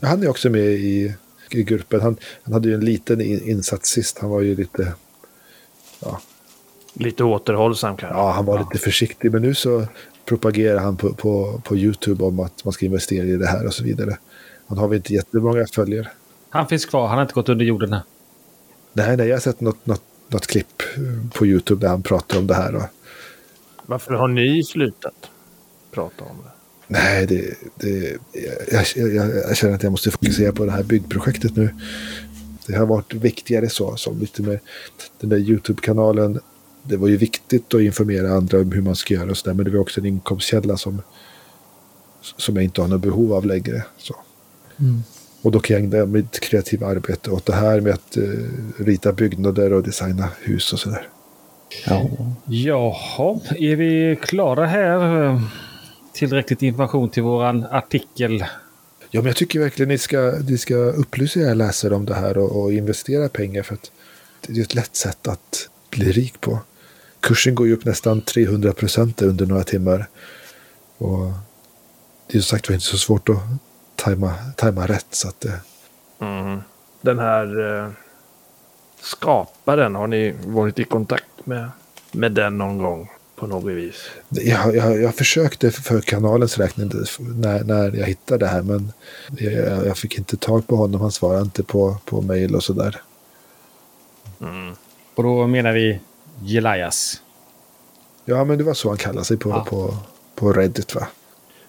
Han 0.00 0.22
är 0.22 0.28
också 0.28 0.50
med 0.50 0.64
i, 0.64 1.14
i 1.50 1.62
gruppen. 1.62 2.00
Han, 2.00 2.16
han 2.42 2.52
hade 2.52 2.68
ju 2.68 2.74
en 2.74 2.84
liten 2.84 3.20
in, 3.20 3.48
insats 3.48 3.90
sist. 3.90 4.18
Han 4.18 4.30
var 4.30 4.40
ju 4.40 4.56
lite, 4.56 4.92
Lite 6.98 7.24
återhållsam 7.24 7.96
kanske. 7.96 8.18
ja, 8.18 8.30
han 8.30 8.44
var 8.44 8.58
lite 8.58 8.78
försiktig. 8.78 9.32
Men 9.32 9.42
nu 9.42 9.54
så 9.54 9.86
propagerar 10.24 10.78
han 10.78 10.96
på, 10.96 11.14
på, 11.14 11.60
på 11.64 11.76
YouTube 11.76 12.24
om 12.24 12.40
att 12.40 12.64
man 12.64 12.72
ska 12.72 12.86
investera 12.86 13.24
i 13.24 13.36
det 13.36 13.46
här 13.46 13.66
och 13.66 13.74
så 13.74 13.84
vidare. 13.84 14.18
Han 14.66 14.78
har 14.78 14.88
väl 14.88 14.96
inte 14.96 15.14
jättemånga 15.14 15.66
följare. 15.66 16.08
Han 16.50 16.66
finns 16.66 16.86
kvar. 16.86 17.06
Han 17.06 17.16
har 17.16 17.22
inte 17.22 17.34
gått 17.34 17.48
under 17.48 17.64
jorden 17.64 17.92
här. 17.92 18.02
Nej, 18.92 19.16
nej, 19.16 19.28
jag 19.28 19.36
har 19.36 19.40
sett 19.40 19.60
något, 19.60 19.86
något, 19.86 20.02
något 20.28 20.46
klipp 20.46 20.82
eh, 20.96 21.30
på 21.38 21.46
YouTube 21.46 21.80
där 21.80 21.88
han 21.88 22.02
pratar 22.02 22.38
om 22.38 22.46
det 22.46 22.54
här. 22.54 22.74
Och, 22.74 22.82
Varför 23.86 24.14
har 24.14 24.28
ni 24.28 24.62
slutat 24.64 25.14
prata 25.90 26.24
om 26.24 26.36
det? 26.44 26.50
nej, 26.86 27.26
det, 27.26 27.54
det, 27.74 28.18
jag, 28.72 28.84
jag, 28.96 29.14
jag, 29.14 29.36
jag 29.36 29.56
känner 29.56 29.74
att 29.74 29.82
jag 29.82 29.90
måste 29.90 30.10
fokusera 30.10 30.52
på 30.52 30.64
det 30.64 30.70
här 30.70 30.82
byggprojektet 30.82 31.56
nu. 31.56 31.74
Det 32.66 32.76
har 32.76 32.86
varit 32.86 33.14
viktigare 33.14 33.68
så, 33.68 33.96
som 33.96 34.18
lite 34.18 34.42
mer 34.42 34.60
den 35.20 35.30
där 35.30 35.36
YouTube-kanalen. 35.38 36.40
Det 36.88 36.96
var 36.96 37.08
ju 37.08 37.16
viktigt 37.16 37.74
att 37.74 37.80
informera 37.80 38.32
andra 38.32 38.58
om 38.58 38.72
hur 38.72 38.82
man 38.82 38.96
ska 38.96 39.14
göra 39.14 39.30
och 39.30 39.36
så 39.36 39.48
där, 39.48 39.54
men 39.54 39.64
det 39.64 39.70
var 39.70 39.80
också 39.80 40.00
en 40.00 40.06
inkomstkälla 40.06 40.76
som, 40.76 41.02
som 42.20 42.56
jag 42.56 42.64
inte 42.64 42.80
har 42.80 42.88
något 42.88 43.02
behov 43.02 43.32
av 43.32 43.46
längre. 43.46 43.84
Så. 43.98 44.16
Och 45.42 45.52
då 45.52 45.60
kan 45.60 45.74
jag 45.74 45.84
ägna 45.84 46.06
mitt 46.06 46.40
kreativa 46.40 46.86
arbete 46.86 47.30
åt 47.30 47.46
det 47.46 47.54
här 47.54 47.80
med 47.80 47.92
att 47.94 48.16
eh, 48.16 48.22
rita 48.78 49.12
byggnader 49.12 49.72
och 49.72 49.82
designa 49.82 50.28
hus 50.40 50.72
och 50.72 50.78
sådär. 50.78 51.08
Ja. 51.86 52.10
Jaha, 52.44 53.40
är 53.58 53.76
vi 53.76 54.18
klara 54.22 54.66
här? 54.66 55.24
Eh, 55.24 55.42
Tillräckligt 56.12 56.62
information 56.62 57.10
till 57.10 57.22
våran 57.22 57.64
artikel. 57.64 58.44
Ja, 59.10 59.20
men 59.20 59.26
jag 59.26 59.36
tycker 59.36 59.60
verkligen 59.60 59.88
ni 59.88 59.98
ska, 59.98 60.34
ni 60.48 60.58
ska 60.58 60.74
upplysa 60.74 61.40
era 61.40 61.54
läsare 61.54 61.94
om 61.94 62.04
det 62.04 62.14
här 62.14 62.38
och, 62.38 62.62
och 62.62 62.72
investera 62.72 63.28
pengar 63.28 63.62
för 63.62 63.74
att 63.74 63.90
det 64.46 64.58
är 64.58 64.62
ett 64.62 64.74
lätt 64.74 64.96
sätt 64.96 65.28
att 65.28 65.68
bli 65.90 66.12
rik 66.12 66.40
på. 66.40 66.58
Kursen 67.20 67.54
går 67.54 67.66
ju 67.66 67.72
upp 67.72 67.84
nästan 67.84 68.20
300 68.20 68.72
procent 68.72 69.22
under 69.22 69.46
några 69.46 69.64
timmar. 69.64 70.06
Och 70.98 71.32
det 72.26 72.38
är 72.38 72.40
som 72.40 72.56
sagt 72.56 72.68
var 72.68 72.74
inte 72.74 72.86
så 72.86 72.98
svårt 72.98 73.28
att 73.28 73.38
tajma, 73.96 74.34
tajma 74.56 74.86
rätt. 74.86 75.06
Så 75.10 75.28
att, 75.28 75.44
eh, 75.44 75.52
Mm. 76.20 76.60
Den 77.00 77.18
här 77.18 77.76
eh, 77.84 77.90
skaparen, 79.00 79.94
har 79.94 80.06
ni 80.06 80.34
varit 80.46 80.78
i 80.78 80.84
kontakt 80.84 81.24
med, 81.44 81.70
med 82.12 82.32
den 82.32 82.58
någon 82.58 82.78
gång 82.78 83.10
på 83.36 83.46
något 83.46 83.72
vis? 83.72 84.10
jag, 84.28 84.76
jag, 84.76 85.02
jag 85.02 85.14
försökte 85.14 85.70
för 85.70 86.00
kanalens 86.00 86.58
räkning 86.58 86.90
när, 87.18 87.64
när 87.64 87.96
jag 87.96 88.06
hittade 88.06 88.44
det 88.44 88.50
här 88.50 88.62
men 88.62 88.92
jag, 89.38 89.86
jag 89.86 89.98
fick 89.98 90.18
inte 90.18 90.36
tag 90.36 90.66
på 90.66 90.76
honom. 90.76 91.00
Han 91.00 91.12
svarade 91.12 91.42
inte 91.42 91.62
på, 91.62 91.96
på 92.04 92.20
mail 92.20 92.54
och 92.54 92.64
sådär. 92.64 93.02
Och 95.14 95.22
då 95.22 95.46
menar 95.46 95.72
vi 95.72 96.00
Gelias. 96.44 97.22
Ja, 98.24 98.44
men 98.44 98.58
det 98.58 98.64
var 98.64 98.74
så 98.74 98.88
han 98.88 98.98
kallade 98.98 99.24
sig 99.24 99.36
på, 99.36 99.48
Ja. 99.50 99.64
på, 99.64 99.94
på 100.34 100.52
Reddit 100.52 100.94
va? 100.94 101.06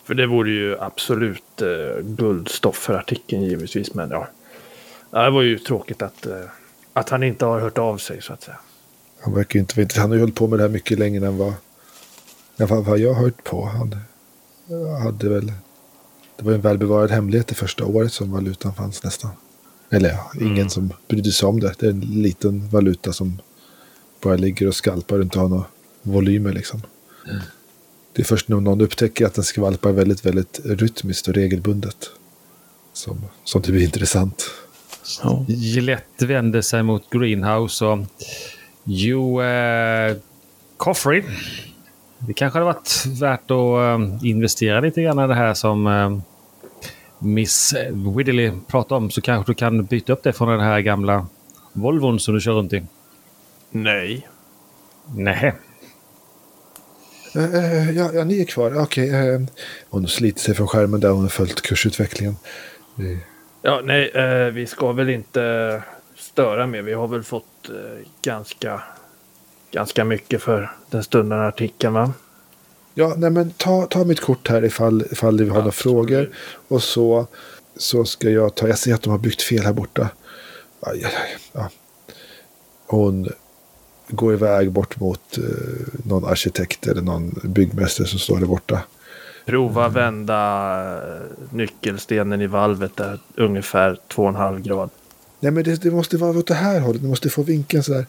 För 0.04 0.14
det 0.14 0.28
vore 0.28 0.50
ju 0.52 0.80
absolut 0.80 1.62
eh, 1.62 2.02
guldstoff 2.04 2.76
för 2.76 2.94
artikeln 2.94 3.42
givetvis. 3.44 3.94
Men 3.94 4.10
ja, 4.10 4.28
Ja, 5.12 5.24
det 5.24 5.30
var 5.32 5.42
ju 5.42 5.60
tråkigt 5.60 6.02
att, 6.02 6.26
eh, 6.26 6.34
att 6.94 7.10
han 7.10 7.24
inte 7.24 7.46
har 7.46 7.60
hört 7.60 7.78
av 7.78 7.98
sig 7.98 8.22
så 8.22 8.34
att 8.34 8.44
säga. 8.44 8.58
Han 9.22 9.34
verkar 9.34 9.56
ju 9.56 9.60
inte 9.60 9.82
intressant. 9.82 10.02
Han 10.02 10.10
har 10.12 10.16
ju 10.16 10.22
hållit 10.22 10.36
på 10.36 10.48
med 10.48 10.60
det 10.60 10.64
här 10.64 10.70
mycket 10.70 11.00
längre 11.00 11.28
än 11.28 11.38
vad, 11.38 11.54
än 12.58 12.68
vad, 12.68 12.86
vad 12.86 13.00
jag 13.00 13.14
har 13.14 13.24
hört 13.24 13.44
på. 13.44 13.66
Han 13.66 13.96
hade 15.04 15.30
väl... 15.30 15.52
Det 16.38 16.46
var 16.46 16.54
en 16.54 16.62
välbevarad 16.62 17.12
hemlighet 17.12 17.48
det 17.48 17.56
första 17.56 17.86
året 17.86 18.14
som 18.14 18.32
valutan 18.32 18.74
fanns 18.74 19.04
nästan. 19.04 19.32
Eller 19.90 20.10
ja, 20.10 20.32
ingen 20.42 20.70
som 20.70 20.94
brydde 21.08 21.32
sig 21.32 21.48
om 21.50 21.60
det. 21.60 21.74
Det 21.80 21.86
är 21.86 21.90
en 21.90 22.00
liten 22.00 22.70
valuta 22.70 23.14
som 23.14 23.42
bara 24.22 24.36
ligger 24.36 24.68
och 24.68 24.76
skalpar 24.76 25.16
och 25.16 25.24
inte 25.24 25.40
har 25.40 25.50
några 25.50 25.66
volymer 26.02 26.54
liksom. 26.54 26.82
Det 28.14 28.22
är 28.22 28.26
först 28.26 28.48
när 28.48 28.60
någon 28.60 28.82
upptäcker 28.82 29.26
att 29.26 29.34
den 29.34 29.44
skvalpar 29.44 29.92
väldigt, 29.92 30.26
väldigt 30.26 30.60
rytmiskt 30.66 31.28
och 31.28 31.34
regelbundet. 31.34 32.10
Som, 32.94 33.22
som 33.44 33.62
det 33.62 33.72
blir 33.72 33.84
intressant. 33.84 34.52
ja. 35.24 35.46
Gillette 35.48 36.26
vänder 36.26 36.62
sig 36.62 36.84
mot 36.84 37.10
Greenhouse 37.10 37.86
och 37.86 38.00
Jo 38.84 39.42
eh, 39.42 40.16
Coffrey. 40.78 41.24
Det 42.18 42.34
kanske 42.34 42.60
hade 42.60 42.74
varit 42.74 43.06
värt 43.06 43.52
att 43.52 43.52
eh, 43.52 44.30
investera 44.30 44.80
lite 44.80 45.02
grann 45.02 45.20
i 45.20 45.28
det 45.28 45.36
här 45.36 45.54
som 45.54 45.88
eh, 45.88 46.20
Miss 47.20 47.74
Widdley 48.16 48.52
pratade 48.68 48.98
om. 48.98 49.12
Så 49.12 49.22
kanske 49.22 49.52
du 49.52 49.56
kan 49.56 49.86
byta 49.86 50.14
upp 50.14 50.24
det 50.24 50.34
från 50.34 50.50
den 50.50 50.60
här 50.60 50.80
gamla 50.80 51.28
Volvon 51.74 52.20
som 52.20 52.34
du 52.34 52.42
kör 52.42 52.54
runt 52.54 52.74
i. 52.74 52.84
Nej. 53.72 54.28
Nej. 55.16 55.54
Eh, 57.36 57.56
eh, 57.56 57.92
ja, 57.92 58.10
ja, 58.14 58.24
ni 58.24 58.42
är 58.42 58.46
kvar. 58.46 58.82
Okej. 58.82 59.10
eh, 59.10 59.42
hon 59.90 60.08
sliter 60.08 60.40
sig 60.42 60.56
från 60.56 60.68
skärmen 60.68 61.00
där 61.00 61.10
hon 61.10 61.22
har 61.22 61.30
följt 61.30 61.62
kursutvecklingen. 61.62 62.36
Eh, 63.00 63.18
Ja, 63.62 63.82
nej, 63.84 64.10
eh, 64.10 64.46
vi 64.46 64.68
ska 64.68 64.92
väl 64.92 65.10
inte 65.10 65.84
störa 66.18 66.68
mer. 66.68 66.82
Vi 66.82 66.94
har 66.94 67.08
väl 67.08 67.24
fått 67.24 67.70
eh, 67.70 68.08
ganska, 68.22 68.82
ganska 69.72 70.04
mycket 70.06 70.42
för 70.42 70.72
den 70.90 71.04
stundande 71.04 71.46
artikeln, 71.46 71.94
va? 71.94 72.14
Ja, 72.94 73.14
nej 73.18 73.30
men 73.30 73.52
ta, 73.52 73.86
ta 73.86 74.04
mitt 74.04 74.20
kort 74.20 74.48
här 74.50 74.66
ifall, 74.66 75.06
ifall 75.12 75.38
vi 75.38 75.50
har 75.50 75.56
några 75.58 75.68
Absolut. 75.68 75.76
frågor. 75.76 76.30
Och 76.68 76.84
så, 76.84 77.28
så 77.78 78.06
ska 78.06 78.30
jag 78.30 78.56
ta, 78.56 78.68
jag 78.68 78.78
ser 78.80 78.94
att 78.94 79.02
de 79.02 79.10
har 79.10 79.18
byggt 79.18 79.42
fel 79.42 79.64
här 79.66 79.74
borta. 79.74 80.10
Aj, 80.80 81.04
aj, 81.06 81.12
aj, 81.16 81.38
ja. 81.52 81.70
Hon 82.88 83.30
går 84.10 84.34
iväg 84.34 84.72
bort 84.72 85.00
mot 85.00 85.38
eh, 85.38 85.44
någon 86.06 86.26
arkitekt 86.26 86.88
eller 86.88 87.02
någon 87.02 87.40
byggmästare 87.44 88.08
som 88.08 88.20
står 88.20 88.40
där 88.40 88.46
borta. 88.46 88.80
Prova 89.46 89.90
vända 89.90 90.82
eh, 91.16 91.22
nyckelstenen 91.52 92.42
i 92.42 92.48
valvet 92.48 92.96
där 92.96 93.20
ungefär 93.36 93.98
2,5 94.14 94.60
grad. 94.62 94.90
Nej 95.40 95.52
men 95.52 95.64
det, 95.64 95.82
det 95.82 95.92
måste 95.92 96.18
vara 96.18 96.38
åt 96.38 96.48
det 96.48 96.54
här 96.54 96.80
hållet, 96.80 97.02
ni 97.02 97.08
måste 97.10 97.30
få 97.30 97.44
vinkeln 97.44 97.84
så 97.84 97.94
här. 97.94 98.06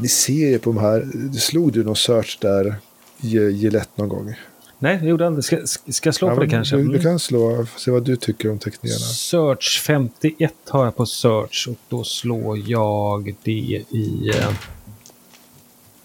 Ni 0.00 0.08
ser 0.08 0.32
ju 0.50 0.58
på 0.58 0.72
de 0.72 0.78
här, 0.80 1.06
det 1.14 1.38
slog 1.38 1.72
du 1.72 1.84
någon 1.84 1.96
search 1.96 2.38
där, 2.40 2.74
Ge- 3.20 3.50
Gillette 3.50 3.90
någon 3.94 4.08
gång? 4.08 4.34
Nej, 4.78 4.98
det 5.02 5.06
gjorde 5.08 5.24
han 5.24 5.32
inte. 5.32 5.42
Ska, 5.42 5.56
ska 5.92 6.06
jag 6.08 6.14
slå 6.14 6.28
Ja, 6.28 6.34
på 6.34 6.40
det 6.40 6.48
kanske? 6.48 6.76
Du, 6.76 6.82
du 6.82 6.88
Mm. 6.88 7.02
kan 7.02 7.18
slå, 7.18 7.66
se 7.76 7.90
vad 7.90 8.04
du 8.04 8.16
tycker 8.16 8.50
om 8.50 8.58
teckningarna. 8.58 8.98
Search 9.00 9.82
51 9.86 10.52
har 10.68 10.84
jag 10.84 10.96
på 10.96 11.06
search 11.06 11.66
och 11.70 11.76
då 11.88 12.04
slår 12.04 12.58
jag 12.70 13.34
det 13.42 13.50
i... 13.50 14.32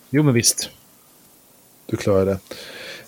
Jo 0.09 0.23
men 0.23 0.33
visst. 0.33 0.69
Du 1.85 1.97
klarar 1.97 2.25
det. 2.25 2.39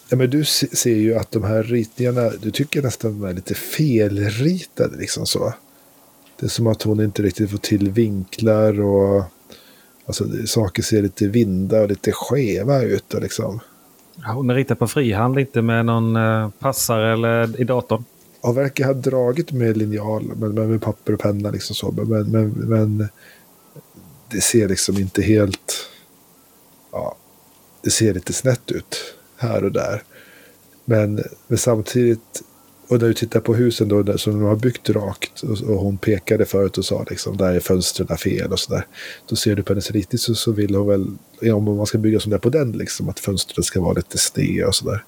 Ja, 0.09 0.17
men 0.17 0.29
du 0.29 0.45
se- 0.45 0.75
ser 0.75 0.95
ju 0.95 1.15
att 1.15 1.31
de 1.31 1.43
här 1.43 1.63
ritningarna, 1.63 2.29
du 2.41 2.51
tycker 2.51 2.81
nästan 2.81 3.19
de 3.21 3.27
är 3.29 3.33
lite 3.33 3.53
felritade. 3.55 4.97
Liksom 4.97 5.25
så. 5.25 5.53
Det 6.39 6.45
är 6.45 6.49
som 6.49 6.67
att 6.67 6.81
hon 6.83 7.01
inte 7.03 7.21
riktigt 7.23 7.51
får 7.51 7.57
till 7.57 7.89
vinklar 7.89 8.81
och 8.81 9.23
alltså, 10.05 10.25
saker 10.45 10.83
ser 10.83 11.01
lite 11.01 11.27
vinda 11.27 11.81
och 11.81 11.89
lite 11.89 12.11
skeva 12.11 12.81
ut. 12.81 13.13
Liksom. 13.21 13.59
Ja, 14.15 14.31
Hon 14.33 14.49
är 14.49 14.55
ritad 14.55 14.79
på 14.79 14.87
frihand, 14.87 15.39
inte 15.39 15.61
med 15.61 15.85
någon 15.85 16.15
eh, 16.15 16.49
passare 16.59 17.13
eller 17.13 17.61
i 17.61 17.63
datorn. 17.63 18.03
Och 18.41 18.57
verkar 18.57 18.85
ha 18.85 18.93
dragit 18.93 19.51
med 19.51 19.77
linjal, 19.77 20.31
men 20.35 20.53
med, 20.53 20.69
med 20.69 20.81
papper 20.81 21.13
och 21.13 21.19
penna. 21.19 21.51
Liksom 21.51 21.75
så. 21.75 21.91
Men, 21.91 22.31
men, 22.31 22.49
men 22.49 23.09
det 24.31 24.41
ser 24.41 24.67
liksom 24.69 24.97
inte 24.97 25.21
helt... 25.21 25.87
Ja, 26.91 27.15
det 27.81 27.89
ser 27.89 28.13
lite 28.13 28.33
snett 28.33 28.71
ut 28.71 29.15
här 29.37 29.63
och 29.63 29.71
där. 29.71 30.03
Men, 30.85 31.23
men 31.47 31.57
samtidigt, 31.57 32.43
och 32.87 33.01
när 33.01 33.07
du 33.07 33.13
tittar 33.13 33.39
på 33.39 33.53
husen 33.55 33.87
då, 33.87 34.03
där, 34.03 34.17
som 34.17 34.33
de 34.33 34.41
har 34.41 34.55
byggt 34.55 34.89
rakt, 34.89 35.43
och, 35.43 35.69
och 35.69 35.81
hon 35.81 35.97
pekade 35.97 36.45
förut 36.45 36.77
och 36.77 36.85
sa 36.85 37.05
liksom, 37.09 37.37
där 37.37 37.53
är 37.53 37.59
fönstren 37.59 38.17
fel 38.17 38.51
och 38.51 38.59
sådär. 38.59 38.87
Då 39.27 39.35
ser 39.35 39.55
du 39.55 39.63
på 39.63 39.73
hennes 39.73 39.91
ritning 39.91 40.19
så, 40.19 40.35
så 40.35 40.51
vill 40.51 40.75
hon 40.75 40.87
väl, 40.87 41.07
ja, 41.39 41.55
om 41.55 41.63
man 41.63 41.85
ska 41.85 41.97
bygga 41.97 42.19
som 42.19 42.29
det 42.29 42.35
är 42.35 42.39
på 42.39 42.49
den, 42.49 42.71
liksom, 42.71 43.09
att 43.09 43.19
fönstren 43.19 43.63
ska 43.63 43.81
vara 43.81 43.93
lite 43.93 44.17
sneda 44.17 44.67
och 44.67 44.75
sådär. 44.75 45.05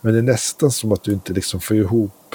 Men 0.00 0.12
det 0.12 0.18
är 0.18 0.22
nästan 0.22 0.70
som 0.70 0.92
att 0.92 1.02
du 1.02 1.12
inte 1.12 1.32
liksom 1.32 1.60
får 1.60 1.76
ihop 1.76 2.34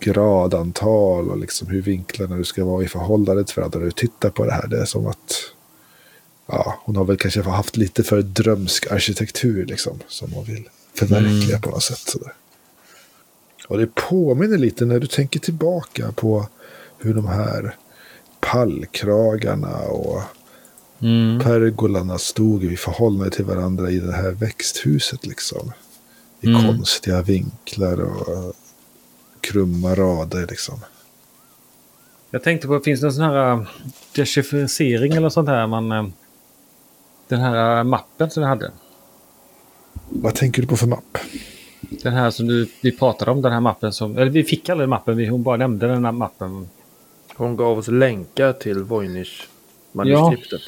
gradantal 0.00 1.30
och 1.30 1.38
liksom 1.38 1.68
hur 1.68 1.82
vinklarna 1.82 2.36
du 2.36 2.44
ska 2.44 2.64
vara 2.64 2.84
i 2.84 2.88
förhållande 2.88 3.44
till 3.44 3.56
varandra 3.56 3.78
när 3.78 3.86
du 3.86 3.92
tittar 3.92 4.30
på 4.30 4.44
det 4.44 4.52
här. 4.52 4.66
Det 4.66 4.80
är 4.80 4.84
som 4.84 5.06
att 5.06 5.52
ja, 6.46 6.80
hon 6.84 6.96
har 6.96 7.04
väl 7.04 7.16
kanske 7.16 7.42
haft 7.42 7.76
lite 7.76 8.02
för 8.04 8.22
drömsk 8.22 8.92
arkitektur 8.92 9.66
liksom, 9.66 9.98
som 10.08 10.32
hon 10.32 10.44
vill 10.44 10.68
förverkliga 10.94 11.58
på 11.60 11.70
något 11.70 11.82
sätt. 11.82 11.98
Sådär. 11.98 12.32
Och 13.68 13.78
det 13.78 13.94
påminner 13.94 14.58
lite 14.58 14.84
när 14.84 15.00
du 15.00 15.06
tänker 15.06 15.40
tillbaka 15.40 16.12
på 16.12 16.48
hur 16.98 17.14
de 17.14 17.26
här 17.26 17.76
pallkragarna 18.40 19.76
och 19.78 20.22
pergolarna 21.42 22.18
stod 22.18 22.64
i 22.64 22.76
förhållande 22.76 23.30
till 23.30 23.44
varandra 23.44 23.90
i 23.90 23.98
det 23.98 24.12
här 24.12 24.30
växthuset. 24.30 25.26
liksom. 25.26 25.72
I 26.40 26.46
Mm. 26.46 26.62
konstiga 26.66 27.22
vinklar 27.22 28.00
och 28.00 28.54
krumma 29.40 29.94
rader 29.94 30.46
liksom. 30.50 30.80
Jag 32.30 32.42
tänkte 32.42 32.66
på, 32.66 32.80
finns 32.80 33.00
det 33.00 33.06
någon 33.06 33.14
sån 33.14 33.24
här 33.24 33.52
eh, 33.52 33.62
dechiffrering 34.14 35.12
eller 35.12 35.28
sånt 35.28 35.48
här? 35.48 35.66
Man, 35.66 35.92
eh, 35.92 36.06
den 37.28 37.40
här 37.40 37.84
mappen 37.84 38.30
som 38.30 38.42
vi 38.42 38.48
hade. 38.48 38.70
Vad 40.08 40.34
tänker 40.34 40.62
du 40.62 40.68
på 40.68 40.76
för 40.76 40.86
mapp? 40.86 41.18
Den 41.80 42.12
här 42.12 42.30
som 42.30 42.46
du, 42.46 42.68
vi 42.80 42.96
pratade 42.96 43.30
om, 43.30 43.42
den 43.42 43.52
här 43.52 43.60
mappen 43.60 43.92
som... 43.92 44.18
Eller 44.18 44.30
vi 44.30 44.44
fick 44.44 44.68
aldrig 44.68 44.88
mappen, 44.88 45.16
vi, 45.16 45.26
hon 45.26 45.42
bara 45.42 45.56
nämnde 45.56 45.86
den 45.86 46.04
här 46.04 46.12
mappen. 46.12 46.68
Hon 47.36 47.56
gav 47.56 47.78
oss 47.78 47.88
länkar 47.88 48.52
till 48.52 48.84
Voynich-manuskriptet. 48.84 50.60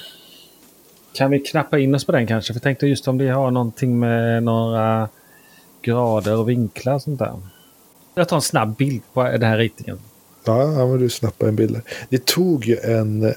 Kan 1.13 1.31
vi 1.31 1.41
knappa 1.41 1.79
in 1.79 1.95
oss 1.95 2.05
på 2.05 2.13
den 2.13 2.27
kanske? 2.27 2.53
För 2.53 2.57
jag 2.59 2.63
tänkte 2.63 2.87
just 2.87 3.09
om 3.09 3.19
det 3.19 3.29
har 3.29 3.51
någonting 3.51 3.99
med 3.99 4.43
några 4.43 5.09
grader 5.83 6.37
och 6.37 6.49
vinklar 6.49 6.95
och 6.95 7.03
sånt 7.03 7.19
där. 7.19 7.35
Jag 8.15 8.29
tar 8.29 8.37
en 8.37 8.43
snabb 8.43 8.77
bild 8.77 9.03
på 9.13 9.23
den 9.23 9.43
här 9.43 9.59
ritningen. 9.59 9.99
Ja, 10.45 10.73
ja, 10.73 10.87
men 10.87 10.99
du 11.01 11.11
snappar 11.11 11.49
en 11.49 11.57
bild. 11.57 11.81
Det 12.09 12.27
tog 12.27 12.65
ju 12.65 12.77
en 12.77 13.35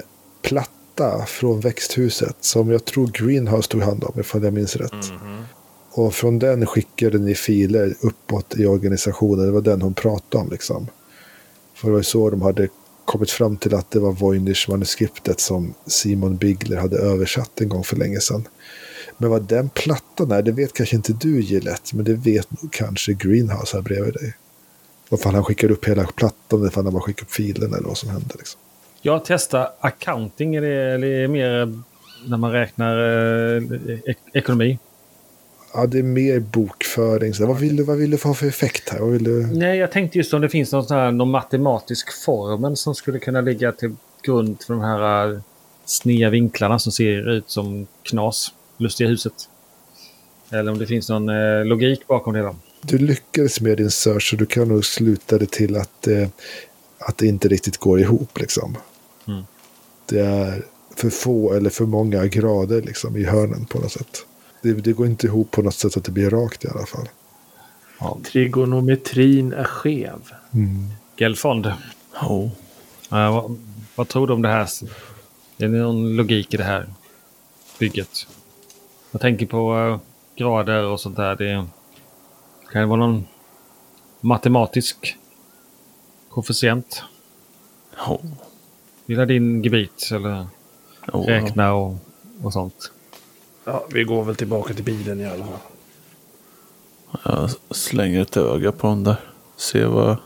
platta 1.02 1.26
från 1.26 1.60
växthuset 1.60 2.36
som 2.40 2.72
jag 2.72 2.86
tror 2.86 3.08
Greenhouse 3.08 3.70
tog 3.70 3.82
hand 3.82 4.04
om, 4.04 4.20
ifall 4.20 4.44
jag 4.44 4.54
minns 4.54 4.76
rätt. 4.76 5.12
Och 5.94 6.14
från 6.14 6.40
den 6.40 6.66
skickade 6.66 7.18
ni 7.18 7.36
filer 7.36 7.96
uppåt 8.02 8.56
i 8.58 8.66
organisationen. 8.66 9.46
Det 9.46 9.52
var 9.52 9.62
den 9.62 9.82
hon 9.82 9.94
pratade 9.94 10.44
om 10.44 10.50
liksom. 10.52 10.88
För 11.76 11.88
det 11.88 11.94
var 11.94 12.02
så 12.02 12.30
de 12.30 12.42
hade 12.42 12.68
kommit 13.06 13.32
fram 13.32 13.58
till 13.58 13.76
att 13.76 13.92
det 13.92 14.00
var 14.00 14.12
Voynich-manuskriptet 14.12 15.40
som 15.40 15.74
Simon 15.88 16.38
Bigler 16.38 16.78
hade 16.78 16.98
översatt 16.98 17.62
en 17.62 17.70
gång 17.70 17.84
för 17.84 17.96
länge 17.96 18.20
sedan. 18.20 18.48
Men 19.18 19.30
vad 19.30 19.44
den 19.44 19.70
plattan 19.70 20.32
är, 20.32 20.42
det 20.42 20.52
vet 20.52 20.74
kanske 20.74 20.96
inte 20.96 21.14
du 21.14 21.42
Gillette, 21.42 21.96
men 21.96 22.06
det 22.06 22.14
vet 22.14 22.62
nog 22.62 22.72
kanske 22.74 23.14
Greenhouse 23.14 23.78
här 23.78 23.82
bredvid 23.82 24.14
dig. 24.14 24.34
Vad 25.10 25.20
fan 25.20 25.36
han 25.36 25.44
skickar 25.44 25.72
upp 25.72 25.86
hela 25.86 26.06
plattan, 26.06 26.60
eller 26.60 26.70
fan 26.70 26.86
han 26.86 26.94
bara 26.94 27.04
skickar 27.04 27.24
upp 27.24 27.32
filen 27.32 27.74
eller 27.74 27.88
vad 27.88 27.98
som 27.98 28.10
händer. 28.10 28.36
Liksom. 28.38 28.60
Jag 29.02 29.26
testar 29.26 29.70
accounting, 29.80 30.62
det, 30.62 30.68
eller 30.68 31.28
mer 31.28 31.80
när 32.26 32.38
man 32.38 32.52
räknar 32.52 32.98
eh, 33.58 33.64
ek 34.06 34.18
ekonomi? 34.34 34.80
Ja, 35.74 35.86
det 35.86 36.00
är 36.00 36.04
mer 36.04 36.40
bokföring. 36.40 37.34
Så 37.34 37.46
vad, 37.46 37.60
vill 37.60 37.76
du, 37.76 37.84
vad 37.84 37.98
vill 37.98 38.12
du 38.12 38.18
få 38.18 38.34
för 38.34 38.48
effekt 38.48 38.90
här? 38.90 39.00
Vad 39.00 39.12
vill 39.12 39.24
du? 39.24 39.48
Nej, 39.48 39.78
jag 39.78 39.92
tänkte 39.92 40.18
just 40.18 40.34
om 40.34 40.42
det 40.42 40.50
finns 40.50 40.72
någon, 40.72 40.86
sån 40.86 40.98
här, 40.98 41.12
någon 41.12 41.32
matematisk 41.32 42.24
formel 42.26 42.78
som 42.78 42.96
skulle 42.96 43.20
kunna 43.20 43.42
ligga 43.42 43.72
till 43.72 43.96
grund 44.24 44.64
för 44.64 44.74
de 44.74 44.82
här 44.82 45.32
eh, 45.34 45.40
sneda 45.86 46.30
vinklarna 46.30 46.80
som 46.80 46.92
ser 46.92 47.30
ut 47.30 47.50
som 47.50 47.88
knas. 48.04 48.54
Lustiga 48.78 49.10
huset. 49.10 49.34
Eller 50.50 50.72
om 50.72 50.80
det 50.80 50.88
finns 50.88 51.10
någon 51.10 51.30
eh, 51.30 51.66
logik 51.66 52.08
bakom 52.08 52.34
det. 52.34 52.40
hela. 52.40 52.56
Du 52.82 52.98
lyckades 52.98 53.62
med 53.62 53.78
din 53.78 53.92
search 53.92 54.30
så 54.30 54.36
du 54.36 54.46
kan 54.46 54.68
nog 54.68 54.86
sluta 54.86 55.38
det 55.38 55.52
till 55.52 55.78
att, 55.78 56.08
eh, 56.08 56.28
att 57.00 57.18
det 57.18 57.28
inte 57.28 57.48
riktigt 57.48 57.78
går 57.78 58.00
ihop. 58.00 58.40
Liksom. 58.40 58.78
Mm. 60.12 60.26
Det 60.26 60.30
är 60.30 60.66
för 60.96 61.10
få 61.10 61.54
eller 61.54 61.70
för 61.70 61.86
många 61.86 62.26
grader 62.26 62.82
liksom, 62.82 63.18
i 63.18 63.24
hörnen 63.24 63.66
på 63.66 63.80
något 63.80 63.92
sätt. 63.92 64.26
Det, 64.62 64.74
det 64.74 64.94
går 64.94 65.08
inte 65.08 65.28
ihop 65.28 65.52
på 65.52 65.62
något 65.62 65.76
sätt 65.76 65.98
att 65.98 66.04
det 66.04 66.12
blir 66.12 66.30
rakt 66.30 66.66
i 66.66 66.68
alla 66.68 66.86
fall. 66.86 67.10
Trigonometrin 68.24 69.54
är 69.54 69.64
skev. 69.64 70.32
Gelfond. 71.18 71.74
Oh. 72.22 72.50
Eh, 73.12 73.34
vad, 73.34 73.58
vad 73.96 74.08
tror 74.08 74.28
du 74.28 74.34
om 74.34 74.42
det 74.42 74.50
här? 74.50 74.68
Är 75.58 75.68
det 75.68 75.68
någon 75.68 76.16
logik 76.16 76.54
i 76.54 76.58
det 76.58 76.64
här 76.64 76.90
bygget? 77.80 78.28
Jag 79.12 79.22
tänker 79.22 79.46
på 79.46 79.78
eh, 79.78 80.00
grader 80.38 80.84
och 80.84 81.00
sånt 81.00 81.16
där. 81.16 81.36
Det 81.36 81.66
kan 82.72 82.82
det 82.82 82.88
vara 82.88 83.00
någon 83.00 83.28
matematisk 84.22 85.18
koefficient? 86.30 87.04
Oh. 88.08 88.22
Gillar 89.06 89.26
din 89.26 89.64
gebit 89.64 90.10
eller 90.12 90.48
Oh. 91.14 91.26
räkna 91.26 91.74
och, 91.74 91.96
och 92.44 92.54
sånt? 92.54 92.92
Ja, 93.64 93.86
vi 93.94 94.04
går 94.04 94.24
väl 94.24 94.36
tillbaka 94.36 94.74
till 94.74 94.84
bilen 94.84 95.22
i 95.22 95.26
alla 95.26 95.46
fall. 95.46 95.60
Jag 97.24 97.50
slänger 97.76 98.22
ett 98.22 98.38
öga 98.38 98.72
på 98.72 98.88
den 98.88 99.04
där. 99.04 99.16
Se 99.56 99.86
vad 99.86 100.18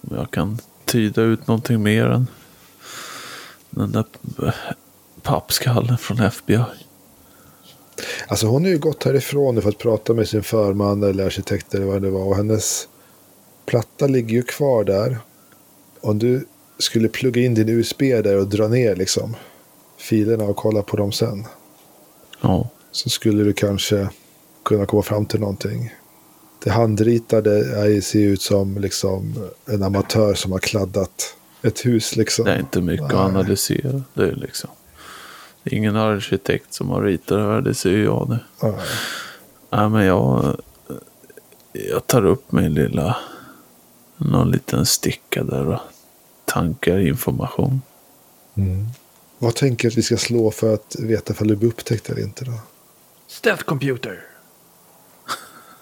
om 0.00 0.16
jag 0.16 0.30
kan 0.30 0.58
tyda 0.84 1.22
ut 1.22 1.46
någonting 1.46 1.82
mer 1.82 2.06
än 2.06 2.26
den 3.70 3.92
där 3.92 4.04
pappskallen 5.22 5.98
från 5.98 6.20
FBI. 6.20 6.60
Alltså 8.28 8.46
hon 8.46 8.62
har 8.62 8.70
ju 8.70 8.78
gått 8.78 9.04
härifrån 9.04 9.62
för 9.62 9.68
att 9.68 9.78
prata 9.78 10.14
med 10.14 10.28
sin 10.28 10.42
förman 10.42 11.02
eller 11.02 11.26
arkitekt 11.26 11.74
eller 11.74 11.86
vad 11.86 12.02
det 12.02 12.10
var. 12.10 12.24
Och 12.24 12.36
hennes 12.36 12.88
platta 13.66 14.06
ligger 14.06 14.36
ju 14.36 14.42
kvar 14.42 14.84
där. 14.84 15.18
Om 16.00 16.18
du 16.18 16.46
skulle 16.78 17.08
plugga 17.08 17.42
in 17.42 17.54
din 17.54 17.68
USB 17.68 18.00
där 18.00 18.38
och 18.38 18.48
dra 18.48 18.68
ner 18.68 18.96
liksom 18.96 19.36
filerna 19.96 20.44
och 20.44 20.56
kolla 20.56 20.82
på 20.82 20.96
dem 20.96 21.12
sen. 21.12 21.44
Ja. 22.40 22.68
Så 22.90 23.10
skulle 23.10 23.44
du 23.44 23.52
kanske 23.52 24.08
kunna 24.64 24.86
komma 24.86 25.02
fram 25.02 25.26
till 25.26 25.40
någonting. 25.40 25.94
Det 26.64 26.70
handritade 26.70 27.80
är, 27.80 28.00
ser 28.00 28.20
ut 28.20 28.42
som 28.42 28.78
liksom 28.78 29.34
en 29.66 29.82
amatör 29.82 30.34
som 30.34 30.52
har 30.52 30.58
kladdat 30.58 31.36
ett 31.62 31.86
hus 31.86 32.16
liksom. 32.16 32.44
Det 32.44 32.52
är 32.52 32.58
inte 32.58 32.80
mycket 32.80 33.08
Nej. 33.08 33.16
att 33.16 33.22
analysera. 33.22 34.02
Det 34.14 34.22
är 34.22 34.36
liksom. 34.36 34.70
Det 35.62 35.74
är 35.74 35.78
ingen 35.78 35.96
arkitekt 35.96 36.74
som 36.74 36.88
har 36.88 37.02
ritat 37.02 37.38
det 37.38 37.42
här. 37.42 37.60
Det 37.60 37.74
ser 37.74 37.90
ju 37.90 38.04
jag 38.04 38.28
det. 38.28 38.40
Ja. 38.60 38.74
Nej, 39.70 39.88
men 39.88 40.04
jag, 40.04 40.56
jag 41.72 42.06
tar 42.06 42.24
upp 42.24 42.52
min 42.52 42.74
lilla, 42.74 43.16
någon 44.16 44.50
liten 44.50 44.86
sticka 44.86 45.44
där 45.44 45.68
och 45.68 45.80
tankar 46.52 46.98
information. 46.98 47.82
Vad 49.38 49.54
tänker 49.54 49.88
du 49.88 49.92
att 49.92 49.98
vi 49.98 50.02
ska 50.02 50.16
slå 50.16 50.50
för 50.50 50.74
att 50.74 50.96
veta 50.98 51.32
ifall 51.32 51.48
du 51.48 51.56
blir 51.56 51.68
upptäckt 51.68 52.10
eller 52.10 52.22
inte 52.22 52.44
då? 52.44 52.52
Stealth 53.26 53.64
computer. 53.64 54.24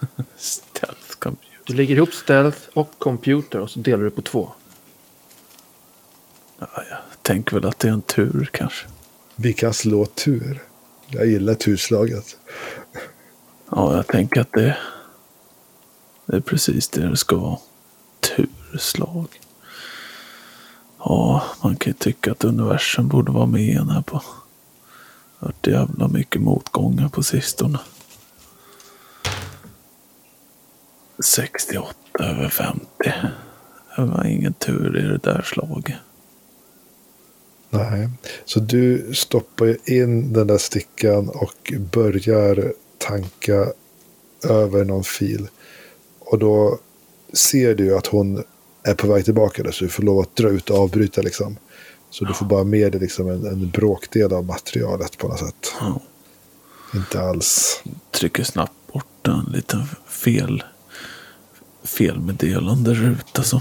Stealth 0.37 1.19
computer. 1.19 1.61
Du 1.65 1.75
lägger 1.75 1.97
ihop 1.97 2.15
stealth 2.15 2.59
och 2.73 2.91
computer 2.99 3.61
och 3.61 3.71
så 3.71 3.81
delar 3.81 4.05
du 4.05 4.11
på 4.11 4.23
två. 4.23 4.53
Ja, 6.59 6.69
jag 6.91 6.99
tänker 7.23 7.57
väl 7.57 7.69
att 7.69 7.79
det 7.79 7.89
är 7.89 7.93
en 7.93 8.03
tur 8.03 8.51
kanske. 8.53 8.87
Vi 9.37 9.53
kan 9.53 9.75
slå 9.75 10.07
tur. 10.07 10.63
Jag 11.07 11.27
gillar 11.27 11.55
turslaget. 11.55 12.37
Ja, 13.71 13.97
jag 13.97 14.07
tänker 14.07 14.41
att 14.41 14.53
det, 14.53 14.77
det 16.27 16.37
är 16.37 16.41
precis 16.41 16.89
det 16.89 17.09
det 17.09 17.17
ska 17.17 17.37
vara. 17.37 17.59
Turslag. 18.21 19.41
Ja, 21.05 21.43
man 21.63 21.77
kan 21.77 21.91
ju 21.91 21.95
tycka 21.95 22.33
att 22.33 22.45
universum 22.45 23.09
borde 23.09 23.33
vara 23.33 23.47
med 23.47 23.61
igen 23.61 23.89
här 23.89 24.03
på. 24.03 24.23
Det 25.41 25.47
Varit 25.47 25.67
jävla 25.67 26.09
mycket 26.09 26.43
motgångar 26.43 27.09
på 27.09 27.23
sistone. 27.23 27.79
68 31.25 31.95
över 32.19 32.49
50. 32.49 32.87
Det 33.97 34.05
var 34.05 34.25
ingen 34.25 34.53
tur 34.53 34.99
i 34.99 35.03
det 35.03 35.19
där 35.19 35.43
slaget. 35.43 35.97
Nej. 37.71 38.09
Så 38.45 38.61
du 38.61 39.15
stoppar 39.15 39.91
in 39.91 40.33
den 40.33 40.47
där 40.47 40.59
stickan 40.59 41.29
och 41.29 41.73
börjar 41.93 42.73
tanka 42.99 43.67
över 44.45 44.85
någon 44.85 45.05
fil. 45.05 45.49
Och 46.19 46.39
då 46.39 46.79
ser 47.33 47.75
du 47.75 47.97
att 47.97 48.07
hon 48.07 48.45
är 48.83 48.95
på 48.95 49.07
väg 49.13 49.25
tillbaka 49.25 49.63
där, 49.63 49.71
så 49.71 49.85
du 49.85 49.91
får 49.91 50.03
lov 50.03 50.21
att 50.21 50.37
dra 50.37 50.49
ut 50.49 50.71
och 50.71 50.79
avbryta 50.79 51.23
liksom. 51.23 51.57
Så 52.11 52.25
du 52.25 52.35
får 52.35 52.47
bara 52.47 52.65
med 52.65 52.93
dig 52.93 53.01
liksom 53.01 53.29
en, 53.29 53.47
en 53.47 53.71
bråkdel 53.71 54.33
av 54.33 54.45
materialet 54.45 55.19
på 55.19 55.29
något 55.29 55.39
sätt. 55.39 55.73
Ja. 55.81 56.01
Inte 56.95 57.21
alls. 57.21 57.83
Trycker 58.11 58.45
snabbt 58.45 58.73
bort 58.93 59.29
en 59.29 59.53
liten 59.53 59.83
fel 60.07 60.63
felmeddelande 61.85 62.95
ruta 62.95 63.43
som 63.43 63.61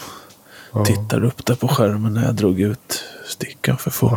Ja. 0.74 0.86
tittar 0.86 1.24
upp 1.24 1.46
där 1.46 1.56
på 1.56 1.68
skärmen 1.68 2.14
när 2.14 2.26
jag 2.26 2.36
drog 2.36 2.60
ut 2.60 3.04
stickan 3.28 3.78
för 3.78 3.92
fort. 3.92 4.12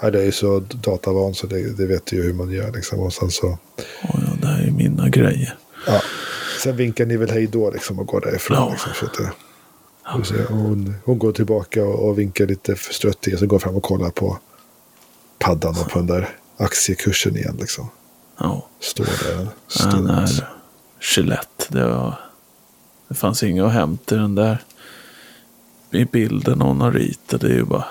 Ja, 0.00 0.10
det 0.10 0.20
är 0.20 0.24
ju 0.24 0.32
så 0.32 0.60
datavan 0.60 1.34
så 1.34 1.46
det, 1.46 1.76
det 1.76 1.86
vet 1.86 2.06
du 2.06 2.16
ju 2.16 2.22
hur 2.22 2.32
man 2.34 2.50
gör 2.50 2.72
liksom. 2.72 2.98
Och 3.00 3.12
sen 3.12 3.30
så. 3.30 3.58
Ja, 4.02 4.20
det 4.40 4.46
här 4.46 4.62
är 4.62 4.70
mina 4.70 5.08
grejer. 5.08 5.56
Ja. 5.86 6.00
Sen 6.62 6.76
vinkar 6.76 7.06
ni 7.06 7.16
väl 7.16 7.30
hej 7.30 7.46
då 7.46 7.70
liksom 7.70 7.98
och 7.98 8.06
går 8.06 8.20
därifrån. 8.20 8.56
Ja. 8.56 8.70
Liksom, 8.70 8.92
så 9.00 9.06
att 9.06 9.14
det, 9.14 9.30
och 10.14 10.26
så, 10.26 10.34
hon, 10.48 10.94
hon 11.04 11.18
går 11.18 11.32
tillbaka 11.32 11.84
och, 11.84 12.08
och 12.08 12.18
vinkar 12.18 12.46
lite 12.46 12.74
förstrött 12.74 13.20
till 13.20 13.32
er. 13.32 13.36
Så 13.36 13.46
går 13.46 13.58
fram 13.58 13.76
och 13.76 13.82
kollar 13.82 14.10
på 14.10 14.38
paddan 15.38 15.76
och 15.80 15.88
på 15.88 15.98
den 15.98 16.06
där 16.06 16.28
aktiekursen 16.56 17.36
igen. 17.36 17.56
Liksom. 17.60 17.90
Ja, 18.38 18.68
Står 18.80 19.04
där 19.04 19.40
en 19.84 20.04
den 20.04 20.14
här 20.14 20.48
Gillette. 21.16 21.64
Det, 21.68 21.86
var, 21.86 22.14
det 23.08 23.14
fanns 23.14 23.42
inget 23.42 23.64
att 23.64 23.72
hämta 23.72 24.14
i 24.14 24.18
den 24.18 24.34
där. 24.34 24.62
I 25.90 26.04
bilden 26.04 26.60
hon 26.60 26.80
har 26.80 26.92
ritat. 26.92 27.40
Det 27.40 27.46
är 27.46 27.54
ju 27.54 27.64
bara 27.64 27.86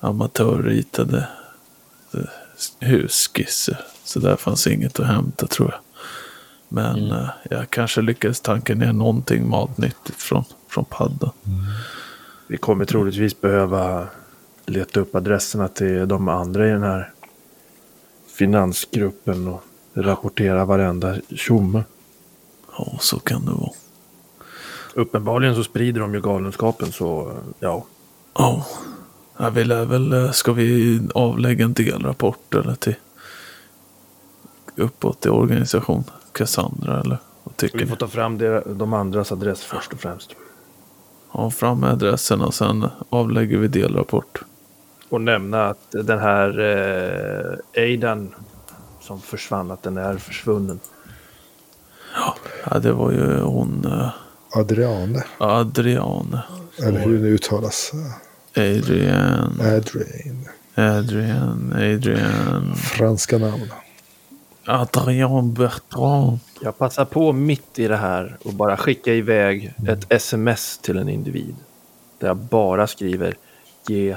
amatörritade 0.00 1.28
eh, 2.14 2.20
husskisser. 2.78 3.84
Så 4.04 4.20
där 4.20 4.36
fanns 4.36 4.66
inget 4.66 5.00
att 5.00 5.06
hämta 5.06 5.46
tror 5.46 5.70
jag. 5.70 5.80
Men 6.68 7.10
eh, 7.10 7.28
jag 7.50 7.70
kanske 7.70 8.02
lyckades 8.02 8.40
tanka 8.40 8.74
ner 8.74 8.92
någonting 8.92 9.48
matnyttigt 9.48 10.22
från, 10.22 10.44
från 10.70 10.84
paddan. 10.84 11.30
Vi 12.46 12.56
kommer 12.56 12.84
troligtvis 12.84 13.40
behöva 13.40 14.08
leta 14.66 15.00
upp 15.00 15.14
adresserna 15.14 15.68
till 15.68 16.08
de 16.08 16.28
andra 16.28 16.68
i 16.68 16.70
den 16.70 16.82
här 16.82 17.12
finansgruppen 18.26 19.48
och 19.48 19.62
rapportera 19.94 20.64
varenda 20.64 21.16
tjomme. 21.36 21.84
Ja, 22.78 22.96
så 23.00 23.18
kan 23.18 23.44
det 23.44 23.52
vara. 23.52 23.72
Uppenbarligen 24.94 25.54
så 25.54 25.64
sprider 25.64 26.00
de 26.00 26.14
ju 26.14 26.20
galenskapen 26.20 26.92
så 26.92 27.32
ja. 27.60 27.86
Ja, 28.34 28.66
jag 29.36 29.50
vill 29.50 29.68
väl, 29.68 30.12
eh, 30.12 30.30
ska 30.30 30.52
vi 30.52 31.00
avlägga 31.14 31.64
en 31.64 31.72
delrapport 31.72 32.54
eller 32.54 32.74
till 32.74 32.94
uppåt 34.76 35.26
i 35.26 35.28
organisation? 35.28 36.04
Cassandra 36.32 37.00
eller 37.00 37.18
vad 37.44 37.56
tycker 37.56 37.78
Vi 37.78 37.86
får 37.86 37.96
ta 37.96 38.08
fram 38.08 38.38
de 38.66 38.92
andras 38.92 39.32
adress 39.32 39.62
först 39.62 39.92
och 39.92 40.00
främst. 40.00 40.34
Ja, 41.32 41.50
fram 41.50 41.80
med 41.80 41.90
adressen 41.90 42.40
och 42.40 42.54
sen 42.54 42.88
avlägger 43.08 43.58
vi 43.58 43.68
delrapport. 43.68 44.42
Och 45.08 45.20
nämna 45.20 45.66
att 45.66 45.90
den 45.90 46.18
här 46.18 46.60
eh, 46.60 47.82
Aidan 47.82 48.34
som 49.00 49.20
försvann, 49.20 49.70
att 49.70 49.82
den 49.82 49.96
är 49.96 50.16
försvunnen. 50.16 50.80
Ja, 52.70 52.78
det 52.78 52.92
var 52.92 53.10
ju 53.10 53.40
hon 53.40 53.84
eh, 53.84 54.08
Adriane. 54.52 55.24
Adriane. 55.38 56.42
Eller 56.78 57.00
hur 57.00 57.22
det 57.22 57.28
uttalas. 57.28 57.92
Adrian, 58.56 59.60
Adrian. 59.60 60.48
Adrian, 60.74 61.72
Adrian, 61.76 62.74
Franska 62.76 63.38
namn. 63.38 63.72
Adrian 64.66 65.54
Bertrand. 65.54 66.38
Jag 66.62 66.78
passar 66.78 67.04
på 67.04 67.32
mitt 67.32 67.78
i 67.78 67.88
det 67.88 67.96
här 67.96 68.36
och 68.44 68.54
bara 68.54 68.76
skicka 68.76 69.14
iväg 69.14 69.74
ett 69.88 70.12
sms 70.12 70.78
till 70.78 70.98
en 70.98 71.08
individ. 71.08 71.56
Där 72.18 72.26
jag 72.28 72.36
bara 72.36 72.86
skriver 72.86 73.34
ge 73.88 74.16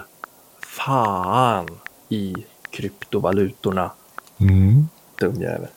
fan 0.59 1.67
i 2.09 2.35
kryptovalutorna. 2.69 3.91
Mm. 4.37 4.87
Dum 5.19 5.41
jävel. 5.41 5.69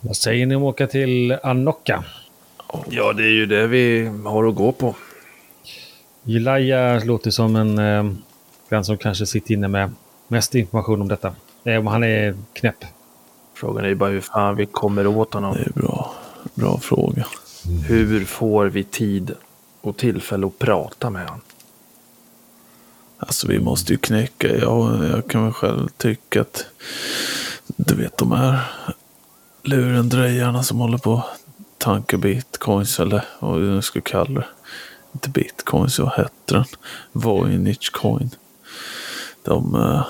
Vad 0.00 0.16
säger 0.16 0.46
ni 0.46 0.54
om 0.54 0.62
att 0.62 0.68
åka 0.68 0.86
till 0.86 1.38
Anokka? 1.42 2.04
Ja, 2.88 3.12
det 3.12 3.22
är 3.22 3.32
ju 3.32 3.46
det 3.46 3.66
vi 3.66 4.12
har 4.24 4.44
att 4.44 4.54
gå 4.54 4.72
på. 4.72 4.94
Jelaya 6.22 7.04
låter 7.04 7.30
som 7.30 7.56
en 7.56 7.78
eh, 7.78 8.12
den 8.68 8.84
som 8.84 8.98
kanske 8.98 9.26
sitter 9.26 9.54
inne 9.54 9.68
med 9.68 9.90
mest 10.28 10.54
information 10.54 11.00
om 11.00 11.08
detta. 11.08 11.34
Eh, 11.64 11.78
om 11.78 11.86
han 11.86 12.04
är 12.04 12.36
knäpp. 12.52 12.84
Frågan 13.60 13.84
är 13.84 13.88
ju 13.88 13.94
bara 13.94 14.10
hur 14.10 14.20
fan 14.20 14.56
vi 14.56 14.66
kommer 14.66 15.06
åt 15.06 15.34
honom. 15.34 15.54
Det 15.54 15.60
är 15.60 15.72
bra, 15.72 16.14
bra 16.54 16.78
fråga. 16.78 17.26
Hur 17.86 18.24
får 18.24 18.66
vi 18.66 18.84
tid 18.84 19.34
och 19.80 19.96
tillfälle 19.96 20.46
att 20.46 20.58
prata 20.58 21.10
med 21.10 21.26
honom? 21.26 21.40
Alltså 23.18 23.48
vi 23.48 23.58
måste 23.58 23.92
ju 23.92 23.98
knäcka. 23.98 24.56
Jag, 24.56 25.04
jag 25.04 25.26
kan 25.26 25.44
väl 25.44 25.52
själv 25.52 25.88
tycka 25.96 26.40
att 26.40 26.66
du 27.66 27.94
vet 27.94 28.18
de 28.18 28.32
här 28.32 28.60
lurendrejarna 29.62 30.62
som 30.62 30.78
håller 30.78 30.98
på 30.98 31.24
tanka 31.78 32.16
bitcoins 32.16 33.00
eller 33.00 33.24
vad 33.38 33.60
vi 33.60 33.68
nu 33.68 33.82
ska 33.82 34.00
kalla 34.00 34.40
det. 34.40 34.46
Inte 35.12 35.28
bitcoins, 35.28 35.98
vad 35.98 36.12
hette 36.12 36.54
den? 36.54 36.64
Voynich 37.12 37.90
coin. 37.92 38.30
De, 39.42 39.74
eh, 39.74 40.06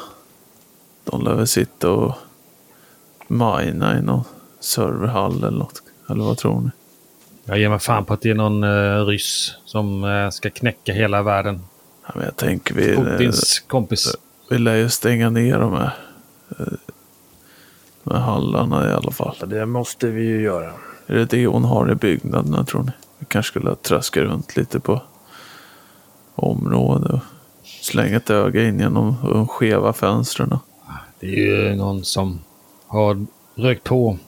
de 1.04 1.24
lär 1.24 1.34
väl 1.34 1.46
sitta 1.46 1.90
och 1.90 2.14
mina 3.30 3.98
i 3.98 4.02
någon 4.02 4.24
serverhall 4.60 5.44
eller 5.44 5.58
något. 5.58 5.82
Eller 6.08 6.24
vad 6.24 6.38
tror 6.38 6.60
ni? 6.60 6.70
Jag 7.44 7.58
ger 7.58 7.68
mig 7.68 7.78
fan 7.78 8.04
på 8.04 8.14
att 8.14 8.20
det 8.20 8.30
är 8.30 8.34
någon 8.34 8.64
eh, 8.64 9.06
ryss 9.06 9.54
som 9.64 10.04
eh, 10.04 10.30
ska 10.30 10.50
knäcka 10.50 10.92
hela 10.92 11.22
världen. 11.22 11.60
Ja, 12.06 12.12
men 12.14 12.24
jag 12.24 12.36
tänker 12.36 12.74
vi, 12.74 12.96
Putins 12.96 13.60
kompis. 13.60 14.16
vi 14.50 14.58
lär 14.58 14.74
ju 14.74 14.88
stänga 14.88 15.30
ner 15.30 15.58
de 15.58 15.72
här, 15.72 15.96
eh, 16.58 16.66
de 18.04 18.14
här 18.14 18.20
hallarna 18.20 18.90
i 18.90 18.92
alla 18.92 19.10
fall. 19.10 19.36
Ja, 19.40 19.46
det 19.46 19.66
måste 19.66 20.06
vi 20.06 20.22
ju 20.22 20.42
göra. 20.42 20.72
Är 21.06 21.14
det 21.14 21.24
det 21.24 21.46
hon 21.46 21.64
har 21.64 21.92
i 21.92 21.94
byggnaderna 21.94 22.64
tror 22.64 22.82
ni? 22.82 22.92
Vi 23.18 23.26
kanske 23.28 23.50
skulle 23.50 23.74
traska 23.74 24.20
runt 24.20 24.56
lite 24.56 24.80
på 24.80 25.02
området 26.34 27.12
och 27.12 27.20
slänga 27.62 28.16
ett 28.16 28.30
öga 28.30 28.68
in 28.68 28.78
genom 28.78 29.16
de 29.22 29.48
skeva 29.48 29.92
fönstren. 29.92 30.58
Det 31.20 31.26
är 31.26 31.68
ju 31.70 31.76
någon 31.76 32.04
som 32.04 32.40
har 32.90 33.26
rökt 33.54 33.84
på. 33.84 34.18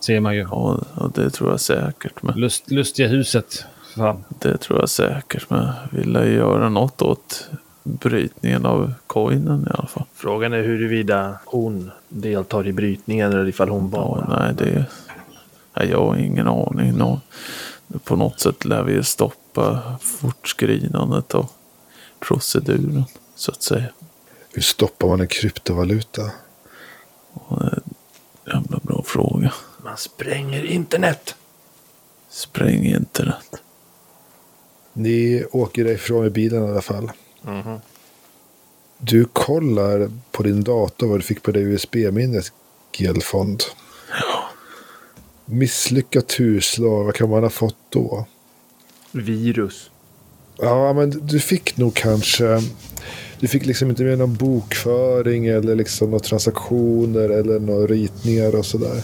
Ser 0.00 0.20
man 0.20 0.34
ju. 0.34 0.40
Ja, 0.40 0.78
ja, 0.96 1.10
det 1.14 1.30
tror 1.30 1.50
jag 1.50 1.60
säkert. 1.60 2.22
Men 2.22 2.34
Lust, 2.40 2.70
lustiga 2.70 3.08
huset. 3.08 3.64
Fan. 3.96 4.24
det 4.28 4.56
tror 4.56 4.80
jag 4.80 4.88
säkert. 4.88 5.50
Men 5.50 5.68
vill 5.90 6.14
jag 6.14 6.28
göra 6.28 6.68
något 6.68 7.02
åt 7.02 7.48
brytningen 7.82 8.66
av 8.66 8.92
coinen 9.06 9.66
i 9.70 9.70
alla 9.78 9.88
fall. 9.88 10.04
Frågan 10.14 10.52
är 10.52 10.62
huruvida 10.62 11.38
hon 11.44 11.90
deltar 12.08 12.66
i 12.66 12.72
brytningen 12.72 13.32
eller 13.32 13.48
ifall 13.48 13.68
hon 13.68 13.90
Ja, 13.92 13.98
bara... 14.28 14.38
nej, 14.38 14.54
det... 14.58 14.84
Nej, 15.76 15.88
jag 15.90 16.06
har 16.06 16.16
ingen 16.16 16.48
aning. 16.48 16.92
Nå, 16.96 17.20
på 18.04 18.16
något 18.16 18.40
sätt 18.40 18.64
lär 18.64 18.82
vi 18.82 19.04
stoppa 19.04 19.82
fortskridandet 20.00 21.34
av 21.34 21.46
proceduren, 22.20 23.04
så 23.34 23.50
att 23.50 23.62
säga. 23.62 23.84
Hur 24.52 24.62
stoppar 24.62 25.08
man 25.08 25.20
en 25.20 25.26
kryptovaluta? 25.28 26.22
Jävla 28.46 28.78
bra 28.82 29.02
fråga. 29.06 29.52
Man 29.84 29.96
spränger 29.96 30.64
internet! 30.64 31.34
Spräng 32.28 32.84
internet. 32.84 33.54
Ni 34.92 35.44
åker 35.50 35.86
ifrån 35.86 36.26
i 36.26 36.30
bilen 36.30 36.64
i 36.64 36.70
alla 36.70 36.82
fall. 36.82 37.12
Du 38.98 39.24
kollar 39.24 40.10
på 40.30 40.42
din 40.42 40.64
dator 40.64 41.06
vad 41.06 41.18
du 41.18 41.22
fick 41.22 41.42
på 41.42 41.50
det 41.50 41.60
USB-minnet, 41.60 42.52
Gelfond. 42.92 43.62
Misslyckat 45.44 46.28
turslag, 46.28 47.04
vad 47.04 47.14
kan 47.14 47.30
man 47.30 47.42
ha 47.42 47.50
fått 47.50 47.76
då? 47.88 48.26
Virus. 49.12 49.90
Ja, 50.56 50.92
men 50.92 51.26
du 51.26 51.40
fick 51.40 51.76
nog 51.76 51.94
kanske... 51.94 52.62
Du 53.44 53.48
fick 53.48 53.66
liksom 53.66 53.90
inte 53.90 54.04
med 54.04 54.18
någon 54.18 54.34
bokföring 54.34 55.46
eller 55.46 55.74
liksom 55.74 56.10
några 56.10 56.24
transaktioner 56.24 57.28
eller 57.28 57.60
några 57.60 57.86
ritningar 57.86 58.56
och 58.56 58.66
sådär. 58.66 59.02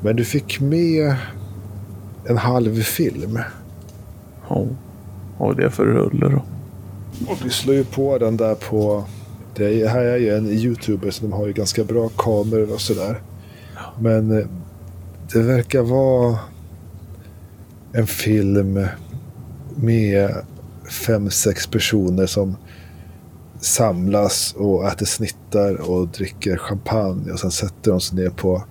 Men 0.00 0.16
du 0.16 0.24
fick 0.24 0.60
med 0.60 1.16
en 2.24 2.36
halv 2.36 2.82
film. 2.82 3.38
Ja, 4.48 4.66
vad 5.38 5.58
är 5.58 5.62
det 5.62 5.70
för 5.70 5.84
rulle 5.84 6.28
då? 6.28 6.42
Och 7.26 7.38
du 7.42 7.50
slår 7.50 7.76
ju 7.76 7.84
på 7.84 8.18
den 8.18 8.36
där 8.36 8.54
på... 8.54 9.04
Det 9.54 9.88
här 9.88 10.04
är 10.04 10.16
ju 10.16 10.36
en 10.36 10.50
youtuber 10.50 11.10
så 11.10 11.22
de 11.22 11.32
har 11.32 11.46
ju 11.46 11.52
ganska 11.52 11.84
bra 11.84 12.08
kameror 12.08 12.72
och 12.72 12.80
sådär. 12.80 13.20
Men 14.00 14.38
eh, 14.38 14.46
det 15.32 15.42
verkar 15.42 15.82
vara 15.82 16.38
en 17.92 18.06
film 18.06 18.86
med 19.74 20.34
fem, 21.06 21.30
sex 21.30 21.66
personer 21.66 22.26
som 22.26 22.56
samlas 23.60 24.54
och 24.58 24.86
äter 24.86 25.06
snittar 25.06 25.90
och 25.90 26.08
dricker 26.08 26.56
champagne. 26.56 27.32
Och 27.32 27.38
sen 27.40 27.50
sätter 27.50 27.90
de 27.90 28.00
sig 28.00 28.18
ner 28.18 28.30
på 28.30 28.62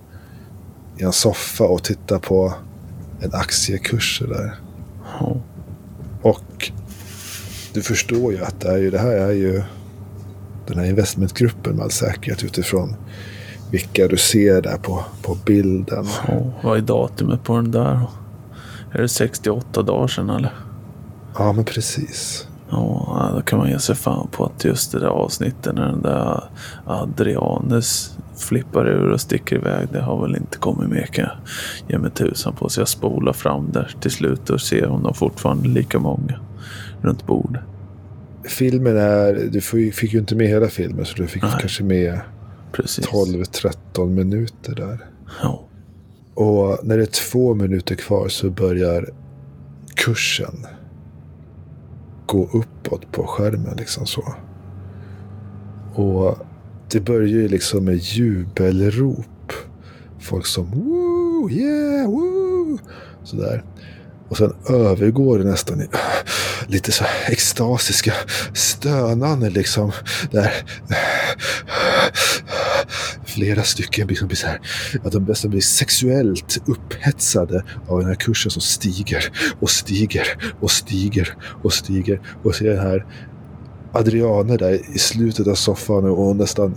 i 0.98 1.02
en 1.02 1.12
soffa 1.12 1.64
och 1.64 1.84
tittar 1.84 2.18
på 2.18 2.54
en 3.20 3.34
aktiekurs 3.34 4.22
där. 4.28 4.54
Ja, 5.20 5.36
Och 6.22 6.70
du 7.72 7.82
förstår 7.82 8.32
ju 8.32 8.44
att 8.44 8.60
det, 8.60 8.68
är 8.68 8.78
ju, 8.78 8.90
det 8.90 8.98
här 8.98 9.10
är 9.12 9.32
ju 9.32 9.62
den 10.66 10.78
här 10.78 10.86
investmentgruppen 10.86 11.76
med 11.76 11.84
all 11.84 11.90
säkerhet 11.90 12.44
utifrån 12.44 12.96
vilka 13.70 14.08
du 14.08 14.16
ser 14.16 14.62
där 14.62 14.76
på, 14.76 15.04
på 15.22 15.34
bilden. 15.46 16.06
ja, 16.28 16.52
vad 16.62 16.76
är 16.78 16.82
datumet 16.82 17.44
på 17.44 17.56
den 17.56 17.70
där? 17.70 18.06
Är 18.92 19.02
det 19.02 19.08
68 19.08 19.82
dagar 19.82 20.08
sedan 20.08 20.30
eller? 20.30 20.54
Ja, 21.38 21.52
men 21.52 21.64
precis. 21.64 22.46
Ja, 22.70 23.30
då 23.34 23.42
kan 23.42 23.58
man 23.58 23.70
ge 23.70 23.78
sig 23.78 23.94
fan 23.94 24.28
på 24.30 24.44
att 24.44 24.64
just 24.64 24.92
det 24.92 25.00
där 25.00 25.06
avsnittet 25.06 25.74
när 25.74 25.86
den 25.86 26.02
där 26.02 26.44
Adrianes 26.86 28.16
flippar 28.36 28.88
ur 28.88 29.12
och 29.12 29.20
sticker 29.20 29.56
iväg. 29.56 29.88
Det 29.92 30.00
har 30.00 30.22
väl 30.22 30.36
inte 30.36 30.58
kommit 30.58 30.88
med 30.88 31.10
kan 31.10 31.24
jag 31.24 31.36
ge 31.88 31.98
mig 31.98 32.10
tusan 32.10 32.54
på. 32.54 32.68
Så 32.68 32.80
jag 32.80 32.88
spolar 32.88 33.32
fram 33.32 33.72
där 33.72 33.94
till 34.00 34.10
slut 34.10 34.50
och 34.50 34.60
ser 34.60 34.88
om 34.88 35.02
de 35.02 35.14
fortfarande 35.14 35.68
är 35.68 35.70
lika 35.70 35.98
många 35.98 36.40
runt 37.00 37.26
bordet. 37.26 37.62
Filmen 38.44 38.96
är, 38.96 39.48
du 39.52 39.60
fick 39.92 40.12
ju 40.12 40.18
inte 40.18 40.34
med 40.34 40.48
hela 40.48 40.68
filmen 40.68 41.04
så 41.04 41.14
du 41.16 41.26
fick 41.26 41.42
Nej. 41.42 41.52
kanske 41.60 41.84
med 41.84 42.20
Precis. 42.72 43.08
12-13 43.08 44.08
minuter 44.08 44.74
där. 44.74 45.06
Ja. 45.42 45.62
Och 46.34 46.78
när 46.82 46.96
det 46.96 47.02
är 47.02 47.30
två 47.30 47.54
minuter 47.54 47.94
kvar 47.94 48.28
så 48.28 48.50
börjar 48.50 49.08
kursen 49.94 50.66
gå 52.30 52.48
uppåt 52.52 53.12
på 53.12 53.26
skärmen 53.26 53.76
liksom 53.76 54.06
så. 54.06 54.34
Och 55.94 56.38
det 56.90 57.00
börjar 57.00 57.28
ju 57.28 57.48
liksom 57.48 57.84
med 57.84 57.96
jubelrop. 57.96 59.52
Folk 60.20 60.46
som 60.46 60.70
woo, 60.70 61.50
yeah, 61.50 62.10
woo. 62.10 62.78
Sådär. 63.24 63.64
Och 64.28 64.36
sen 64.36 64.54
övergår 64.68 65.38
det 65.38 65.44
nästan 65.44 65.80
i 65.80 65.88
lite 66.66 66.92
så 66.92 67.04
här 67.04 67.32
extasiska 67.32 68.12
stönande 68.54 69.50
liksom. 69.50 69.92
Där 70.30 70.52
flera 73.24 73.62
stycken 73.62 74.08
liksom 74.08 74.28
blir 74.28 74.36
så 74.36 74.46
här, 74.46 74.60
att 75.04 75.12
de 75.12 75.24
nästan 75.24 75.50
blir 75.50 75.60
sexuellt 75.60 76.62
upphetsade 76.66 77.64
av 77.88 77.98
den 77.98 78.08
här 78.08 78.14
kursen 78.14 78.50
som 78.50 78.62
stiger 78.62 79.32
och 79.60 79.70
stiger 79.70 80.26
och 80.60 80.70
stiger 80.70 81.36
och 81.62 81.72
stiger. 81.72 82.20
Och 82.42 82.54
så 82.54 82.64
är 82.64 82.68
den 82.68 82.78
här 82.78 83.06
Adriane 83.92 84.56
där 84.56 84.94
i 84.94 84.98
slutet 84.98 85.46
av 85.46 85.54
soffan 85.54 86.04
och 86.04 86.16
hon 86.16 86.36
nästan 86.36 86.74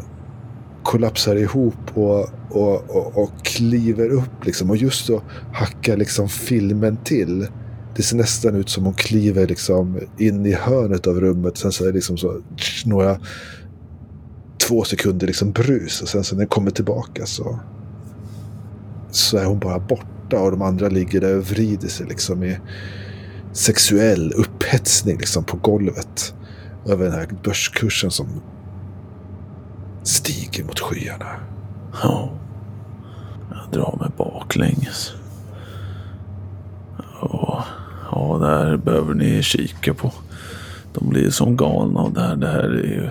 kollapsar 0.84 1.36
ihop 1.36 1.98
och, 1.98 2.30
och, 2.50 2.90
och, 2.90 3.24
och 3.24 3.46
kliver 3.46 4.10
upp 4.10 4.46
liksom. 4.46 4.70
Och 4.70 4.78
just 4.78 5.08
då 5.08 5.22
hackar 5.54 5.98
liksom 5.98 6.30
filmen 6.30 6.98
till. 6.98 7.48
Det 7.96 8.04
ser 8.04 8.18
nästan 8.18 8.56
ut 8.56 8.70
som 8.70 8.86
hon 8.86 8.94
kliver 8.94 9.48
liksom 9.48 10.00
in 10.18 10.46
i 10.46 10.54
hörnet 10.54 11.08
av 11.08 11.22
rummet. 11.22 11.58
Sen 11.58 11.72
så 11.72 11.84
är 11.84 11.88
det 11.88 11.94
liksom 11.94 12.18
så 12.18 12.42
några 12.86 13.20
två 14.58 14.84
sekunder 14.84 15.28
liksom 15.28 15.52
brus. 15.52 16.02
Och 16.02 16.10
sen 16.10 16.24
så 16.24 16.36
när 16.36 16.40
den 16.40 16.48
kommer 16.48 16.72
tillbaka 16.72 17.26
så, 17.26 17.60
så 19.12 19.38
är 19.38 19.46
hon 19.46 19.60
bara 19.60 19.80
borta. 19.80 20.40
Och 20.40 20.52
de 20.52 20.62
andra 20.62 20.90
ligger 20.90 21.22
där 21.22 21.38
och 21.38 21.44
vrider 21.44 21.88
sig 21.88 22.06
liksom 22.06 22.44
i 22.44 22.60
sexuell 23.52 24.34
upphetsning 24.34 25.18
liksom 25.18 25.44
på 25.44 25.58
golvet. 25.58 26.34
Över 26.86 27.06
den 27.06 27.14
här 27.14 27.28
börskursen 27.44 28.12
som 28.12 28.28
stiger 30.04 30.64
mot 30.64 30.80
skyarna. 30.80 31.30
Ja. 32.04 32.30
Jag 33.52 33.72
drar 33.72 33.98
mig 34.00 34.10
baklänges. 34.18 35.14
Ja, 37.22 37.66
ja, 38.12 38.38
det 38.42 38.48
här 38.48 38.78
behöver 38.78 39.14
ni 39.14 39.44
kika 39.44 39.94
på. 39.94 40.12
De 40.94 41.10
blir 41.10 41.30
som 41.30 41.58
galna 41.58 42.00
av 42.00 42.14
det 42.14 42.22
här. 42.22 42.36
Det 42.36 42.48
här 42.48 42.64
är 42.64 42.88
ju... 42.88 43.10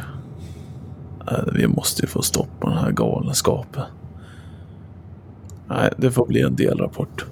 Nej, 1.32 1.54
Vi 1.54 1.68
måste 1.68 2.02
ju 2.02 2.08
få 2.08 2.22
stopp 2.22 2.60
på 2.60 2.68
den 2.68 2.78
här 2.78 2.90
galenskapen. 2.90 3.84
Nej, 5.68 5.92
det 5.96 6.10
får 6.10 6.26
bli 6.26 6.40
en 6.42 6.56
delrapport. 6.56 7.26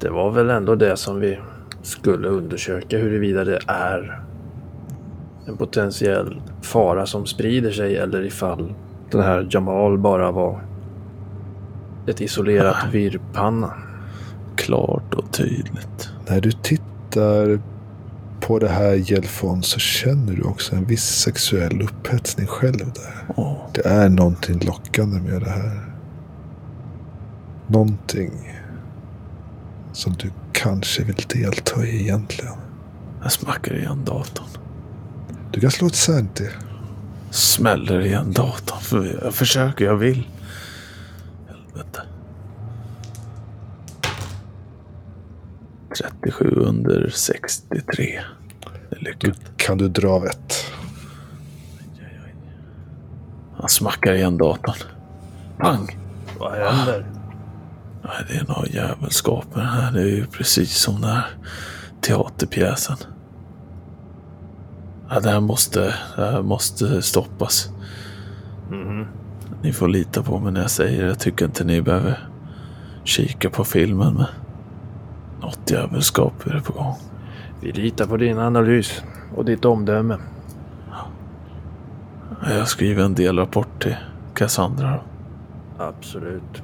Det 0.00 0.10
var 0.10 0.30
väl 0.30 0.50
ändå 0.50 0.74
det 0.74 0.96
som 0.96 1.20
vi 1.20 1.38
skulle 1.82 2.28
undersöka 2.28 2.98
huruvida 2.98 3.44
det 3.44 3.58
är 3.66 4.22
en 5.46 5.56
potentiell 5.56 6.40
fara 6.62 7.06
som 7.06 7.26
sprider 7.26 7.70
sig 7.70 7.96
eller 7.96 8.22
ifall 8.22 8.74
den 9.10 9.20
här 9.20 9.46
Jamal 9.50 9.98
bara 9.98 10.30
var 10.32 10.60
ett 12.06 12.20
isolerat 12.20 12.76
virrpanna. 12.92 13.74
Klart 14.56 15.14
och 15.14 15.32
tydligt. 15.32 16.10
När 16.28 16.40
du 16.40 16.52
tittar 16.52 17.60
på 18.46 18.58
det 18.58 18.68
här 18.68 18.94
Gelfon 18.94 19.62
så 19.62 19.78
känner 19.78 20.32
du 20.32 20.42
också 20.42 20.76
en 20.76 20.84
viss 20.84 21.04
sexuell 21.04 21.82
upphetsning 21.82 22.46
själv 22.46 22.92
där. 22.92 23.24
Ja, 23.36 23.70
Det 23.74 23.86
är 23.86 24.08
någonting 24.08 24.58
lockande 24.64 25.20
med 25.20 25.42
det 25.42 25.50
här. 25.50 25.94
Någonting 27.66 28.60
som 29.92 30.12
du 30.12 30.30
kanske 30.52 31.02
vill 31.04 31.24
delta 31.28 31.84
i 31.84 32.00
egentligen. 32.00 32.54
jag 33.22 33.32
smackar 33.32 33.74
igen 33.74 34.04
datorn. 34.04 34.46
Du 35.52 35.60
kan 35.60 35.70
slå 35.70 35.86
ett 35.86 35.94
sanity. 35.94 36.48
Smäller 37.30 38.00
igen 38.00 38.32
datorn. 38.32 38.80
För 38.80 39.18
jag 39.24 39.34
försöker, 39.34 39.84
jag 39.84 39.96
vill. 39.96 40.28
Helvete. 41.46 42.02
37 45.98 46.50
under 46.56 47.08
63. 47.14 48.20
Det 48.90 48.96
är 48.96 48.98
Du, 48.98 49.04
lyckat. 49.04 49.40
kan 49.56 49.78
du 49.78 49.88
dra 49.88 50.08
av 50.08 50.24
ett. 50.26 50.54
Han 53.56 53.68
smackar 53.68 54.12
igen 54.14 54.38
datorn. 54.38 54.74
Pang! 55.58 55.98
Vad 56.38 56.52
händer? 56.52 57.06
Nej, 58.04 58.24
det 58.28 58.34
är 58.34 58.44
några 58.48 58.66
jävelskaper 58.66 59.60
här. 59.60 59.92
Det 59.92 60.00
är 60.00 60.06
ju 60.16 60.26
precis 60.26 60.76
som 60.76 61.00
den 61.00 61.10
här 61.10 61.26
teaterpjäsen. 62.00 62.96
Ja, 65.10 65.20
det 65.20 65.30
här 65.30 65.40
måste, 65.40 65.80
det 66.16 66.24
här 66.30 66.42
måste 66.42 67.02
stoppas. 67.02 67.70
Ni 69.62 69.72
får 69.72 69.88
lita 69.88 70.22
på 70.22 70.38
mig 70.38 70.52
när 70.52 70.60
jag 70.60 70.70
säger 70.70 71.02
det. 71.02 71.08
Jag 71.08 71.18
tycker 71.18 71.44
inte 71.44 71.64
ni 71.64 71.82
behöver 71.82 72.28
kika 73.04 73.50
på 73.50 73.64
filmen. 73.64 74.14
Men 74.14 74.26
något 75.44 75.70
jävelskap 75.70 76.46
är 76.46 76.54
det 76.54 76.60
på 76.60 76.72
gång. 76.72 76.94
Vi 77.60 77.72
litar 77.72 78.06
på 78.06 78.16
din 78.16 78.38
analys 78.38 79.02
och 79.36 79.44
ditt 79.44 79.64
omdöme. 79.64 80.16
Jag 82.48 82.68
skriver 82.68 83.04
en 83.04 83.14
delrapport 83.14 83.82
till 83.82 83.96
Cassandra 84.34 85.00
Absolut. 85.78 86.62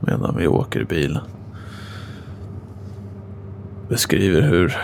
medan 0.00 0.36
vi 0.36 0.46
åker 0.46 0.80
i 0.80 0.84
bilen. 0.84 1.22
Beskriver 3.88 4.42
hur 4.42 4.76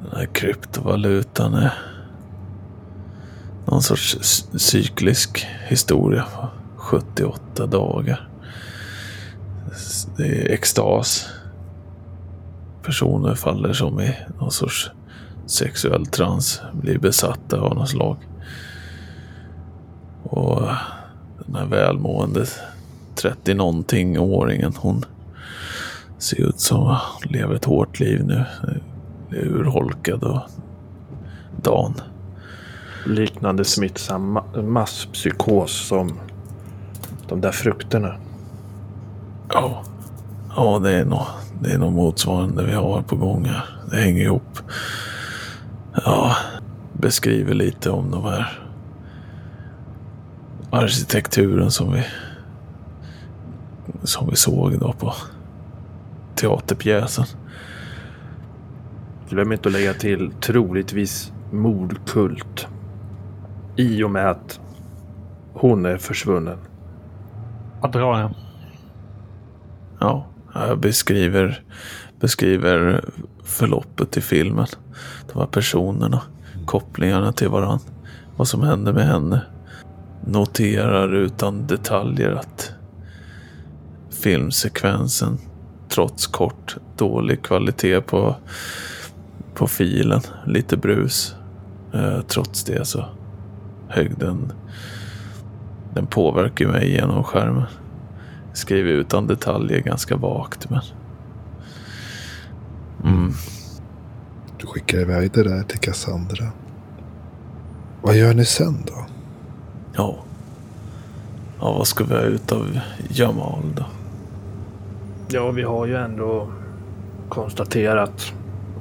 den 0.00 0.18
här 0.18 0.26
kryptovalutan 0.26 1.54
är 1.54 1.72
någon 3.66 3.82
sorts 3.82 4.18
cyklisk 4.54 5.46
historia 5.68 6.24
på 6.34 6.48
78 6.76 7.66
dagar. 7.66 8.31
Det 10.16 10.24
är 10.26 10.52
extas. 10.52 11.28
Personer 12.82 13.34
faller 13.34 13.72
som 13.72 14.00
i 14.00 14.16
någon 14.40 14.50
sorts 14.50 14.90
sexuell 15.46 16.06
trans, 16.06 16.60
blir 16.72 16.98
besatta 16.98 17.60
av 17.60 17.74
något 17.74 17.88
slag. 17.88 18.16
Och 20.22 20.62
den 21.46 21.54
här 21.54 21.66
välmående 21.66 22.46
30 23.14 23.54
någonting 23.54 24.18
åringen 24.18 24.72
hon 24.76 25.04
ser 26.18 26.40
ut 26.40 26.60
som 26.60 26.86
att 26.86 27.00
lever 27.24 27.54
ett 27.54 27.64
hårt 27.64 28.00
liv 28.00 28.24
nu. 28.24 28.44
Är 29.30 29.46
urholkad 29.46 30.24
och 30.24 30.40
dan. 31.62 31.94
Liknande 33.06 33.64
smittsam 33.64 34.38
masspsykos 34.62 35.86
som 35.88 36.20
de 37.28 37.40
där 37.40 37.52
frukterna. 37.52 38.16
Ja, 39.52 39.82
ja 40.56 40.78
det, 40.78 40.92
är 40.92 41.04
nog, 41.04 41.26
det 41.60 41.72
är 41.72 41.78
nog 41.78 41.92
motsvarande 41.92 42.64
vi 42.64 42.72
har 42.72 43.02
på 43.02 43.16
gång 43.16 43.44
här. 43.44 43.64
Det 43.90 43.96
hänger 43.96 44.22
ihop. 44.22 44.58
Ja, 46.04 46.36
beskriver 46.92 47.54
lite 47.54 47.90
om 47.90 48.10
de 48.10 48.24
här 48.24 48.58
arkitekturen 50.70 51.70
som 51.70 51.92
vi 51.92 52.04
som 54.02 54.28
vi 54.30 54.36
såg 54.36 54.78
då 54.78 54.92
på 54.92 55.14
teaterpjäsen. 56.34 57.24
Glöm 59.28 59.52
inte 59.52 59.68
att 59.68 59.72
lägga 59.72 59.94
till 59.94 60.32
troligtvis 60.40 61.32
mordkult. 61.50 62.66
I 63.76 64.02
och 64.02 64.10
med 64.10 64.30
att 64.30 64.60
hon 65.52 65.86
är 65.86 65.96
försvunnen. 65.96 66.58
Vad 67.80 67.92
drar 67.92 68.20
jag? 68.20 68.34
Ja, 70.02 70.26
jag 70.54 70.78
beskriver, 70.78 71.62
beskriver 72.20 73.04
förloppet 73.44 74.16
i 74.16 74.20
filmen. 74.20 74.66
De 75.32 75.38
här 75.38 75.46
personerna, 75.46 76.22
kopplingarna 76.66 77.32
till 77.32 77.48
varandra. 77.48 77.86
Vad 78.36 78.48
som 78.48 78.62
hände 78.62 78.92
med 78.92 79.06
henne. 79.06 79.42
Noterar 80.26 81.14
utan 81.14 81.66
detaljer 81.66 82.30
att 82.30 82.72
filmsekvensen, 84.22 85.38
trots 85.88 86.26
kort, 86.26 86.76
dålig 86.96 87.42
kvalitet 87.42 88.00
på, 88.00 88.36
på 89.54 89.66
filen, 89.66 90.20
lite 90.46 90.76
brus. 90.76 91.34
Eh, 91.94 92.20
trots 92.20 92.64
det 92.64 92.84
så 92.84 93.04
högg 93.88 94.18
den, 94.18 94.52
den 95.94 96.06
påverkar 96.06 96.66
mig 96.66 96.90
genom 96.90 97.24
skärmen. 97.24 97.66
Skriver 98.52 98.90
utan 98.90 99.26
detaljer 99.26 99.80
ganska 99.80 100.16
vagt 100.16 100.70
men... 100.70 100.80
Mm. 103.04 103.32
Du 104.58 104.66
skickar 104.66 104.98
iväg 104.98 105.30
det 105.32 105.42
där 105.42 105.62
till 105.62 105.78
Cassandra. 105.78 106.52
Vad 108.02 108.16
gör 108.16 108.34
ni 108.34 108.44
sen 108.44 108.84
då? 108.86 109.06
Ja. 109.92 110.16
Ja, 111.60 111.72
vad 111.72 111.86
ska 111.86 112.04
vi 112.04 112.14
ha 112.14 112.22
ut 112.22 112.52
av 112.52 112.78
Jamal 113.08 113.74
då? 113.76 113.84
Ja, 115.28 115.50
vi 115.50 115.62
har 115.62 115.86
ju 115.86 115.96
ändå 115.96 116.48
konstaterat 117.28 118.32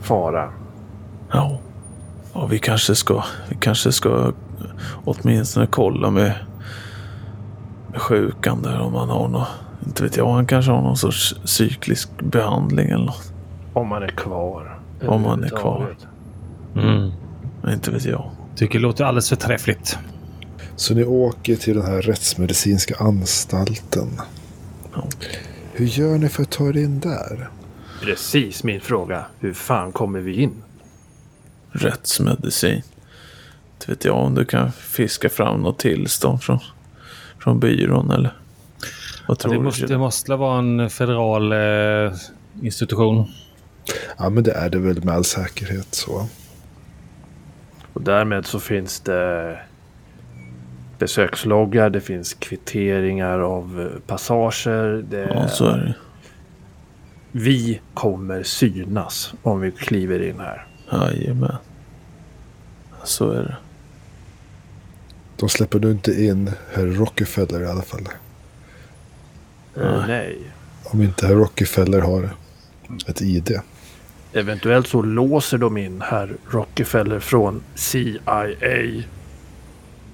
fara. 0.01 0.49
Ja. 1.31 1.59
Ja, 2.33 2.45
vi 2.45 2.59
kanske 2.59 2.95
ska, 2.95 3.23
vi 3.49 3.55
kanske 3.55 3.91
ska 3.91 4.31
åtminstone 5.05 5.67
kolla 5.67 6.09
med, 6.11 6.23
med 6.23 6.35
sjukan 7.95 8.61
där 8.61 8.79
om 8.79 8.93
han 8.93 9.09
har 9.09 9.27
något, 9.27 9.47
inte 9.85 10.03
vet 10.03 10.17
jag, 10.17 10.33
han 10.33 10.45
kanske 10.45 10.71
har 10.71 10.81
någon 10.81 10.97
sorts 10.97 11.35
cyklisk 11.43 12.09
behandling 12.19 12.89
eller 12.89 13.05
något. 13.05 13.33
Om 13.73 13.87
man 13.87 14.03
är 14.03 14.07
kvar. 14.07 14.79
Om 15.07 15.21
man 15.21 15.43
är 15.43 15.49
kvar. 15.49 15.95
Mm. 16.75 17.11
Inte 17.67 17.91
vet 17.91 18.05
jag. 18.05 18.31
Tycker 18.55 18.79
det 18.79 18.83
låter 18.83 19.03
alldeles 19.03 19.29
förträffligt. 19.29 19.97
Så 20.75 20.93
ni 20.93 21.03
åker 21.03 21.55
till 21.55 21.75
den 21.75 21.85
här 21.85 22.01
rättsmedicinska 22.01 22.95
anstalten. 22.99 24.07
Ja. 24.93 25.03
Hur 25.73 25.85
gör 25.85 26.17
ni 26.17 26.29
för 26.29 26.43
att 26.43 26.49
ta 26.49 26.67
er 26.67 26.77
in 26.77 26.99
där? 26.99 27.49
Precis 28.01 28.63
min 28.63 28.81
fråga. 28.81 29.25
Hur 29.39 29.53
fan 29.53 29.91
kommer 29.91 30.19
vi 30.19 30.41
in? 30.41 30.63
Rättsmedicin. 31.71 32.81
Inte 33.73 33.91
vet 33.91 34.05
jag 34.05 34.15
om 34.15 34.35
du 34.35 34.45
kan 34.45 34.71
fiska 34.71 35.29
fram 35.29 35.61
något 35.61 35.79
tillstånd 35.79 36.43
från, 36.43 36.59
från 37.43 37.59
byrån 37.59 38.11
eller? 38.11 38.33
Vad 39.27 39.39
tror 39.39 39.51
Det 39.51 39.57
du? 39.59 39.63
måste, 39.63 39.85
det 39.85 39.97
måste 39.97 40.35
vara 40.35 40.59
en 40.59 40.89
federal 40.89 41.51
eh, 41.51 42.13
institution. 42.61 43.25
Ja, 44.17 44.29
men 44.29 44.43
det 44.43 44.51
är 44.51 44.69
det 44.69 44.79
väl 44.79 45.03
med 45.03 45.13
all 45.15 45.23
säkerhet 45.25 45.87
så. 45.95 46.27
Och 47.93 48.01
därmed 48.01 48.45
så 48.45 48.59
finns 48.59 48.99
det 48.99 49.59
besöksloggar, 50.99 51.89
det 51.89 52.01
finns 52.01 52.33
kvitteringar 52.33 53.39
av 53.39 53.81
eh, 53.93 53.99
passager. 54.07 55.05
Det, 55.09 55.31
Ja, 55.33 55.47
så 55.47 55.65
är 55.65 55.77
det. 55.77 55.93
Vi 57.31 57.81
kommer 57.93 58.43
synas 58.43 59.33
om 59.43 59.59
vi 59.59 59.71
kliver 59.71 60.29
in 60.29 60.39
här. 60.39 60.67
Jajamän. 60.91 61.55
Så 63.03 63.31
är 63.31 63.43
det. 63.43 63.55
De 65.41 65.49
släpper 65.49 65.79
nu 65.79 65.91
inte 65.91 66.23
in 66.23 66.51
herr 66.73 66.85
Rockefeller 66.85 67.61
i 67.61 67.67
alla 67.67 67.81
fall. 67.81 68.09
Eh, 69.77 70.07
nej. 70.07 70.39
Om 70.83 71.01
inte 71.01 71.27
herr 71.27 71.35
Rockefeller 71.35 72.01
har 72.01 72.29
ett 73.07 73.21
ID. 73.21 73.59
Eventuellt 74.33 74.87
så 74.87 75.01
låser 75.01 75.57
de 75.57 75.77
in 75.77 76.01
herr 76.01 76.35
Rockefeller 76.49 77.19
från 77.19 77.63
CIA. 77.75 78.47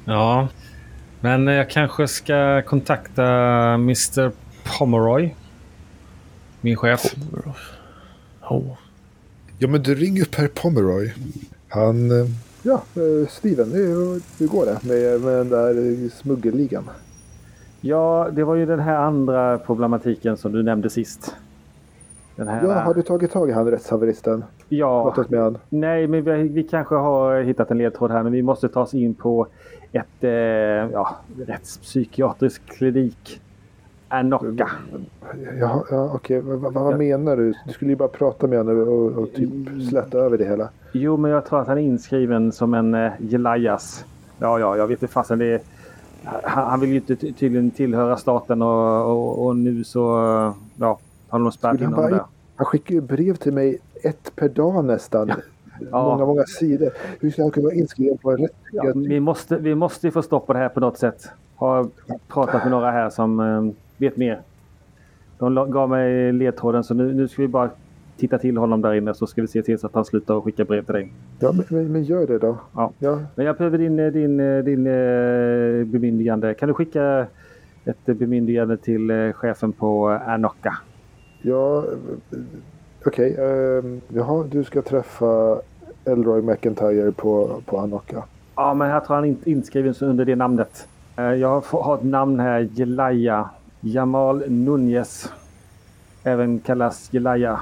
Ja, 0.06 0.48
men 1.20 1.48
jag 1.48 1.70
kanske 1.70 2.08
ska 2.08 2.62
kontakta 2.62 3.24
Mr 3.74 4.32
Pomeroy. 4.64 5.36
Min 6.62 6.76
chef. 6.76 7.16
Ja. 8.42 8.78
Ja, 9.58 9.68
men 9.68 9.84
du 9.84 9.96
ringer 9.96 10.22
upp 10.22 10.36
herr 10.36 10.48
Pomeroy. 10.48 11.14
Han... 11.70 12.12
Ja, 12.68 12.82
eh, 12.96 13.28
Steven, 13.28 13.72
hur, 13.72 14.22
hur 14.40 14.48
går 14.48 14.66
det 14.66 14.84
med, 14.84 15.22
med 15.22 15.34
den 15.38 15.50
där 15.50 16.10
smuggelligan? 16.10 16.84
Ja, 17.82 18.28
det 18.34 18.44
var 18.44 18.56
ju 18.56 18.66
den 18.66 18.80
här 18.80 18.96
andra 18.98 19.58
problematiken 19.58 20.38
som 20.38 20.52
du 20.52 20.64
nämnde 20.64 20.90
sist. 20.90 21.36
Den 22.36 22.48
här, 22.48 22.64
Ja, 22.68 22.74
har 22.74 22.94
du 22.94 23.02
tagit 23.02 23.32
tag 23.32 23.50
i 23.50 23.52
han 23.52 23.72
rättshaveristen? 23.72 24.44
Ja, 24.70 25.04
Pratat 25.04 25.30
med 25.30 25.42
han? 25.42 25.58
nej, 25.70 26.08
men 26.08 26.24
vi, 26.24 26.44
vi 26.48 26.64
kanske 26.64 26.96
har 26.96 27.42
hittat 27.42 27.72
en 27.72 27.78
ledtråd 27.78 28.12
här, 28.12 28.24
men 28.24 28.32
vi 28.32 28.42
måste 28.42 28.70
ta 28.70 28.82
oss 28.82 28.94
in 28.94 29.14
på 29.14 29.48
ett 29.92 30.24
eh, 30.24 30.32
ja, 30.32 31.18
rättspsykiatrisk 31.48 32.66
klinik. 32.66 33.42
Anoka. 34.08 34.72
Ja, 35.60 35.86
ja 35.92 36.12
okej. 36.14 36.42
Vad, 36.42 36.60
vad, 36.60 36.74
vad 36.74 36.98
menar 36.98 37.38
du? 37.38 37.54
Du 37.66 37.74
skulle 37.74 37.92
ju 37.92 37.96
bara 37.96 38.08
prata 38.08 38.48
med 38.48 38.58
honom 38.58 38.80
och, 38.80 39.24
och 39.24 39.34
typ 39.34 39.50
släta 39.90 40.18
över 40.18 40.38
det 40.38 40.46
hela. 40.46 40.70
Jo, 40.92 41.18
men 41.18 41.32
jag 41.32 41.46
tror 41.46 41.62
att 41.62 41.68
han 41.68 41.78
är 41.78 41.82
inskriven 41.82 42.52
som 42.52 42.74
en 42.74 42.94
eh, 42.94 43.12
Gelias. 43.20 44.06
Ja, 44.40 44.60
ja, 44.60 44.78
jag 44.78 44.88
vet 44.88 45.02
inte 45.02 45.14
fasen 45.14 45.40
det 45.40 45.46
är... 45.46 45.62
Han, 46.24 46.70
han 46.70 46.80
vill 46.80 46.90
ju 46.90 46.96
inte 46.96 47.16
ty- 47.16 47.34
tydligen 47.34 47.72
tillhöra 47.72 48.18
staten 48.18 48.62
och, 48.62 49.06
och, 49.12 49.46
och 49.46 49.56
nu 49.56 49.84
så 49.84 50.02
ja, 50.76 51.00
har 51.28 51.40
de 51.40 51.52
spärrat 51.52 51.82
in 51.82 51.94
honom 51.94 52.12
där. 52.12 52.22
Han 52.56 52.66
skickar 52.66 52.96
ju 52.96 53.02
brev 53.02 53.36
till 53.36 53.54
mig 53.54 53.78
ett 54.04 54.32
per 54.36 54.50
dag 54.50 54.86
nästan. 54.86 55.32
Ja. 55.92 56.04
Många, 56.04 56.26
många 56.26 56.44
sidor. 56.44 56.90
Hur 57.20 57.32
ska 57.32 57.42
han 57.42 57.52
kunna 57.52 57.64
vara 57.64 57.76
inskriven 57.76 58.18
på 58.18 58.32
en 58.32 58.38
rätt? 58.38 58.52
Ja, 58.72 58.92
vi, 58.96 59.20
måste, 59.20 59.58
vi 59.58 59.76
måste 59.76 60.12
få 60.12 60.22
stopp 60.22 60.48
på 60.48 60.54
det 60.54 60.60
här 60.60 60.70
på 60.70 60.80
något 60.80 60.98
sätt. 60.98 61.30
Har 61.56 61.88
pratat 62.28 62.64
med 62.64 62.72
några 62.72 62.92
här 62.92 63.10
som 63.10 63.40
eh, 63.40 63.74
vet 63.98 64.18
mer. 64.18 64.42
De 65.40 65.72
gav 65.72 65.90
mig 65.90 66.34
ledtråden 66.34 66.84
så 66.84 66.94
nu, 66.94 67.14
nu 67.14 67.28
ska 67.28 67.42
vi 67.42 67.48
bara 67.48 67.70
titta 68.18 68.38
till 68.38 68.58
honom 68.58 68.82
där 68.82 68.94
inne 68.94 69.14
så 69.14 69.28
ska 69.28 69.42
vi 69.42 69.48
se 69.48 69.62
till 69.62 69.80
så 69.80 69.88
att 69.88 69.94
han 69.96 70.06
slutar 70.06 70.38
att 70.38 70.44
skicka 70.44 70.66
brev 70.66 70.84
till 70.86 70.94
dig. 70.94 71.14
Ja, 71.40 71.54
men, 71.70 71.92
men, 71.92 72.04
gör 72.04 72.28
det 72.28 72.38
då. 72.38 72.58
Ja. 72.76 72.92
Ja, 73.00 73.20
Men 73.36 73.46
jag 73.46 73.58
behöver 73.58 73.78
din, 73.78 74.00
eh, 74.00 74.12
din, 74.12 74.40
eh, 74.40 74.64
din 74.64 74.88
eh, 74.88 75.86
bemyndigande. 75.86 76.54
Kan 76.54 76.68
du 76.68 76.74
skicka 76.74 77.26
ett 77.86 78.06
bemyndigande 78.06 78.78
till 78.78 79.34
chefen 79.36 79.72
på 79.72 80.08
Anoka? 80.08 80.78
ja 81.42 81.84
okej. 83.06 83.36
ehm, 83.40 84.02
jaha, 84.14 84.44
du 84.52 84.64
ska 84.64 84.82
träffa 84.82 85.60
Elroy 86.06 86.42
McIntyre 86.42 87.12
på, 87.12 87.62
på 87.66 87.78
Anoka. 87.78 88.24
Ja, 88.56 88.74
men 88.74 88.90
här 88.90 89.00
tror 89.00 89.16
jag 89.18 89.22
han 89.22 89.30
är 89.30 89.50
inskriven 89.50 89.94
under 90.02 90.26
det 90.26 90.36
namnet. 90.36 90.88
Jag 91.16 91.50
har- 91.50 91.82
har 91.84 91.96
ett 91.96 92.04
namn 92.04 92.40
här, 92.40 92.70
Jelaya 92.74 93.50
Jamal 93.82 94.44
Nunez. 94.50 95.32
Även 96.24 96.60
kallas 96.60 97.10
Jelaya. 97.14 97.60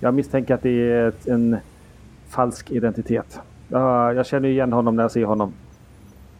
Jag 0.00 0.14
misstänker 0.14 0.54
att 0.54 0.62
det 0.62 0.90
är 0.92 1.08
ett, 1.08 1.26
en 1.28 1.56
falsk 2.28 2.70
identitet. 2.70 3.38
Ja, 3.68 4.12
jag 4.12 4.26
känner 4.26 4.48
igen 4.48 4.72
honom 4.72 4.96
när 4.96 5.02
jag 5.04 5.10
ser 5.12 5.24
honom. 5.24 5.52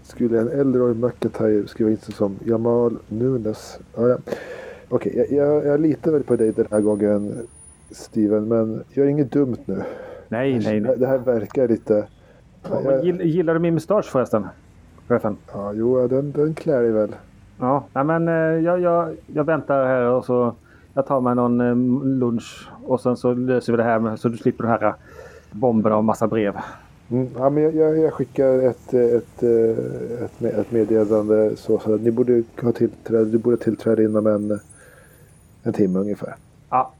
Skulle 0.02 0.40
en 0.40 0.48
Elroy 0.48 0.94
McIntyre 0.94 1.68
skriva 1.68 1.90
in 1.90 1.96
sig 1.96 2.14
som 2.14 2.36
Jamal 2.44 2.98
Nunes? 3.08 3.78
Ja, 3.96 4.08
ja. 4.08 4.16
Okej, 4.88 5.12
jag, 5.16 5.38
jag, 5.48 5.66
jag 5.66 5.80
litar 5.80 6.12
väl 6.12 6.22
på 6.22 6.36
dig 6.36 6.52
den 6.52 6.66
här 6.70 6.80
gången 6.80 7.46
Steven, 7.90 8.48
men 8.48 8.84
gör 8.92 9.06
inget 9.06 9.32
dumt 9.32 9.56
nu. 9.64 9.82
Nej, 10.28 10.58
nej, 10.58 10.80
nej. 10.80 10.96
Det 10.98 11.06
här 11.06 11.18
verkar 11.18 11.68
lite... 11.68 12.06
Ja, 12.70 12.80
jag, 12.84 13.04
gill- 13.04 13.22
Gillar 13.22 13.54
du 13.54 13.60
min 13.60 13.74
mustasch 13.74 14.04
förresten? 14.06 14.46
Chefen? 15.08 15.36
ja, 15.52 15.72
jo, 15.72 16.08
den, 16.08 16.32
den 16.32 16.54
klär 16.54 16.82
dig 16.82 16.90
väl. 16.90 17.14
Ja, 17.58 17.84
nej, 17.92 18.04
men 18.04 18.28
eh, 18.28 18.34
jag, 18.64 18.80
jag, 18.80 19.16
jag 19.26 19.44
väntar 19.44 19.86
här 19.86 20.02
och 20.02 20.24
så 20.24 20.54
jag 20.94 21.06
tar 21.06 21.20
mig 21.20 21.34
någon 21.34 21.60
eh, 21.60 22.06
lunch 22.06 22.68
och 22.84 23.00
sen 23.00 23.16
så 23.16 23.34
löser 23.34 23.72
vi 23.72 23.76
det 23.76 23.84
här 23.84 23.98
med, 23.98 24.20
så 24.20 24.28
du 24.28 24.36
slipper 24.36 24.64
de 24.64 24.70
här 24.70 24.84
eh, 24.84 24.94
bomberna 25.52 25.96
och 25.96 26.04
massa 26.04 26.26
brev. 26.26 26.56
Mm, 27.10 27.28
ja, 27.36 27.50
men 27.50 27.62
jag, 27.62 27.74
jag, 27.74 27.98
jag 27.98 28.12
skickar 28.12 28.58
ett, 28.58 28.94
ett, 28.94 29.42
ett, 29.42 30.42
ett 30.42 30.70
meddelande 30.70 31.56
så, 31.56 31.78
så 31.78 31.94
att 31.94 32.00
ni 32.00 32.10
borde 32.10 32.42
ha 32.62 32.72
tillträde, 32.72 33.24
du 33.24 33.38
borde 33.38 33.56
tillträda 33.56 34.02
inom 34.02 34.26
en, 34.26 34.60
en 35.62 35.72
timme 35.72 35.98
ungefär. 35.98 36.34
Ja, 36.70 36.92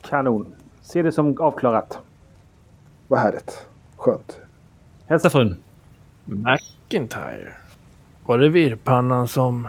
kanon. 0.00 0.46
Se 0.82 1.02
det 1.02 1.12
som 1.12 1.40
avklarat. 1.40 1.98
Vad 3.08 3.20
härligt. 3.20 3.66
Skönt. 3.96 4.40
Hälsa 5.06 5.30
frun. 5.30 5.56
McIntyre. 6.24 7.52
Var 8.26 8.38
det 8.38 8.48
virrpannan 8.48 9.28
som 9.28 9.68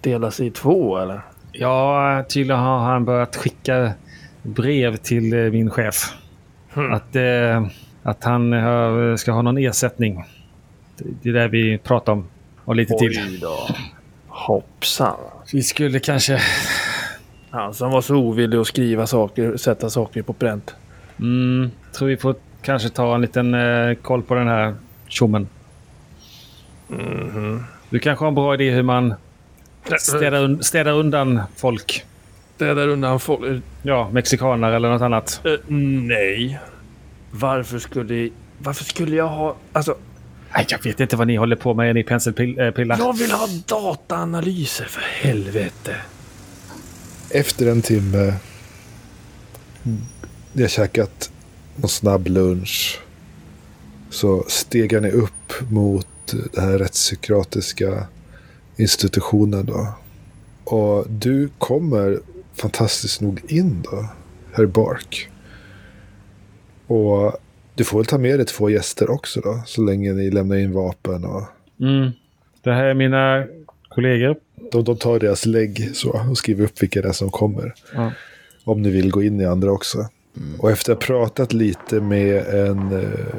delas 0.00 0.40
i 0.40 0.50
två 0.50 0.98
eller? 0.98 1.20
Ja, 1.52 2.24
tydligen 2.28 2.60
har 2.60 2.78
han 2.78 3.04
börjat 3.04 3.36
skicka 3.36 3.92
brev 4.42 4.96
till 4.96 5.32
eh, 5.32 5.50
min 5.52 5.70
chef. 5.70 6.14
Att, 6.92 7.16
eh, 7.16 7.66
att 8.02 8.24
han 8.24 8.52
eh, 8.52 9.16
ska 9.16 9.32
ha 9.32 9.42
någon 9.42 9.58
ersättning. 9.58 10.24
Det- 10.96 11.28
är 11.28 11.32
det 11.32 11.48
vi 11.48 11.78
pratar 11.78 12.12
om. 12.12 12.24
Och 12.64 12.76
lite 12.76 12.94
till. 12.98 13.08
Oj 13.28 13.38
då. 13.42 13.68
Hoppsan. 14.28 15.16
Vi 15.52 15.62
skulle 15.62 15.98
kanske... 15.98 16.40
Han 17.50 17.74
som 17.74 17.90
var 17.90 18.00
så 18.00 18.16
ovillig 18.16 18.58
att 18.58 18.66
skriva 18.66 19.06
saker, 19.06 19.56
sätta 19.56 19.90
saker 19.90 20.22
på 20.22 20.32
pränt. 20.32 20.74
Mm, 21.20 21.70
tror 21.92 22.08
vi 22.08 22.16
får 22.16 22.34
kanske 22.62 22.88
ta 22.88 23.14
en 23.14 23.20
liten 23.20 23.54
eh, 23.54 23.94
koll 23.94 24.22
på 24.22 24.34
den 24.34 24.48
här 24.48 24.74
tjommen. 25.08 25.48
Du 27.90 27.98
kanske 27.98 28.22
har 28.24 28.28
en 28.28 28.34
bra 28.34 28.54
idé 28.54 28.70
hur 28.70 28.82
man 28.82 29.14
städar, 30.00 30.44
un- 30.48 30.62
städar 30.62 30.92
undan 30.92 31.40
folk. 31.56 32.04
Där 32.58 32.88
undan 32.88 33.20
folk. 33.20 33.62
Ja, 33.82 34.10
mexikaner 34.12 34.72
eller 34.72 34.90
något 34.90 35.02
annat. 35.02 35.40
Eh, 35.44 35.52
nej. 35.68 36.58
Varför 37.30 37.78
skulle... 37.78 38.30
Varför 38.58 38.84
skulle 38.84 39.16
jag 39.16 39.28
ha... 39.28 39.56
Alltså, 39.72 39.96
Nej, 40.54 40.66
jag 40.68 40.84
vet 40.84 41.00
inte 41.00 41.16
vad 41.16 41.26
ni 41.26 41.36
håller 41.36 41.56
på 41.56 41.74
med, 41.74 41.94
ni 41.94 42.02
penselpillar. 42.04 42.98
jag 42.98 43.18
vill 43.18 43.30
ha 43.30 43.46
dataanalyser 43.66 44.84
för 44.84 45.02
helvete. 45.02 45.96
Efter 47.30 47.66
en 47.66 47.82
timme. 47.82 48.34
Ni 50.52 50.62
har 50.62 50.68
käkat 50.68 51.30
någon 51.76 51.88
snabb 51.88 52.26
lunch. 52.28 52.98
Så 54.10 54.44
stegar 54.48 55.00
ni 55.00 55.10
upp 55.10 55.70
mot 55.70 56.06
den 56.32 56.64
här 56.64 56.78
rättspsykiatriska 56.78 58.06
institutionen 58.76 59.66
då. 59.66 59.94
Och 60.64 61.06
du 61.08 61.48
kommer 61.58 62.20
fantastiskt 62.54 63.20
nog 63.20 63.40
in 63.48 63.82
då, 63.82 64.06
herr 64.52 64.66
Bark. 64.66 65.28
Och 66.86 67.36
du 67.74 67.84
får 67.84 67.98
väl 67.98 68.06
ta 68.06 68.18
med 68.18 68.38
dig 68.38 68.46
två 68.46 68.70
gäster 68.70 69.10
också 69.10 69.40
då, 69.40 69.62
så 69.66 69.82
länge 69.82 70.12
ni 70.12 70.30
lämnar 70.30 70.56
in 70.56 70.72
vapen 70.72 71.24
och 71.24 71.42
Mm. 71.80 72.10
Det 72.62 72.72
här 72.72 72.84
är 72.84 72.94
mina 72.94 73.46
kollegor. 73.88 74.36
de, 74.72 74.84
de 74.84 74.96
tar 74.96 75.18
deras 75.18 75.46
lägg 75.46 75.90
så 75.96 76.20
och 76.30 76.38
skriver 76.38 76.64
upp 76.64 76.82
vilka 76.82 77.02
det 77.02 77.08
är 77.08 77.12
som 77.12 77.30
kommer. 77.30 77.74
Ja. 77.94 78.12
Om 78.64 78.82
ni 78.82 78.90
vill 78.90 79.10
gå 79.10 79.22
in 79.22 79.40
i 79.40 79.46
andra 79.46 79.72
också. 79.72 80.08
Och 80.58 80.70
efter 80.70 80.92
att 80.92 81.02
ha 81.02 81.06
pratat 81.06 81.52
lite 81.52 82.00
med 82.00 82.46
en 82.46 82.92
eh, 82.92 83.34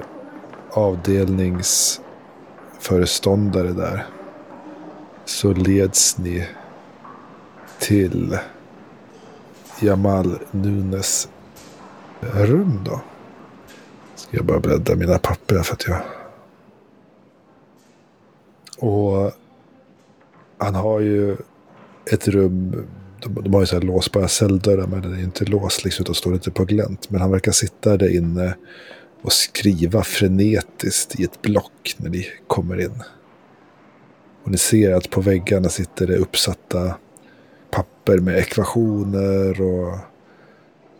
föreståndare 2.81 3.71
där. 3.71 4.05
Så 5.25 5.53
leds 5.53 6.17
ni 6.17 6.47
till 7.79 8.37
Jamal 9.81 10.39
Nunes 10.51 11.29
rum 12.21 12.79
då. 12.85 13.01
Ska 14.15 14.37
jag 14.37 14.45
bara 14.45 14.59
bläddra 14.59 14.95
mina 14.95 15.17
papper 15.17 15.55
här 15.55 15.63
för 15.63 15.73
att 15.73 15.87
jag... 15.87 16.01
Och 18.77 19.31
han 20.57 20.75
har 20.75 20.99
ju 20.99 21.37
ett 22.11 22.27
rum. 22.27 22.87
De, 23.19 23.43
de 23.43 23.53
har 23.53 23.61
ju 23.61 23.67
så 23.67 23.75
här 23.75 23.81
låsbara 23.81 24.27
celldörrar 24.27 24.87
men 24.87 25.01
den 25.01 25.13
är 25.13 25.23
inte 25.23 25.45
låst 25.45 25.83
liksom 25.85 26.03
utan 26.03 26.15
står 26.15 26.33
lite 26.33 26.51
på 26.51 26.65
glänt. 26.65 27.09
Men 27.09 27.21
han 27.21 27.31
verkar 27.31 27.51
sitta 27.51 27.97
där 27.97 28.15
inne 28.15 28.55
och 29.21 29.33
skriva 29.33 30.03
frenetiskt 30.03 31.19
i 31.19 31.23
ett 31.23 31.41
block 31.41 31.95
när 31.97 32.09
ni 32.09 32.27
kommer 32.47 32.81
in. 32.81 33.03
Och 34.43 34.51
ni 34.51 34.57
ser 34.57 34.93
att 34.93 35.09
på 35.09 35.21
väggarna 35.21 35.69
sitter 35.69 36.07
det 36.07 36.17
uppsatta 36.17 36.95
papper 37.71 38.17
med 38.17 38.37
ekvationer 38.37 39.61
och 39.61 39.97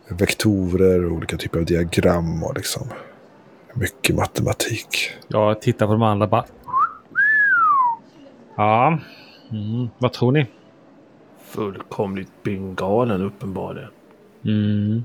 vektorer 0.08 1.04
och 1.04 1.12
olika 1.12 1.36
typer 1.36 1.58
av 1.58 1.64
diagram 1.64 2.42
och 2.42 2.54
liksom 2.56 2.88
mycket 3.74 4.16
matematik. 4.16 5.10
Jag 5.28 5.60
tittar 5.60 5.86
på 5.86 5.92
de 5.92 6.02
andra 6.02 6.26
bara. 6.26 6.44
Ja. 8.56 8.98
Mm. 9.50 9.88
Vad 9.98 10.12
tror 10.12 10.32
ni? 10.32 10.46
Fullkomligt 11.44 12.42
bengalen 12.42 13.22
uppenbarligen. 13.22 13.90
Mm. 14.44 15.04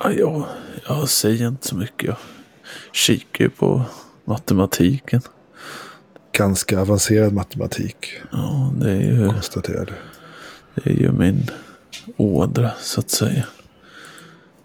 Ja, 0.00 0.12
jag, 0.12 0.44
jag 0.88 1.08
säger 1.08 1.48
inte 1.48 1.66
så 1.68 1.76
mycket. 1.76 2.06
Jag 2.08 2.16
kikar 2.92 3.44
ju 3.44 3.50
på 3.50 3.82
matematiken. 4.24 5.20
Ganska 6.32 6.80
avancerad 6.80 7.32
matematik, 7.32 8.06
Ja, 8.32 8.72
det 8.76 8.90
är 8.90 9.00
ju, 9.00 9.28
konstaterar 9.28 9.84
du. 9.84 9.92
det 10.74 10.90
är 10.90 10.94
ju 10.94 11.12
min 11.12 11.50
ådra 12.16 12.70
så 12.80 13.00
att 13.00 13.10
säga. 13.10 13.44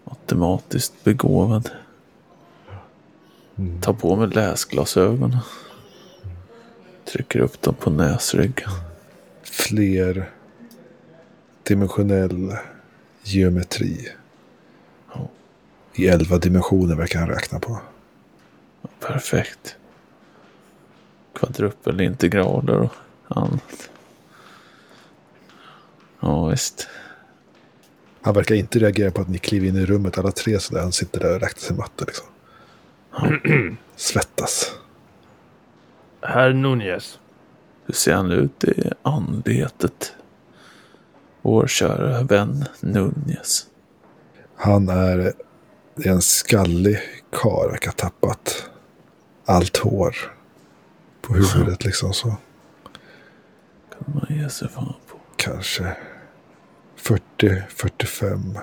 Matematiskt 0.03 0.93
begåvad. 1.03 1.69
Ta 3.81 3.93
på 3.93 4.15
mig 4.15 4.27
läsglasögonen. 4.27 5.37
Trycker 7.05 7.39
upp 7.39 7.61
dem 7.61 7.73
på 7.79 7.89
näsryggen. 7.89 8.69
fler 9.43 10.29
dimensionell 11.63 12.53
geometri. 13.23 14.07
I 15.97 16.07
elva 16.07 16.37
dimensioner 16.37 16.95
verkar 16.95 17.19
han 17.19 17.29
räkna 17.29 17.59
på. 17.59 17.79
Perfekt. 18.99 19.75
Kvadrupelintegraler 21.33 22.79
och 22.79 22.93
annat. 23.27 23.89
Ja, 26.19 26.47
visst. 26.47 26.87
Han 28.21 28.33
verkar 28.33 28.55
inte 28.55 28.79
reagera 28.79 29.11
på 29.11 29.21
att 29.21 29.29
ni 29.29 29.37
kliver 29.37 29.67
in 29.67 29.75
i 29.75 29.85
rummet 29.85 30.17
alla 30.17 30.31
tre 30.31 30.59
så 30.59 30.73
där. 30.73 30.81
Han 30.81 30.91
sitter 30.91 31.19
där 31.19 31.35
och 31.35 31.41
räknar 31.41 31.61
sin 31.61 31.77
matte 31.77 32.05
liksom. 32.05 32.27
Svettas. 33.95 34.71
Herr 36.21 36.53
Nunez. 36.53 37.19
Hur 37.85 37.93
ser 37.93 38.13
han 38.13 38.31
ut 38.31 38.63
i 38.63 38.91
anletet? 39.01 40.13
Vår 41.41 41.67
kära 41.67 42.23
vän 42.23 42.65
Nunez. 42.81 43.67
Han 44.55 44.89
är, 44.89 45.33
det 45.97 46.09
är 46.09 46.13
en 46.13 46.21
skallig 46.21 46.99
karl, 47.31 47.69
verkar 47.69 47.87
ha 47.87 47.95
tappat 47.95 48.69
allt 49.45 49.77
hår 49.77 50.15
på 51.21 51.33
huvudet 51.33 51.85
liksom 51.85 52.13
så. 52.13 52.27
Kan 52.27 54.13
man 54.13 54.25
ge 54.29 54.49
sig 54.49 54.69
fan 54.69 54.93
på. 55.11 55.17
Kanske 55.35 55.95
40-45. 56.97 58.59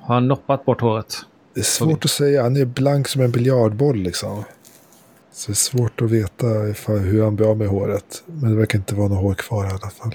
Har 0.00 0.14
han 0.14 0.28
noppat 0.28 0.64
bort 0.64 0.80
håret? 0.80 1.16
Det 1.54 1.60
är 1.60 1.64
svårt 1.64 2.04
att 2.04 2.10
säga. 2.10 2.42
Han 2.42 2.56
är 2.56 2.64
blank 2.64 3.08
som 3.08 3.22
en 3.22 3.30
biljardboll 3.30 3.96
liksom. 3.96 4.44
Så 5.32 5.46
det 5.46 5.52
är 5.52 5.54
svårt 5.54 6.02
att 6.02 6.10
veta 6.10 6.68
ifall, 6.68 6.98
hur 6.98 7.24
han 7.24 7.36
blir 7.36 7.50
av 7.50 7.56
med 7.56 7.68
håret. 7.68 8.22
Men 8.26 8.50
det 8.50 8.56
verkar 8.56 8.78
inte 8.78 8.94
vara 8.94 9.08
något 9.08 9.22
hår 9.22 9.34
kvar 9.34 9.64
i 9.64 9.68
alla 9.68 9.90
fall. 9.90 10.14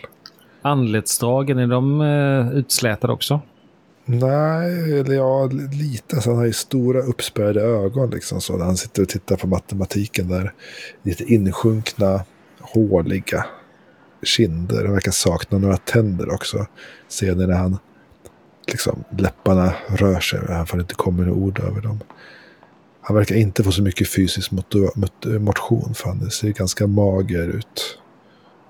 Anletsdragen, 0.62 1.60
är 1.60 1.68
de 1.68 2.02
eh, 2.02 2.58
utslätade 2.58 3.14
också? 3.14 3.42
Nej, 4.06 5.00
eller 5.00 5.16
ja, 5.16 5.46
lite. 5.72 6.22
Så 6.22 6.30
han 6.30 6.38
har 6.38 6.46
ju 6.46 6.54
stora 6.54 7.02
uppspärrade 7.02 7.62
ögon 7.62 8.10
liksom. 8.10 8.42
Så 8.42 8.64
han 8.64 8.78
sitter 8.78 9.02
och 9.02 9.10
tittar 9.10 9.36
på 9.36 9.48
matematiken 9.48 10.28
där. 10.28 10.54
Lite 11.04 11.24
insjunkna, 11.24 12.26
håliga 12.60 13.46
kinder. 14.24 14.84
Han 14.86 14.94
verkar 14.94 15.12
sakna 15.12 15.58
några 15.58 15.78
tänder 15.78 16.34
också. 16.34 16.66
Ser 17.08 17.36
ni 17.36 17.48
när 17.48 17.56
han 17.56 17.78
liksom 18.68 19.04
läpparna 19.18 19.74
rör 19.88 20.20
sig. 20.20 20.40
även 20.40 20.56
alla 20.56 20.66
det 20.74 20.80
inte 20.82 20.96
kommer 20.96 21.24
några 21.26 21.40
ord 21.40 21.60
över 21.60 21.82
dem. 21.82 22.00
Han 23.02 23.16
verkar 23.16 23.36
inte 23.36 23.64
få 23.64 23.72
så 23.72 23.82
mycket 23.82 24.10
fysisk 24.10 24.52
mot- 24.52 24.96
mot- 24.96 25.26
motion. 25.26 25.94
För 25.94 26.10
han 26.10 26.32
ser 26.32 26.50
ganska 26.50 26.88
mager 26.88 27.48
ut. 27.48 27.98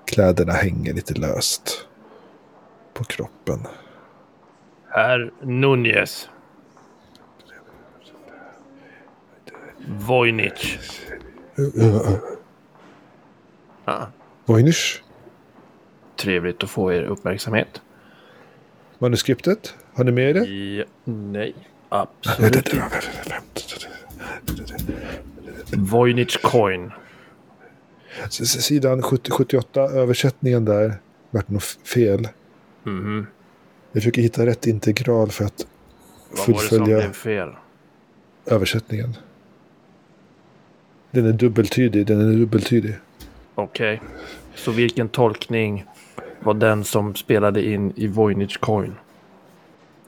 Kläderna 0.06 0.52
hänger 0.52 0.94
lite 0.94 1.14
löst 1.14 1.86
på 2.94 3.04
kroppen. 3.04 3.58
Herr 4.94 5.30
Nunez. 5.42 6.28
Voynich. 9.88 10.78
Ah, 13.84 14.06
Voynich? 14.46 15.02
trevligt 16.16 16.62
att 16.64 16.70
få 16.70 16.92
er 16.92 17.02
uppmärksamhet. 17.02 17.82
Manuskriptet? 18.98 19.74
Har 19.94 20.04
ni 20.04 20.12
med 20.12 20.34
det? 20.34 20.44
Ja, 20.44 20.84
nej, 21.04 21.54
absolut 21.88 22.56
inte. 22.56 22.82
Voynich 25.76 26.42
coin. 26.42 26.90
Sidan 28.30 29.02
70, 29.02 29.30
78, 29.30 29.80
översättningen 29.82 30.64
där, 30.64 30.94
vart 31.30 31.48
nog 31.48 31.60
f- 31.62 31.76
fel. 31.94 32.28
Mhm. 32.82 33.26
Jag 33.92 34.02
försöker 34.02 34.22
hitta 34.22 34.46
rätt 34.46 34.66
integral 34.66 35.30
för 35.30 35.44
att 35.44 35.66
Vad 36.30 36.38
var 36.38 36.46
det 36.46 36.52
som 36.52 36.68
fullfölja 36.68 36.96
blev 36.98 37.12
fel? 37.12 37.48
översättningen. 38.46 39.16
Den 41.10 41.26
är 41.26 41.32
dubbeltydig, 41.32 42.06
den 42.06 42.20
är 42.32 42.36
dubbeltydig. 42.38 42.94
Okej. 43.54 44.00
Så 44.54 44.70
vilken 44.70 45.08
tolkning 45.08 45.84
var 46.40 46.54
den 46.54 46.84
som 46.84 47.14
spelade 47.14 47.64
in 47.66 47.92
i 47.96 48.06
Voynich 48.06 48.58
coin? 48.60 48.94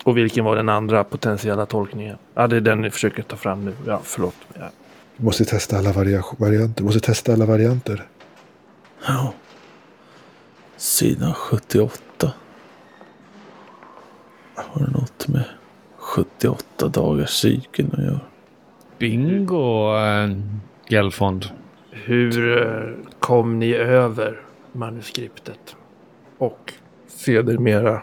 Och 0.04 0.16
vilken 0.16 0.44
var 0.44 0.56
den 0.56 0.68
andra 0.68 1.04
potentiella 1.04 1.66
tolkningen? 1.66 2.16
Ja, 2.34 2.46
det 2.46 2.56
är 2.56 2.60
den 2.60 2.80
ni 2.80 2.90
försöker 2.90 3.22
ta 3.22 3.36
fram 3.36 3.64
nu. 3.64 3.74
Ja, 3.86 4.00
förlåt. 4.04 4.34
Ja. 4.54 4.70
Du 5.16 5.24
måste 5.24 5.44
testa 5.44 5.78
alla 5.78 5.92
varia- 5.92 6.24
varianter. 6.38 6.74
Du 6.80 6.84
måste 6.84 7.00
testa 7.00 7.32
alla 7.32 7.46
varianter. 7.46 8.06
Ja. 9.06 9.34
Sidan 10.76 11.34
78. 11.34 11.98
Har 14.54 14.86
något 14.86 15.28
med 15.28 15.44
78 15.96 16.88
dagars 16.88 17.30
cykeln 17.30 17.90
att 17.92 18.04
göra? 18.04 18.20
Bingo, 18.98 19.96
äh, 19.96 20.30
Gelfond. 20.88 21.44
Hur 21.90 22.58
eh, 22.62 22.88
kom 23.20 23.58
ni 23.58 23.74
över 23.74 24.40
manuskriptet? 24.72 25.76
Och 26.38 26.72
sedermera 27.08 28.02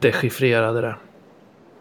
dechiffrerade 0.00 0.80
det? 0.80 0.96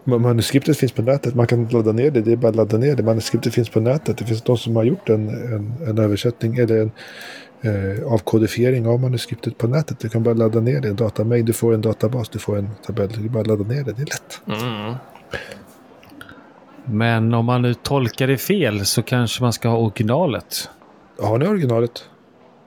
Ma- 0.03 0.19
Manuskriptet 0.19 0.77
finns 0.77 0.91
på 0.91 1.01
nätet. 1.01 1.35
Man 1.35 1.47
kan 1.47 1.65
ladda 1.67 1.91
ner 1.91 2.11
det. 2.11 2.21
Det 2.21 2.31
är 2.31 2.35
bara 2.35 2.49
att 2.49 2.55
ladda 2.55 2.77
ner 2.77 2.95
det. 2.95 3.03
Manuskriptet 3.03 3.53
finns 3.53 3.69
på 3.69 3.79
nätet. 3.79 4.17
Det 4.17 4.25
finns 4.25 4.41
de 4.41 4.57
som 4.57 4.75
har 4.75 4.83
gjort 4.83 5.09
en, 5.09 5.29
en, 5.29 5.73
en 5.87 5.97
översättning 5.99 6.55
eller 6.57 6.81
en 6.81 6.91
eh, 7.64 8.14
avkodifiering 8.14 8.88
av 8.88 8.99
manuskriptet 8.99 9.57
på 9.57 9.68
nätet. 9.68 9.99
Du 9.99 10.09
kan 10.09 10.24
bara 10.24 10.34
ladda 10.34 10.59
ner 10.59 10.82
det. 10.82 10.88
En 10.88 10.95
datamängd. 10.95 11.45
Du 11.45 11.53
får 11.53 11.74
en 11.74 11.82
databas. 11.82 12.30
Du 12.30 12.39
får 12.39 12.57
en 12.57 12.70
tabell. 12.86 13.09
Du 13.09 13.30
bara 13.30 13.43
ladda 13.43 13.64
ner 13.64 13.84
det. 13.84 13.91
Det 13.91 14.01
är 14.01 14.05
lätt. 14.05 14.41
Mm. 14.47 14.95
Men 16.86 17.34
om 17.34 17.45
man 17.45 17.61
nu 17.61 17.74
tolkar 17.74 18.28
det 18.28 18.38
fel 18.38 18.86
så 18.86 19.01
kanske 19.01 19.43
man 19.43 19.53
ska 19.53 19.70
ha 19.70 19.78
originalet. 19.78 20.70
Har 21.20 21.38
ni 21.38 21.47
originalet? 21.47 22.09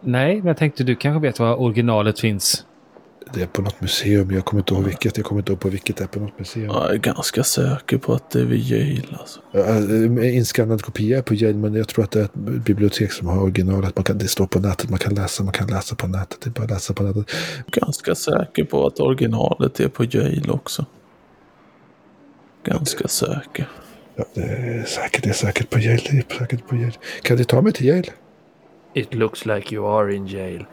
Nej, 0.01 0.37
men 0.37 0.47
jag 0.47 0.57
tänkte 0.57 0.85
du 0.85 0.95
kanske 0.95 1.21
vet 1.21 1.39
var 1.39 1.61
originalet 1.61 2.21
finns. 2.21 2.65
Det 3.35 3.43
är 3.43 3.47
på 3.47 3.63
något 3.63 3.81
museum. 3.81 4.31
Jag 4.31 4.45
kommer 4.45 4.61
inte 4.61 4.75
ihåg 4.75 4.85
vilket. 4.85 5.17
Jag 5.17 5.27
kommer 5.27 5.41
inte 5.41 5.53
ihåg 5.53 5.61
på 5.61 5.69
vilket 5.69 5.97
det 5.97 6.05
är 6.05 6.09
på 6.09 6.21
något 6.21 6.39
museum. 6.39 6.67
Jag 6.67 6.95
är 6.95 6.97
ganska 6.97 7.45
säker 7.45 7.99
på 7.99 8.13
att 8.15 8.31
det 8.31 8.41
är 8.41 8.45
vid 8.45 8.61
Yale 8.61 9.19
alltså. 9.19 9.41
Uh, 9.55 10.37
inskannad 10.37 10.83
kopia 10.83 11.19
är 11.19 11.23
på 11.23 11.35
Yale. 11.35 11.55
Men 11.57 11.75
jag 11.75 11.89
tror 11.89 12.05
att 12.05 12.11
det 12.11 12.21
är 12.21 12.25
ett 12.25 12.35
bibliotek 12.35 13.13
som 13.13 13.29
har 13.29 13.43
originalet. 13.43 13.97
Man 13.97 14.05
kan, 14.05 14.19
det 14.19 14.29
står 14.29 14.47
på 14.47 14.61
nätet. 14.61 14.91
Man 14.91 14.99
kan 14.99 15.15
läsa. 15.15 15.43
Man 15.43 15.53
kan 15.53 15.67
läsa 15.67 15.95
på 15.95 16.07
nätet. 16.07 16.41
Det 16.41 16.49
är 16.49 16.51
bara 16.51 16.65
att 16.65 16.71
läsa 16.71 16.95
på 16.95 17.03
nätet. 17.03 17.31
Ganska 17.67 18.15
säker 18.15 18.65
på 18.65 18.87
att 18.87 19.01
originalet 19.01 19.81
är 19.81 19.89
på 19.89 20.05
Yale 20.05 20.51
också. 20.51 20.87
Ganska 22.65 23.09
säker. 23.09 23.69
Ja, 24.17 24.25
det 24.35 24.43
är 24.43 24.85
säkert. 24.85 25.23
Det 25.25 25.29
är 25.29 25.35
säkert 25.35 25.71
på 25.71 25.79
Yale. 25.79 26.01
Det 26.11 26.19
är 26.19 26.39
säkert 26.39 26.69
på 26.69 26.77
Yale. 26.77 26.93
Kan 27.23 27.37
du 27.37 27.45
ta 27.45 27.63
mig 27.63 27.73
till 27.73 27.87
Yale? 27.87 28.13
It 28.95 29.15
looks 29.15 29.47
like 29.47 29.75
you 29.75 29.87
are 29.87 30.15
in 30.15 30.27
jail. 30.27 30.65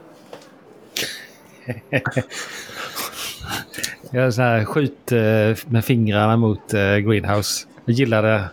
Jag 4.12 4.24
är 4.26 4.32
så 4.32 4.42
här, 4.42 4.66
skjut 4.66 5.12
eh, 5.12 5.72
med 5.72 5.86
fingrarna 5.86 6.38
mot 6.38 6.74
eh, 6.74 6.98
Greenhouse. 6.98 7.68
Jag 7.86 7.94
gillade 7.96 8.44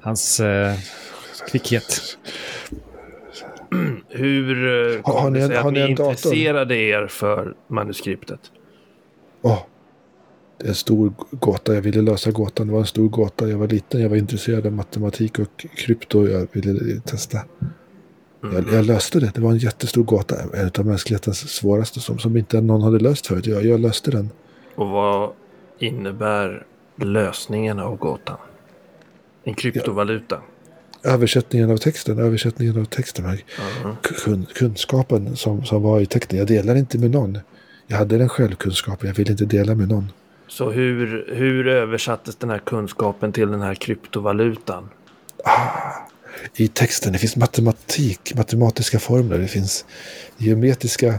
hans 0.00 0.40
eh, 0.40 0.74
kvickhet. 1.50 2.00
Hur 4.08 4.96
Har- 5.02 5.12
kom 5.22 5.32
ni 5.32 5.40
det 5.40 5.46
sig 5.46 5.56
att 5.56 5.72
ni 5.72 5.80
ni 5.84 5.90
intresserade 5.90 6.76
er 6.76 7.06
för 7.06 7.54
manuskriptet? 7.68 8.40
Åh, 9.42 9.58
det 10.58 10.64
är 10.64 10.68
en 10.68 10.74
stor 10.74 11.12
gåta. 11.30 11.74
Jag 11.74 11.82
ville 11.82 12.02
lösa 12.02 12.30
gåtan. 12.30 12.66
Det 12.66 12.72
var 12.72 12.80
en 12.80 12.86
stor 12.86 13.08
gåta. 13.08 13.48
Jag 13.48 13.58
var 13.58 13.68
liten. 13.68 14.00
Jag 14.02 14.08
var 14.08 14.16
intresserad 14.16 14.66
av 14.66 14.72
matematik 14.72 15.38
och 15.38 15.66
krypto. 15.76 16.28
Jag 16.28 16.46
ville 16.52 17.00
testa. 17.00 17.38
Jag, 18.42 18.72
jag 18.72 18.86
löste 18.86 19.20
det. 19.20 19.30
Det 19.34 19.40
var 19.40 19.50
en 19.50 19.58
jättestor 19.58 20.02
gåta. 20.02 20.36
En 20.54 20.70
av 20.78 20.86
mänsklighetens 20.86 21.38
svåraste 21.50 22.00
som, 22.00 22.18
som 22.18 22.36
inte 22.36 22.60
någon 22.60 22.82
hade 22.82 22.98
löst 22.98 23.26
förut. 23.26 23.46
Jag, 23.46 23.64
jag 23.64 23.80
löste 23.80 24.10
den. 24.10 24.30
Och 24.74 24.88
vad 24.88 25.30
innebär 25.78 26.66
lösningen 26.96 27.78
av 27.78 27.96
gåtan? 27.96 28.36
En 29.44 29.54
kryptovaluta? 29.54 30.40
Översättningen 31.04 31.70
av 31.70 31.76
texten. 31.76 32.18
Översättningen 32.18 32.80
av 32.80 32.84
texten. 32.84 33.24
var 33.24 33.38
Kun, 34.02 34.46
kunskapen 34.54 35.36
som, 35.36 35.64
som 35.64 35.82
var 35.82 36.00
i 36.00 36.06
texten. 36.06 36.38
Jag 36.38 36.46
delar 36.48 36.76
inte 36.76 36.98
med 36.98 37.10
någon. 37.10 37.38
Jag 37.86 37.96
hade 37.96 38.18
den 38.18 38.28
självkunskapen. 38.28 39.08
Jag 39.08 39.14
ville 39.14 39.30
inte 39.30 39.44
dela 39.44 39.74
med 39.74 39.88
någon. 39.88 40.12
Så 40.48 40.70
hur, 40.70 41.26
hur 41.34 41.68
översattes 41.68 42.36
den 42.36 42.50
här 42.50 42.58
kunskapen 42.58 43.32
till 43.32 43.50
den 43.50 43.60
här 43.60 43.74
kryptovalutan? 43.74 44.88
I 46.56 46.68
texten. 46.68 47.12
Det 47.12 47.18
finns 47.18 47.36
matematik, 47.36 48.34
matematiska 48.36 48.98
formler. 48.98 49.38
Det 49.38 49.48
finns 49.48 49.84
geometriska 50.36 51.14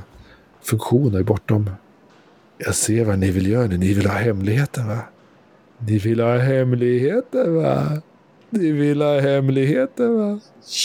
funktioner 0.63 1.23
bortom. 1.23 1.69
Jag 2.57 2.75
ser 2.75 3.05
vad 3.05 3.19
ni 3.19 3.31
vill 3.31 3.47
göra. 3.47 3.67
Ni 3.67 3.93
vill 3.93 4.05
ha 4.05 4.17
hemligheten 4.17 4.87
va? 4.87 4.99
Ni 5.77 5.97
vill 5.97 6.19
ha 6.19 6.37
hemligheten 6.37 7.55
va? 7.55 8.01
Ni 8.49 8.71
vill 8.71 9.01
ha 9.01 9.19
hemligheten 9.19 10.17
va? 10.17 10.39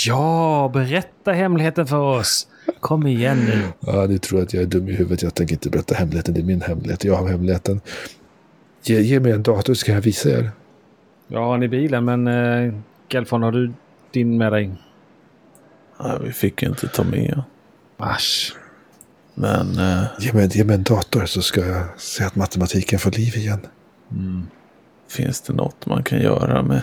Ja, 0.06 0.70
berätta 0.74 1.32
hemligheten 1.32 1.86
för 1.86 2.18
oss. 2.18 2.48
Kom 2.80 3.06
igen 3.06 3.38
nu. 3.38 3.62
Ja, 3.80 4.06
ni 4.06 4.18
tror 4.18 4.42
att 4.42 4.54
jag 4.54 4.62
är 4.62 4.66
dum 4.66 4.88
i 4.88 4.92
huvudet. 4.92 5.22
Jag 5.22 5.34
tänker 5.34 5.54
inte 5.54 5.70
berätta 5.70 5.94
hemligheten. 5.94 6.34
Det 6.34 6.40
är 6.40 6.44
min 6.44 6.60
hemlighet. 6.60 7.04
Jag 7.04 7.14
har 7.14 7.28
hemligheten. 7.28 7.80
Ge, 8.82 9.00
ge 9.00 9.20
mig 9.20 9.32
en 9.32 9.42
dator 9.42 9.74
så 9.74 9.78
ska 9.78 9.92
jag 9.92 10.00
visa 10.00 10.30
er. 10.30 10.50
Jag 11.28 11.40
har 11.40 11.52
den 11.52 11.62
i 11.62 11.68
bilen, 11.68 12.04
men 12.04 12.26
eh, 12.26 12.74
Gelfond, 13.08 13.44
har 13.44 13.52
du 13.52 13.72
din 14.10 14.38
med 14.38 14.52
dig? 14.52 14.74
Nej, 16.00 16.18
vi 16.22 16.32
fick 16.32 16.62
inte 16.62 16.88
ta 16.88 17.04
med. 17.04 17.42
Asch. 17.96 18.56
Men 19.34 19.78
eh, 19.78 20.04
Ge 20.18 20.32
mig, 20.32 20.48
ge 20.52 20.64
mig 20.64 20.74
en 20.74 20.82
dator 20.82 21.26
så 21.26 21.42
ska 21.42 21.66
jag 21.66 21.84
se 21.96 22.24
att 22.24 22.36
matematiken 22.36 22.98
får 22.98 23.10
liv 23.10 23.36
igen. 23.36 23.66
finns 25.08 25.40
det 25.40 25.52
något 25.52 25.86
man 25.86 26.02
kan 26.02 26.20
göra 26.20 26.62
med 26.62 26.80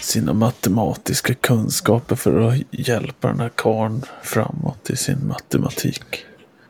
sina 0.00 0.32
matematiska 0.32 1.34
kunskaper 1.34 2.16
för 2.16 2.40
att 2.40 2.58
hjälpa 2.70 3.28
den 3.28 3.40
här 3.40 3.50
karln 3.54 4.02
framåt 4.22 4.90
i 4.90 4.96
sin 4.96 5.26
matematik? 5.26 6.24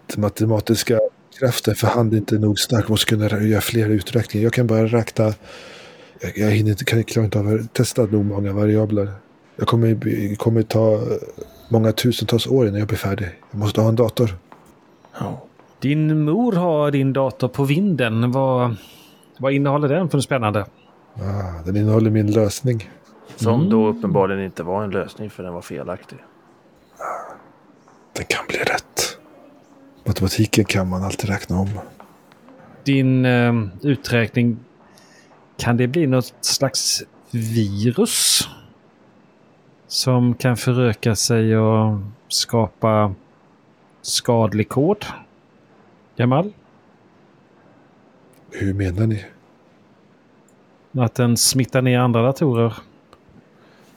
Den 0.06 0.20
matematiska 0.20 0.98
kraften 1.38 1.74
för 1.74 1.86
hand 1.86 2.12
är 2.12 2.16
inte 2.16 2.38
nog 2.38 2.58
stark. 2.58 2.88
Måste 2.88 3.06
kunna 3.06 3.42
göra 3.42 3.60
fler 3.60 3.88
uträkningar. 3.88 4.44
Jag 4.44 4.52
kan 4.52 4.66
bara 4.66 4.86
räkna. 4.86 5.32
Jag, 6.20 6.38
jag 6.38 6.50
hinner 6.50 6.70
inte, 6.70 6.84
kan 6.84 7.04
klara 7.04 7.24
inte 7.24 7.38
av 7.38 7.48
att 7.48 7.74
testa 7.74 8.02
nog 8.02 8.24
många 8.24 8.52
variabler. 8.52 9.12
Jag 9.58 9.68
kommer, 9.68 10.34
kommer 10.36 10.62
ta 10.62 11.00
många 11.68 11.92
tusentals 11.92 12.46
år 12.46 12.66
innan 12.66 12.78
jag 12.78 12.88
blir 12.88 12.98
färdig. 12.98 13.28
Jag 13.50 13.58
måste 13.58 13.80
ha 13.80 13.88
en 13.88 13.96
dator. 13.96 14.36
Ja. 15.18 15.44
Din 15.80 16.24
mor 16.24 16.52
har 16.52 16.90
din 16.90 17.12
dator 17.12 17.48
på 17.48 17.64
vinden. 17.64 18.32
Vad, 18.32 18.76
vad 19.38 19.52
innehåller 19.52 19.88
den 19.88 20.08
för 20.08 20.18
något 20.18 20.24
spännande? 20.24 20.66
Ah, 21.14 21.62
den 21.64 21.76
innehåller 21.76 22.10
min 22.10 22.32
lösning. 22.32 22.90
Som 23.36 23.70
då 23.70 23.86
uppenbarligen 23.88 24.44
inte 24.44 24.62
var 24.62 24.84
en 24.84 24.90
lösning 24.90 25.30
för 25.30 25.42
den 25.42 25.52
var 25.52 25.62
felaktig. 25.62 26.18
Den 28.12 28.24
kan 28.24 28.46
bli 28.48 28.58
rätt. 28.58 29.18
Matematiken 30.04 30.64
kan 30.64 30.88
man 30.88 31.02
alltid 31.02 31.30
räkna 31.30 31.58
om. 31.58 31.68
Din 32.84 33.24
eh, 33.24 33.52
uträkning, 33.82 34.56
kan 35.56 35.76
det 35.76 35.86
bli 35.86 36.06
något 36.06 36.34
slags 36.40 37.02
virus? 37.30 38.48
Som 39.88 40.34
kan 40.34 40.56
föröka 40.56 41.16
sig 41.16 41.56
och 41.56 41.98
skapa 42.28 43.14
skadlig 44.02 44.68
kod? 44.68 45.04
Jamal? 46.16 46.52
Hur 48.50 48.74
menar 48.74 49.06
ni? 49.06 49.24
Att 50.98 51.14
den 51.14 51.36
smittar 51.36 51.82
ner 51.82 51.98
andra 51.98 52.22
datorer? 52.22 52.74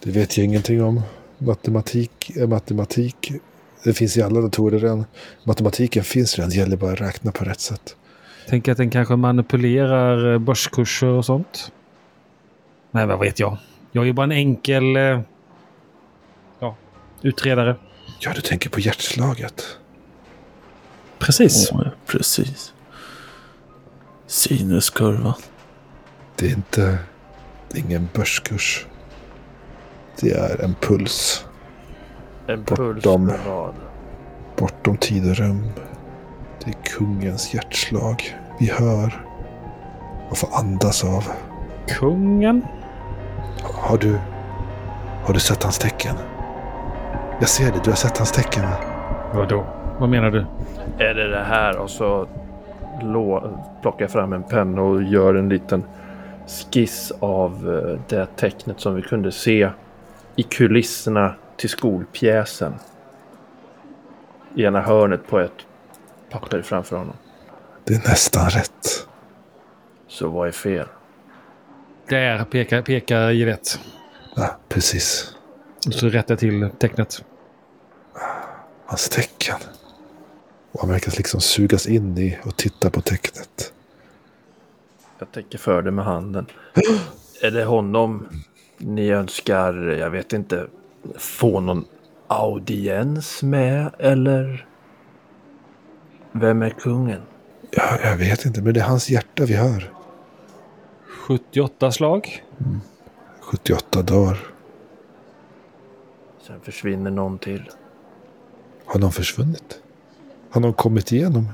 Det 0.04 0.12
vet 0.12 0.38
jag 0.38 0.46
ingenting 0.46 0.84
om. 0.84 1.02
Matematik 1.38 2.32
är 2.36 2.48
matematik. 2.48 3.32
Det 3.84 3.94
finns 3.94 4.18
i 4.18 4.22
alla 4.22 4.42
datorer 4.42 4.80
redan. 4.80 5.06
Matematiken 5.44 6.04
finns 6.04 6.36
redan. 6.38 6.50
Det 6.50 6.56
gäller 6.56 6.78
bara 6.78 6.92
att 6.92 7.02
räkna 7.02 7.32
på 7.32 7.46
rätt 7.46 7.60
sätt. 7.60 7.96
Tänk 8.50 8.68
att 8.68 8.78
den 8.78 8.90
kanske 8.90 9.16
manipulerar 9.16 10.34
eh, 10.34 10.40
börskurser 10.40 11.08
och 11.08 11.26
sånt. 11.26 11.72
Nej, 12.92 13.06
vad 13.06 13.20
vet 13.20 13.40
jag. 13.40 13.58
Jag 13.92 14.08
är 14.08 14.14
bara 14.14 14.24
en 14.24 14.32
enkel 14.32 14.96
eh, 14.96 15.20
utredare. 17.22 17.76
Ja, 18.20 18.32
du 18.36 18.42
tänker 18.42 18.70
på 18.70 18.80
hjärtslaget. 18.80 19.78
Precis. 21.20 21.70
Ja, 21.72 21.92
precis. 22.06 22.74
Sinuskurvan. 24.28 25.34
Det 26.36 26.46
är 26.46 26.52
inte... 26.52 26.98
Det 27.70 27.80
är 27.80 27.84
ingen 27.84 28.10
börskurs. 28.14 28.86
Det 30.20 30.32
är 30.32 30.62
en 30.64 30.76
puls. 30.76 31.46
En 32.48 32.66
puls 32.66 33.04
Bortom. 33.04 33.32
Bortom 34.56 34.98
tid 34.98 35.30
och 35.30 35.36
rum. 35.36 35.72
Det 36.64 36.70
är 36.70 36.84
kungens 36.84 37.54
hjärtslag. 37.54 38.38
Vi 38.60 38.72
hör 38.72 39.26
och 40.30 40.38
får 40.38 40.50
andas 40.54 41.04
av. 41.04 41.24
Kungen? 41.88 42.66
Har 43.62 43.98
du... 43.98 44.20
Har 45.24 45.34
du 45.34 45.40
sett 45.40 45.64
hans 45.64 45.78
tecken? 45.78 46.16
Jag 47.42 47.50
ser 47.50 47.72
det. 47.72 47.82
Du 47.84 47.90
har 47.90 47.98
sett 47.98 48.18
hans 48.18 48.32
tecken. 48.32 48.64
va? 48.64 48.78
Vadå? 49.34 49.66
Vad 50.00 50.10
menar 50.10 50.32
du? 50.32 50.46
Är 50.98 51.14
det 51.14 51.30
det 51.30 51.44
här? 51.44 51.78
Och 51.78 51.90
så 51.90 52.28
plockar 53.82 54.02
jag 54.02 54.12
fram 54.12 54.34
en 54.34 54.44
penna 54.44 54.82
och 54.82 55.04
gör 55.04 55.36
en 55.36 55.50
liten 55.50 55.84
skiss 56.48 57.12
av 57.20 57.52
eh, 57.54 58.00
det 58.10 58.26
tecknet 58.36 58.80
som 58.80 58.96
vi 58.96 59.02
kunde 59.02 59.32
se 59.32 59.70
i 60.36 60.44
kulisserna 60.44 61.36
till 61.58 61.70
skolpjäsen. 61.70 62.74
I 64.56 64.64
ena 64.64 64.82
hörnet 64.82 65.28
på 65.28 65.40
ett 65.40 65.66
papper 66.30 66.62
framför 66.62 66.98
honom. 66.98 67.16
Det 67.84 67.94
är 67.94 68.10
nästan 68.10 68.50
rätt. 68.50 69.08
Så 70.08 70.30
vad 70.30 70.48
är 70.48 70.52
fel? 70.52 70.88
Där 72.10 72.44
pekar, 72.44 72.82
pekar 72.82 73.30
Gillette. 73.30 73.70
Ja, 74.36 74.58
precis. 74.70 75.36
Och 75.88 75.94
så 75.94 76.10
rättar 76.10 76.32
jag 76.32 76.40
till 76.40 76.70
tecknet. 76.80 77.24
Hans 78.92 79.10
tecken. 79.10 79.58
Och 80.72 80.82
han 80.82 80.90
verkar 80.90 81.12
liksom 81.18 81.42
sugas 81.42 81.88
in 81.88 82.18
i 82.18 82.38
och 82.44 82.56
titta 82.56 82.90
på 82.90 83.02
tecknet. 83.02 83.74
Jag 85.20 85.32
täcker 85.32 85.58
för 85.58 85.82
det 85.82 85.92
med 85.92 86.06
handen. 86.06 86.46
är 87.42 87.52
det 87.52 87.64
honom 87.64 88.28
ni 88.78 89.10
önskar, 89.10 89.74
jag 89.74 90.10
vet 90.10 90.34
inte, 90.34 90.68
få 91.16 91.60
någon 91.60 91.86
audiens 92.28 93.44
med 93.44 93.92
eller? 94.00 94.68
Vem 96.32 96.62
är 96.62 96.70
kungen? 96.70 97.22
Ja, 97.72 98.00
jag 98.04 98.18
vet 98.18 98.46
inte, 98.46 98.62
men 98.62 98.74
det 98.74 98.80
är 98.80 98.86
hans 98.86 99.10
hjärta 99.10 99.46
vi 99.46 99.54
hör. 99.54 99.94
78 101.28 101.92
slag. 101.92 102.44
78 103.42 104.02
dagar. 104.02 104.38
Sen 106.48 106.62
försvinner 106.62 107.12
någon 107.12 107.40
till. 107.40 107.70
Har 108.92 109.00
någon 109.00 109.12
försvunnit? 109.12 109.82
Har 110.50 110.62
någon 110.62 110.74
kommit 110.74 111.12
igenom? 111.12 111.50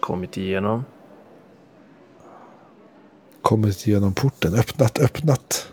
Kommit 0.00 0.36
igenom. 0.36 0.84
Kommit 3.42 3.86
igenom 3.86 4.14
porten? 4.14 4.54
Öppnat, 4.54 4.98
öppnat 4.98 5.72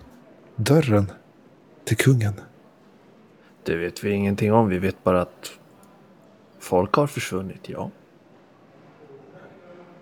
dörren 0.56 1.12
till 1.84 1.98
kungen? 1.98 2.34
Det 3.64 3.76
vet 3.76 4.04
vi 4.04 4.12
ingenting 4.12 4.54
om. 4.54 4.70
Vi 4.70 4.80
vet 4.80 5.04
bara 5.04 5.22
att 5.22 5.52
folk 6.60 6.94
har 6.94 7.08
försvunnit, 7.08 7.70
ja. 7.70 7.92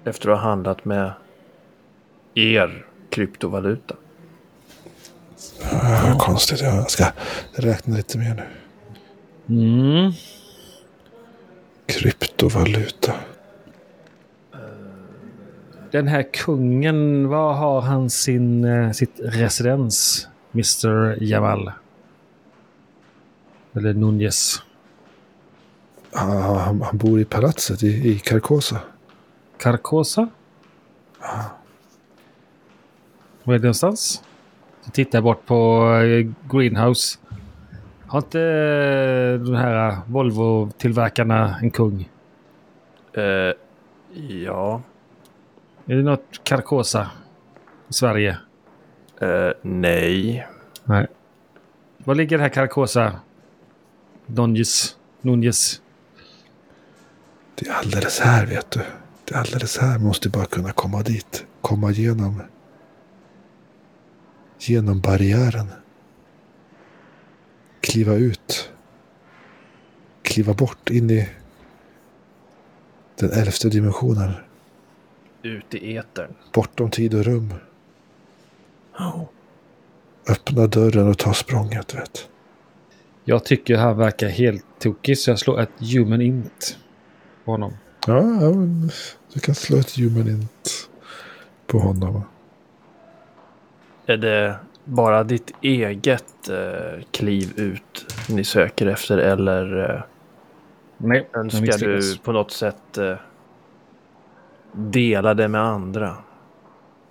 Efter 0.04 0.30
att 0.30 0.42
ha 0.42 0.50
handlat 0.50 0.86
med 0.86 1.14
er 2.34 2.86
kryptovaluta. 3.10 3.96
Ja, 5.62 6.18
konstigt. 6.20 6.62
Jag 6.62 6.92
ska 6.92 7.06
räkna 7.52 7.96
lite 7.96 8.18
mer 8.18 8.36
nu. 8.36 8.46
Mm. 9.48 10.12
Kryptovaluta. 11.86 13.14
Den 15.92 16.08
här 16.08 16.34
kungen, 16.34 17.28
var 17.28 17.54
har 17.54 17.82
han 17.82 18.10
sin, 18.10 18.66
eh, 18.66 18.92
sitt 18.92 19.20
residens? 19.24 20.28
Mr 20.54 21.24
Jamal. 21.24 21.72
Eller 23.74 23.94
Nunez. 23.94 24.62
Han, 26.12 26.42
han, 26.42 26.82
han 26.82 26.98
bor 26.98 27.20
i 27.20 27.26
palatset 27.26 27.84
i, 27.84 28.10
i 28.10 28.20
Carcosa. 28.20 28.80
Carcosa? 29.58 30.30
Var 33.44 33.54
är 33.54 33.58
det 33.58 33.64
någonstans? 33.64 34.24
Jag 34.84 34.94
tittar 34.94 35.22
bort 35.22 35.46
på 35.46 35.90
eh, 36.04 36.32
Greenhouse. 36.52 37.18
Har 38.16 38.22
inte 38.22 38.42
eh, 38.42 39.46
de 39.46 39.56
här 39.56 39.98
Volvo-tillverkarna 40.08 41.56
en 41.62 41.72
kung? 41.72 42.10
Eh, 43.14 43.54
ja. 44.46 44.82
Är 45.86 45.96
det 45.96 46.04
något 46.04 46.44
Carcosa 46.44 47.12
i 47.90 47.94
Sverige? 47.94 48.38
Eh, 49.22 49.50
nej. 49.62 50.48
Nej. 50.84 51.08
Var 51.98 52.16
ligger 52.16 52.38
det 52.38 52.44
här 52.44 52.50
Carcosa? 52.50 53.20
Nunez. 54.26 54.98
Nunez. 55.22 55.82
Det 57.56 57.68
är 57.68 57.74
alldeles 57.74 58.20
här 58.20 58.46
vet 58.46 58.72
du. 58.72 58.82
Det 59.26 59.36
är 59.36 59.40
alldeles 59.40 59.78
här. 59.78 59.98
Man 59.98 60.08
måste 60.08 60.30
bara 60.30 60.46
kunna 60.46 60.72
komma 60.72 61.02
dit. 61.02 61.46
Komma 61.62 61.92
igenom. 61.92 62.42
Genom 64.60 65.02
barriären. 65.02 65.68
Kliva 67.86 68.14
ut. 68.14 68.72
Kliva 70.22 70.54
bort 70.54 70.90
in 70.90 71.10
i 71.10 71.30
den 73.20 73.32
elfte 73.32 73.70
dimensionen. 73.70 74.32
Ut 75.42 75.74
i 75.74 75.98
etern. 75.98 76.36
Bortom 76.54 76.92
tid 76.92 77.14
och 77.14 77.26
rum. 77.26 77.54
Öppna 80.30 80.68
dörren 80.68 81.08
och 81.08 81.18
ta 81.18 81.34
språnget 81.34 81.96
vet. 81.96 82.30
Jag 83.24 83.46
tycker 83.46 83.78
han 83.78 83.98
verkar 83.98 84.28
helt 84.28 84.66
tokig 84.80 85.18
så 85.18 85.32
jag 85.32 85.40
slår 85.40 85.62
ett 85.62 85.94
human 85.94 86.22
int 86.22 86.78
på 87.46 87.52
honom. 87.52 87.74
Ja, 88.08 88.18
ja 88.18 88.54
men 88.54 88.92
du 89.34 89.40
kan 89.40 89.56
slå 89.56 89.78
ett 89.78 89.98
human 89.98 90.28
int 90.28 90.90
på 91.68 91.80
honom. 91.80 92.24
Är 94.06 94.18
det 94.18 94.60
bara 94.86 95.24
ditt 95.24 95.52
eget 95.62 96.50
eh, 96.50 97.04
kliv 97.12 97.54
ut 97.56 98.14
ni 98.30 98.44
söker 98.44 98.88
efter 98.88 99.18
eller 99.18 99.90
eh, 99.90 100.02
Nej, 100.98 101.30
önskar 101.34 101.78
du 101.78 102.18
på 102.18 102.32
något 102.32 102.52
sätt 102.52 102.98
eh, 102.98 103.16
dela 104.72 105.34
det 105.34 105.48
med 105.48 105.62
andra? 105.62 106.16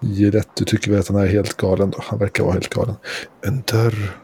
Ge 0.01 0.31
rätt, 0.31 0.49
du 0.55 0.64
tycker 0.64 0.91
väl 0.91 1.01
att 1.01 1.09
han 1.09 1.16
är 1.16 1.27
helt 1.27 1.57
galen 1.57 1.91
då? 1.91 1.99
Han 2.03 2.18
verkar 2.18 2.45
vara 2.45 2.53
helt 2.53 2.75
galen. 2.75 2.95
En 3.41 3.62
dörr 3.72 4.16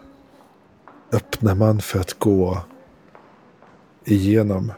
öppnar 1.12 1.54
man 1.54 1.80
för 1.80 2.00
att 2.00 2.18
gå 2.18 2.58
igenom. 4.04 4.72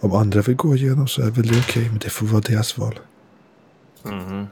Om 0.00 0.12
andra 0.12 0.40
vill 0.40 0.56
gå 0.56 0.76
igenom 0.76 1.06
så 1.06 1.22
är 1.22 1.30
väl 1.30 1.46
det 1.46 1.60
okej, 1.60 1.88
men 1.88 1.98
det 1.98 2.10
får 2.10 2.26
vara 2.26 2.40
deras 2.40 2.78
val. 2.78 2.98
Mhm. 4.02 4.46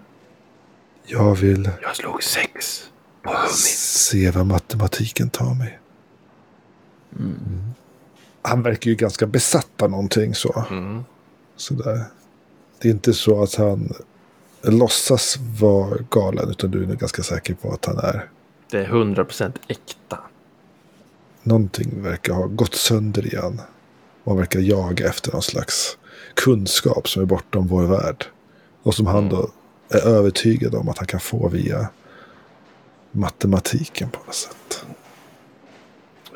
Jag 1.07 1.35
vill 1.35 1.71
Jag 1.83 1.97
slog 1.97 2.23
sex. 2.23 2.83
se 3.51 4.31
vad 4.31 4.47
matematiken 4.47 5.31
tar 5.31 5.55
mig. 5.55 5.79
Mm. 7.19 7.39
Han 8.43 8.63
verkar 8.63 8.91
ju 8.91 8.97
ganska 8.97 9.27
besatt 9.27 9.83
av 9.83 9.91
någonting 9.91 10.35
så. 10.35 10.65
Mm. 10.71 11.05
Sådär. 11.57 12.05
Det 12.79 12.89
är 12.89 12.93
inte 12.93 13.13
så 13.13 13.43
att 13.43 13.55
han 13.55 13.93
låtsas 14.63 15.37
vara 15.61 15.99
galen. 16.11 16.51
Utan 16.51 16.71
du 16.71 16.83
är 16.83 16.87
nog 16.87 16.99
ganska 16.99 17.23
säker 17.23 17.55
på 17.55 17.73
att 17.73 17.85
han 17.85 17.99
är. 17.99 18.29
Det 18.71 18.79
är 18.79 18.87
100% 18.89 19.53
äkta. 19.69 20.19
Någonting 21.43 22.03
verkar 22.03 22.33
ha 22.35 22.47
gått 22.47 22.75
sönder 22.75 23.35
i 23.35 23.37
han. 23.37 23.61
Och 24.25 24.33
han 24.33 24.37
verkar 24.39 24.61
jaga 24.61 25.09
efter 25.09 25.33
någon 25.33 25.43
slags 25.43 25.99
kunskap 26.35 27.09
som 27.09 27.23
är 27.23 27.27
bortom 27.27 27.67
vår 27.67 27.83
värld. 27.83 28.25
Och 28.83 28.95
som 28.95 29.07
han 29.07 29.29
då 29.29 29.51
är 29.95 30.07
övertygad 30.07 30.75
om 30.75 30.89
att 30.89 30.99
han 30.99 31.07
kan 31.07 31.21
få 31.21 31.49
via 31.49 31.89
matematiken 33.13 34.11
på 34.11 34.19
något 34.27 34.35
sätt. 34.35 34.85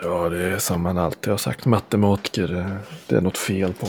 Ja, 0.02 0.28
det 0.28 0.42
är 0.44 0.58
som 0.58 0.82
man 0.82 0.98
alltid 0.98 1.30
har 1.30 1.38
sagt. 1.38 1.64
Matematiker, 1.64 2.48
det- 2.48 2.78
det 3.06 3.16
är 3.16 3.20
något 3.20 3.38
fel 3.38 3.72
på. 3.74 3.86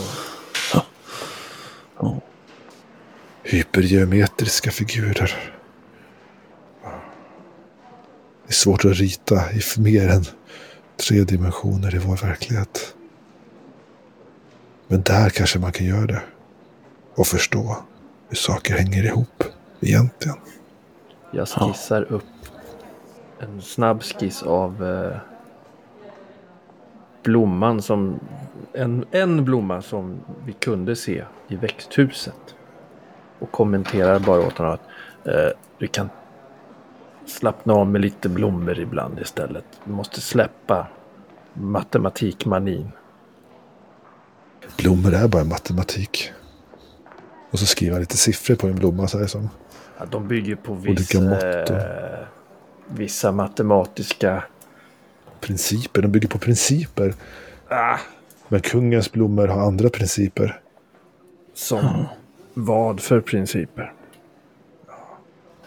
Hypergeometriska 3.42 4.70
figurer. 4.70 5.52
Det 8.46 8.50
är 8.50 8.54
svårt 8.54 8.84
att 8.84 8.92
rita 8.96 9.52
i 9.52 9.60
mer 9.80 10.08
än 10.08 10.24
tre 11.08 11.20
dimensioner 11.24 11.94
i 11.94 11.98
vår 11.98 12.16
verklighet. 12.16 12.94
Men 14.88 15.02
där 15.02 15.30
kanske 15.30 15.58
man 15.58 15.72
kan 15.72 15.86
göra 15.86 16.06
det. 16.06 16.22
Och 17.14 17.26
förstå 17.26 17.76
hur 18.28 18.36
saker 18.36 18.74
hänger 18.78 19.04
ihop 19.04 19.44
egentligen. 19.80 20.36
Jag 21.30 21.48
skissar 21.48 22.02
upp 22.02 22.24
en 23.38 23.62
snabb 23.62 24.02
skiss 24.02 24.42
av 24.42 24.84
eh, 24.84 25.16
blomman 27.22 27.82
som 27.82 28.20
en, 28.72 29.04
en 29.10 29.44
blomma 29.44 29.82
som 29.82 30.20
vi 30.44 30.52
kunde 30.52 30.96
se 30.96 31.24
i 31.48 31.56
växthuset. 31.56 32.54
Och 33.38 33.50
kommenterar 33.50 34.18
bara 34.18 34.46
åt 34.46 34.58
honom 34.58 34.72
att 34.74 34.80
eh, 35.26 35.50
du 35.78 35.86
kan 35.86 36.08
slappna 37.26 37.72
av 37.74 37.86
med 37.86 38.00
lite 38.00 38.28
blommor 38.28 38.78
ibland 38.78 39.20
istället. 39.20 39.64
Du 39.84 39.92
måste 39.92 40.20
släppa 40.20 40.86
matematikmanin. 41.52 42.92
Blommor 44.76 45.14
är 45.14 45.28
bara 45.28 45.44
matematik. 45.44 46.32
Och 47.50 47.58
så 47.58 47.66
skriver 47.66 47.92
han 47.92 48.00
lite 48.00 48.16
siffror 48.16 48.54
på 48.54 48.66
en 48.66 48.76
blomma 48.76 49.08
så 49.08 49.18
här 49.18 49.26
som. 49.26 49.48
Ja, 49.98 50.06
de 50.10 50.28
bygger 50.28 50.56
på 50.56 50.72
och- 50.72 51.70
eh, 51.70 52.26
vissa 52.88 53.32
matematiska 53.32 54.44
Principer, 55.40 56.02
de 56.02 56.08
bygger 56.08 56.28
på 56.28 56.38
principer. 56.38 57.14
ah, 57.68 57.98
Men 58.48 58.60
kungens 58.60 59.12
blommor 59.12 59.46
har 59.48 59.60
andra 59.62 59.88
principer. 59.90 60.60
som 61.54 62.04
vad 62.54 63.00
för 63.00 63.20
principer. 63.20 63.92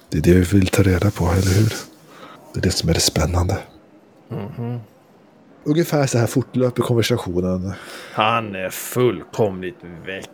Det 0.09 0.17
är 0.17 0.21
det 0.21 0.33
vi 0.33 0.41
vill 0.41 0.67
ta 0.67 0.83
reda 0.83 1.11
på, 1.11 1.25
eller 1.25 1.59
hur? 1.59 1.73
Det 2.53 2.59
är 2.59 2.61
det 2.63 2.71
som 2.71 2.89
är 2.89 2.93
det 2.93 2.99
spännande. 2.99 3.57
Ungefär 5.63 6.07
så 6.07 6.17
här 6.17 6.27
fortlöper 6.27 6.81
konversationen. 6.81 7.73
Han 8.13 8.55
är 8.55 8.69
fullkomligt 8.69 9.77
väck. 10.05 10.29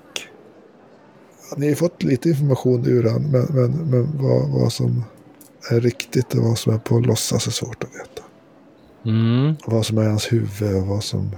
Ni 1.58 1.68
har 1.68 1.76
fått 1.76 2.04
lite 2.04 2.30
information 2.30 2.88
ur 2.88 3.04
han, 3.04 3.22
men, 3.22 3.46
men, 3.50 3.72
men 3.72 4.18
vad, 4.24 4.50
vad 4.50 4.74
som 4.74 5.04
är 5.72 5.80
riktigt 5.80 6.34
och 6.34 6.44
vad 6.44 6.58
som 6.58 6.74
är 6.74 6.78
på 6.78 7.00
låtsas 7.00 7.48
är 7.48 7.52
svårt 7.52 7.84
att 7.84 7.90
veta. 7.90 8.24
Mm. 9.06 9.56
Vad 9.66 9.86
som 9.86 9.98
är 9.98 10.04
i 10.04 10.08
hans 10.08 10.32
huvud 10.32 10.76
och 10.76 10.88
vad 10.88 11.04
som 11.04 11.32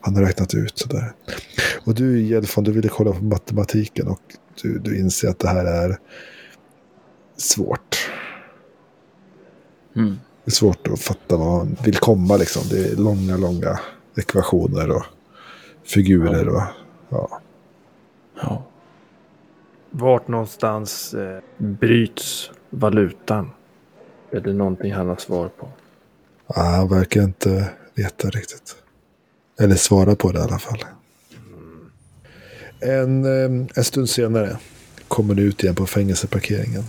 han 0.00 0.16
har 0.16 0.22
räknat 0.22 0.54
ut. 0.54 0.78
Sådär. 0.78 1.12
Och 1.84 1.94
du 1.94 2.22
Jelfon, 2.22 2.64
du 2.64 2.72
ville 2.72 2.88
kolla 2.88 3.12
på 3.12 3.24
matematiken 3.24 4.08
och 4.08 4.20
du, 4.62 4.78
du 4.78 4.98
inser 4.98 5.28
att 5.28 5.38
det 5.38 5.48
här 5.48 5.64
är 5.64 5.98
svårt. 7.36 8.10
Mm. 9.96 10.18
Det 10.44 10.50
är 10.50 10.54
svårt 10.54 10.88
att 10.88 11.00
fatta 11.00 11.36
vad 11.36 11.58
han 11.58 11.76
vill 11.84 11.96
komma 11.96 12.36
liksom. 12.36 12.62
Det 12.70 12.88
är 12.88 12.96
långa, 12.96 13.36
långa 13.36 13.78
ekvationer 14.16 14.90
och 14.90 15.04
figurer 15.84 16.48
och 16.48 16.62
ja. 17.08 17.40
Ja. 18.42 18.67
Vart 20.00 20.28
någonstans 20.28 21.14
eh, 21.14 21.38
bryts 21.58 22.50
valutan? 22.70 23.50
Är 24.30 24.40
det 24.40 24.52
någonting 24.52 24.92
han 24.92 25.08
har 25.08 25.16
svar 25.16 25.48
på? 25.48 25.68
Ja, 26.46 26.62
Han 26.62 26.88
verkar 26.88 27.22
inte 27.22 27.70
veta 27.94 28.30
riktigt. 28.30 28.76
Eller 29.60 29.74
svara 29.74 30.16
på 30.16 30.32
det 30.32 30.38
i 30.38 30.42
alla 30.42 30.58
fall. 30.58 30.84
En, 32.80 33.24
eh, 33.24 33.66
en 33.74 33.84
stund 33.84 34.10
senare 34.10 34.56
kommer 35.08 35.34
du 35.34 35.42
ut 35.42 35.62
igen 35.62 35.74
på 35.74 35.86
fängelseparkeringen. 35.86 36.84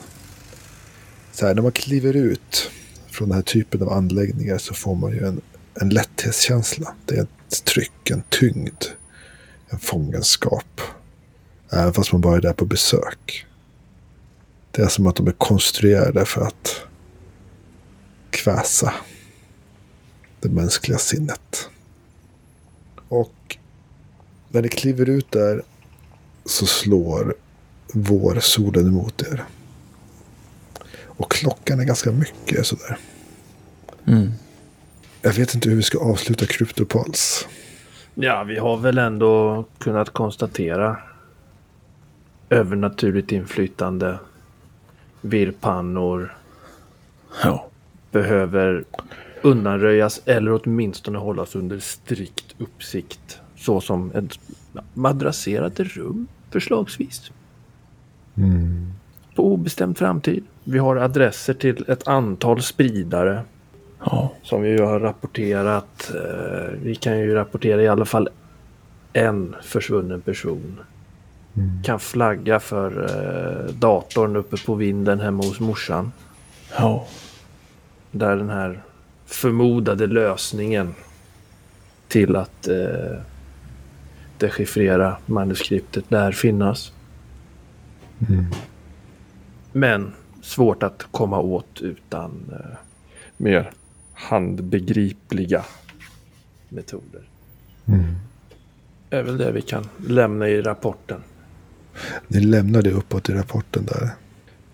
Så 1.32 1.48
här, 1.48 1.56
när 1.56 1.62
man 1.62 1.72
kliver 1.72 2.16
ut 2.16 2.72
från 3.08 3.30
den 3.30 3.36
här 3.36 3.44
typen 3.44 3.82
av 3.82 3.90
anläggningar 3.90 4.58
så 4.58 4.74
får 4.74 4.96
man 4.96 5.12
ju 5.12 5.28
en, 5.28 5.42
en 5.82 5.90
lätthetskänsla. 5.90 6.94
Det 7.06 7.16
är 7.16 7.22
ett 7.22 7.66
tryck, 7.66 8.10
en 8.10 8.24
tyngd, 8.30 8.84
en 9.70 9.80
fångenskap. 9.80 10.82
Även 11.72 11.94
fast 11.94 12.12
man 12.12 12.22
bara 12.22 12.38
är 12.38 12.42
där 12.42 12.54
på 12.54 12.66
besök. 12.66 13.46
Det 14.72 14.82
är 14.82 14.88
som 14.88 15.08
att 15.08 15.16
de 15.16 15.28
är 15.28 15.32
konstruerade 15.32 16.26
för 16.26 16.42
att 16.42 16.82
kväsa 18.30 18.94
det 20.40 20.50
mänskliga 20.50 20.98
sinnet. 20.98 21.70
Och 23.10 23.58
när 24.50 24.62
ni 24.62 24.70
kliver 24.70 25.10
ut 25.10 25.32
där 25.32 25.64
så 26.46 26.66
slår 26.66 27.36
vårsolen 27.94 28.88
emot 28.88 29.22
er. 29.22 29.44
Och 31.04 31.32
klockan 31.32 31.80
är 31.80 31.86
ganska 31.86 32.12
mycket 32.12 32.66
sådär. 32.66 32.98
Mm. 34.08 34.32
Jag 35.22 35.34
vet 35.34 35.56
inte 35.56 35.70
hur 35.70 35.76
vi 35.76 35.84
ska 35.84 36.00
avsluta 36.00 36.46
Kryptopals. 36.46 37.48
Ja, 38.14 38.44
vi 38.44 38.58
har 38.58 38.78
väl 38.78 38.98
ändå 38.98 39.66
kunnat 39.78 40.10
konstatera 40.10 40.98
övernaturligt 42.50 43.32
inflytande, 43.32 44.20
virrpannor, 45.22 46.34
Ja. 47.44 47.68
behöver 48.12 48.84
undanröjas 49.42 50.22
eller 50.26 50.62
åtminstone 50.64 51.18
hållas 51.18 51.56
under 51.56 51.80
strikt 51.80 52.56
uppsikt. 52.58 53.40
Så 53.56 53.82
som 53.82 54.12
ett 54.12 54.40
madrasserade 54.94 55.84
rum 55.84 56.28
förslagsvis. 56.52 57.32
På 59.36 59.54
obestämd 59.54 59.98
framtid. 59.98 60.44
Vi 60.64 60.78
har 60.80 60.96
adresser 60.96 61.54
till 61.54 61.86
ett 61.88 62.08
antal 62.08 62.62
spridare 62.62 63.42
Ja. 64.06 64.34
som 64.44 64.62
vi 64.62 64.82
har 64.82 65.00
rapporterat. 65.00 66.12
Eh, 66.16 66.74
vi 66.84 66.96
kan 66.96 67.20
ju 67.20 67.34
rapportera 67.34 67.82
i 67.82 67.88
alla 67.88 68.06
fall 68.06 68.30
en 69.14 69.56
försvunnen 69.62 70.22
person. 70.22 70.80
Kan 71.84 72.00
flagga 72.00 72.60
för 72.60 73.04
eh, 73.04 73.74
datorn 73.74 74.36
uppe 74.36 74.58
på 74.66 74.76
vinden 74.76 75.20
hemma 75.20 75.44
hos 75.44 75.60
morsan. 75.60 76.12
Ja. 76.78 77.08
Där 78.12 78.36
den 78.36 78.50
här 78.50 78.84
förmodade 79.26 80.08
lösningen 80.08 80.96
till 82.08 82.36
att 82.36 82.68
eh, 82.68 83.20
dechiffrera 84.38 85.18
manuskriptet 85.26 86.12
lär 86.12 86.32
finnas. 86.32 86.92
Men 89.72 90.14
svårt 90.42 90.84
att 90.84 91.08
komma 91.12 91.40
åt 91.40 91.82
utan 91.82 92.32
eh, 92.52 92.78
mer 93.38 93.72
handbegripliga 94.14 95.64
metoder. 96.70 97.22
är 99.10 99.24
väl 99.24 99.38
det 99.38 99.52
vi 99.52 99.62
kan 99.62 99.90
lämna 100.08 100.50
i 100.50 100.62
rapporten. 100.62 101.22
Ni 102.28 102.40
lämnar 102.40 102.82
det 102.82 102.92
uppåt 102.92 103.30
i 103.30 103.34
rapporten 103.34 103.86
där. 103.86 104.10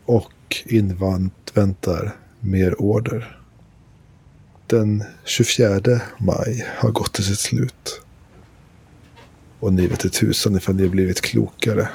Och 0.06 0.64
inväntar 0.66 2.16
mer 2.40 2.82
order. 2.82 3.40
Den 4.68 5.04
24 5.24 6.02
maj 6.18 6.68
har 6.78 6.92
gått 6.92 7.14
till 7.14 7.24
sitt 7.24 7.40
slut. 7.40 8.02
Och 9.60 9.74
ni 9.74 9.88
vet 9.88 10.06
inte 10.06 10.20
tusan 10.20 10.56
ifall 10.56 10.76
ni 10.76 10.84
har 10.84 10.90
blivit 10.90 11.22
klokare. 11.22 11.90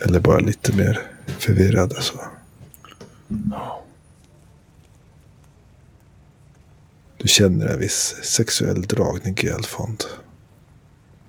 Eller 0.00 0.20
bara 0.20 0.38
lite 0.38 0.76
mer 0.76 1.00
förvirrade 1.26 2.02
så. 2.02 2.20
Du 7.16 7.28
känner 7.28 7.66
en 7.66 7.78
viss 7.78 8.14
sexuell 8.22 8.82
dragning 8.82 9.36
i 9.42 9.46
Elfond. 9.46 10.04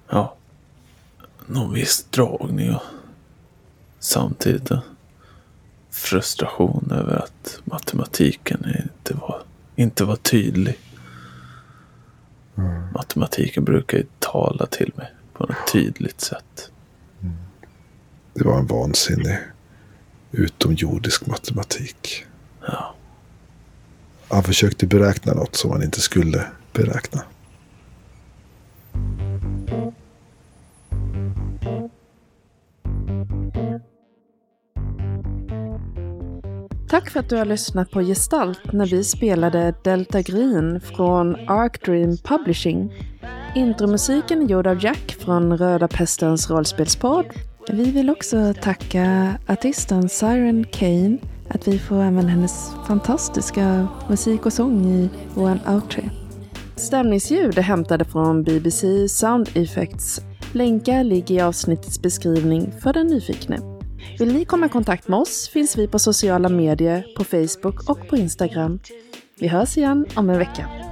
Ja. 0.10 0.36
Någon 1.52 1.74
viss 1.74 2.06
dragning 2.10 2.76
och 2.76 2.82
samtidigt 4.00 4.72
en 4.72 4.82
frustration 5.92 6.92
över 6.92 7.16
att 7.16 7.60
matematiken 7.64 8.66
inte 8.84 9.14
var, 9.14 9.42
inte 9.76 10.06
var 10.06 10.16
tydlig. 10.16 10.80
Matematiken 12.94 13.64
brukar 13.64 13.98
ju 13.98 14.06
tala 14.20 14.66
till 14.66 14.92
mig 14.96 15.12
på 15.34 15.44
ett 15.44 15.72
tydligt 15.74 16.22
sätt. 16.22 16.72
Det 18.34 18.44
var 18.44 18.60
en 18.60 18.68
vansinnig 18.68 19.38
utomjordisk 20.32 21.26
matematik. 21.26 22.26
Ja. 22.68 22.96
Han 24.28 24.44
försökte 24.44 24.88
beräkna 24.88 25.34
något 25.34 25.56
som 25.56 25.72
han 25.72 25.84
inte 25.84 26.02
skulle 26.02 26.46
beräkna. 26.74 27.24
Tack 36.90 37.10
för 37.10 37.20
att 37.20 37.30
du 37.30 37.36
har 37.36 37.46
lyssnat 37.46 37.92
på 37.92 38.02
Gestalt 38.02 38.74
när 38.74 38.86
vi 38.86 39.04
spelade 39.04 39.74
Delta 39.84 40.22
Green 40.22 40.82
från 40.82 41.36
Arc 41.36 41.80
Dream 41.86 42.18
Publishing. 42.18 42.94
Intromusiken 43.56 44.42
är 44.42 44.46
gjord 44.46 44.68
av 44.68 44.84
Jack 44.84 45.18
från 45.20 45.58
Röda 45.58 45.88
Pestens 45.88 46.50
rollspelspodd. 46.50 47.26
Vi 47.70 47.92
vill 47.92 48.10
också 48.10 48.54
tacka 48.62 49.34
artisten 49.48 50.10
Siren 50.10 50.66
Kane 50.72 51.18
att 51.50 51.68
vi 51.68 51.80
får 51.80 52.02
använda 52.02 52.32
hennes 52.32 52.72
fantastiska 52.88 53.88
musik 54.10 54.46
och 54.46 54.54
sång 54.54 54.86
i 54.86 55.10
vår 55.34 55.60
outro. 55.68 56.04
Stämningsljud 56.76 57.58
är 57.58 57.62
hämtade 57.62 58.06
från 58.06 58.44
BBC 58.44 59.10
Sound 59.10 59.50
Effects. 59.54 60.22
Länkar 60.54 61.04
ligger 61.04 61.36
i 61.36 61.42
avsnittets 61.42 62.02
beskrivning 62.02 62.74
för 62.82 62.94
den 62.94 63.08
nyfikne. 63.08 63.79
Vill 64.20 64.34
ni 64.34 64.46
komma 64.46 64.66
i 64.66 64.70
kontakt 64.70 65.08
med 65.08 65.20
oss 65.20 65.50
finns 65.50 65.78
vi 65.78 65.88
på 65.88 66.00
sociala 66.00 66.50
medier, 66.50 67.06
på 67.18 67.24
Facebook 67.24 67.90
och 67.90 68.08
på 68.08 68.18
Instagram. 68.18 68.80
Vi 69.40 69.48
hörs 69.48 69.78
igen 69.78 70.06
om 70.16 70.30
en 70.30 70.38
vecka. 70.38 70.89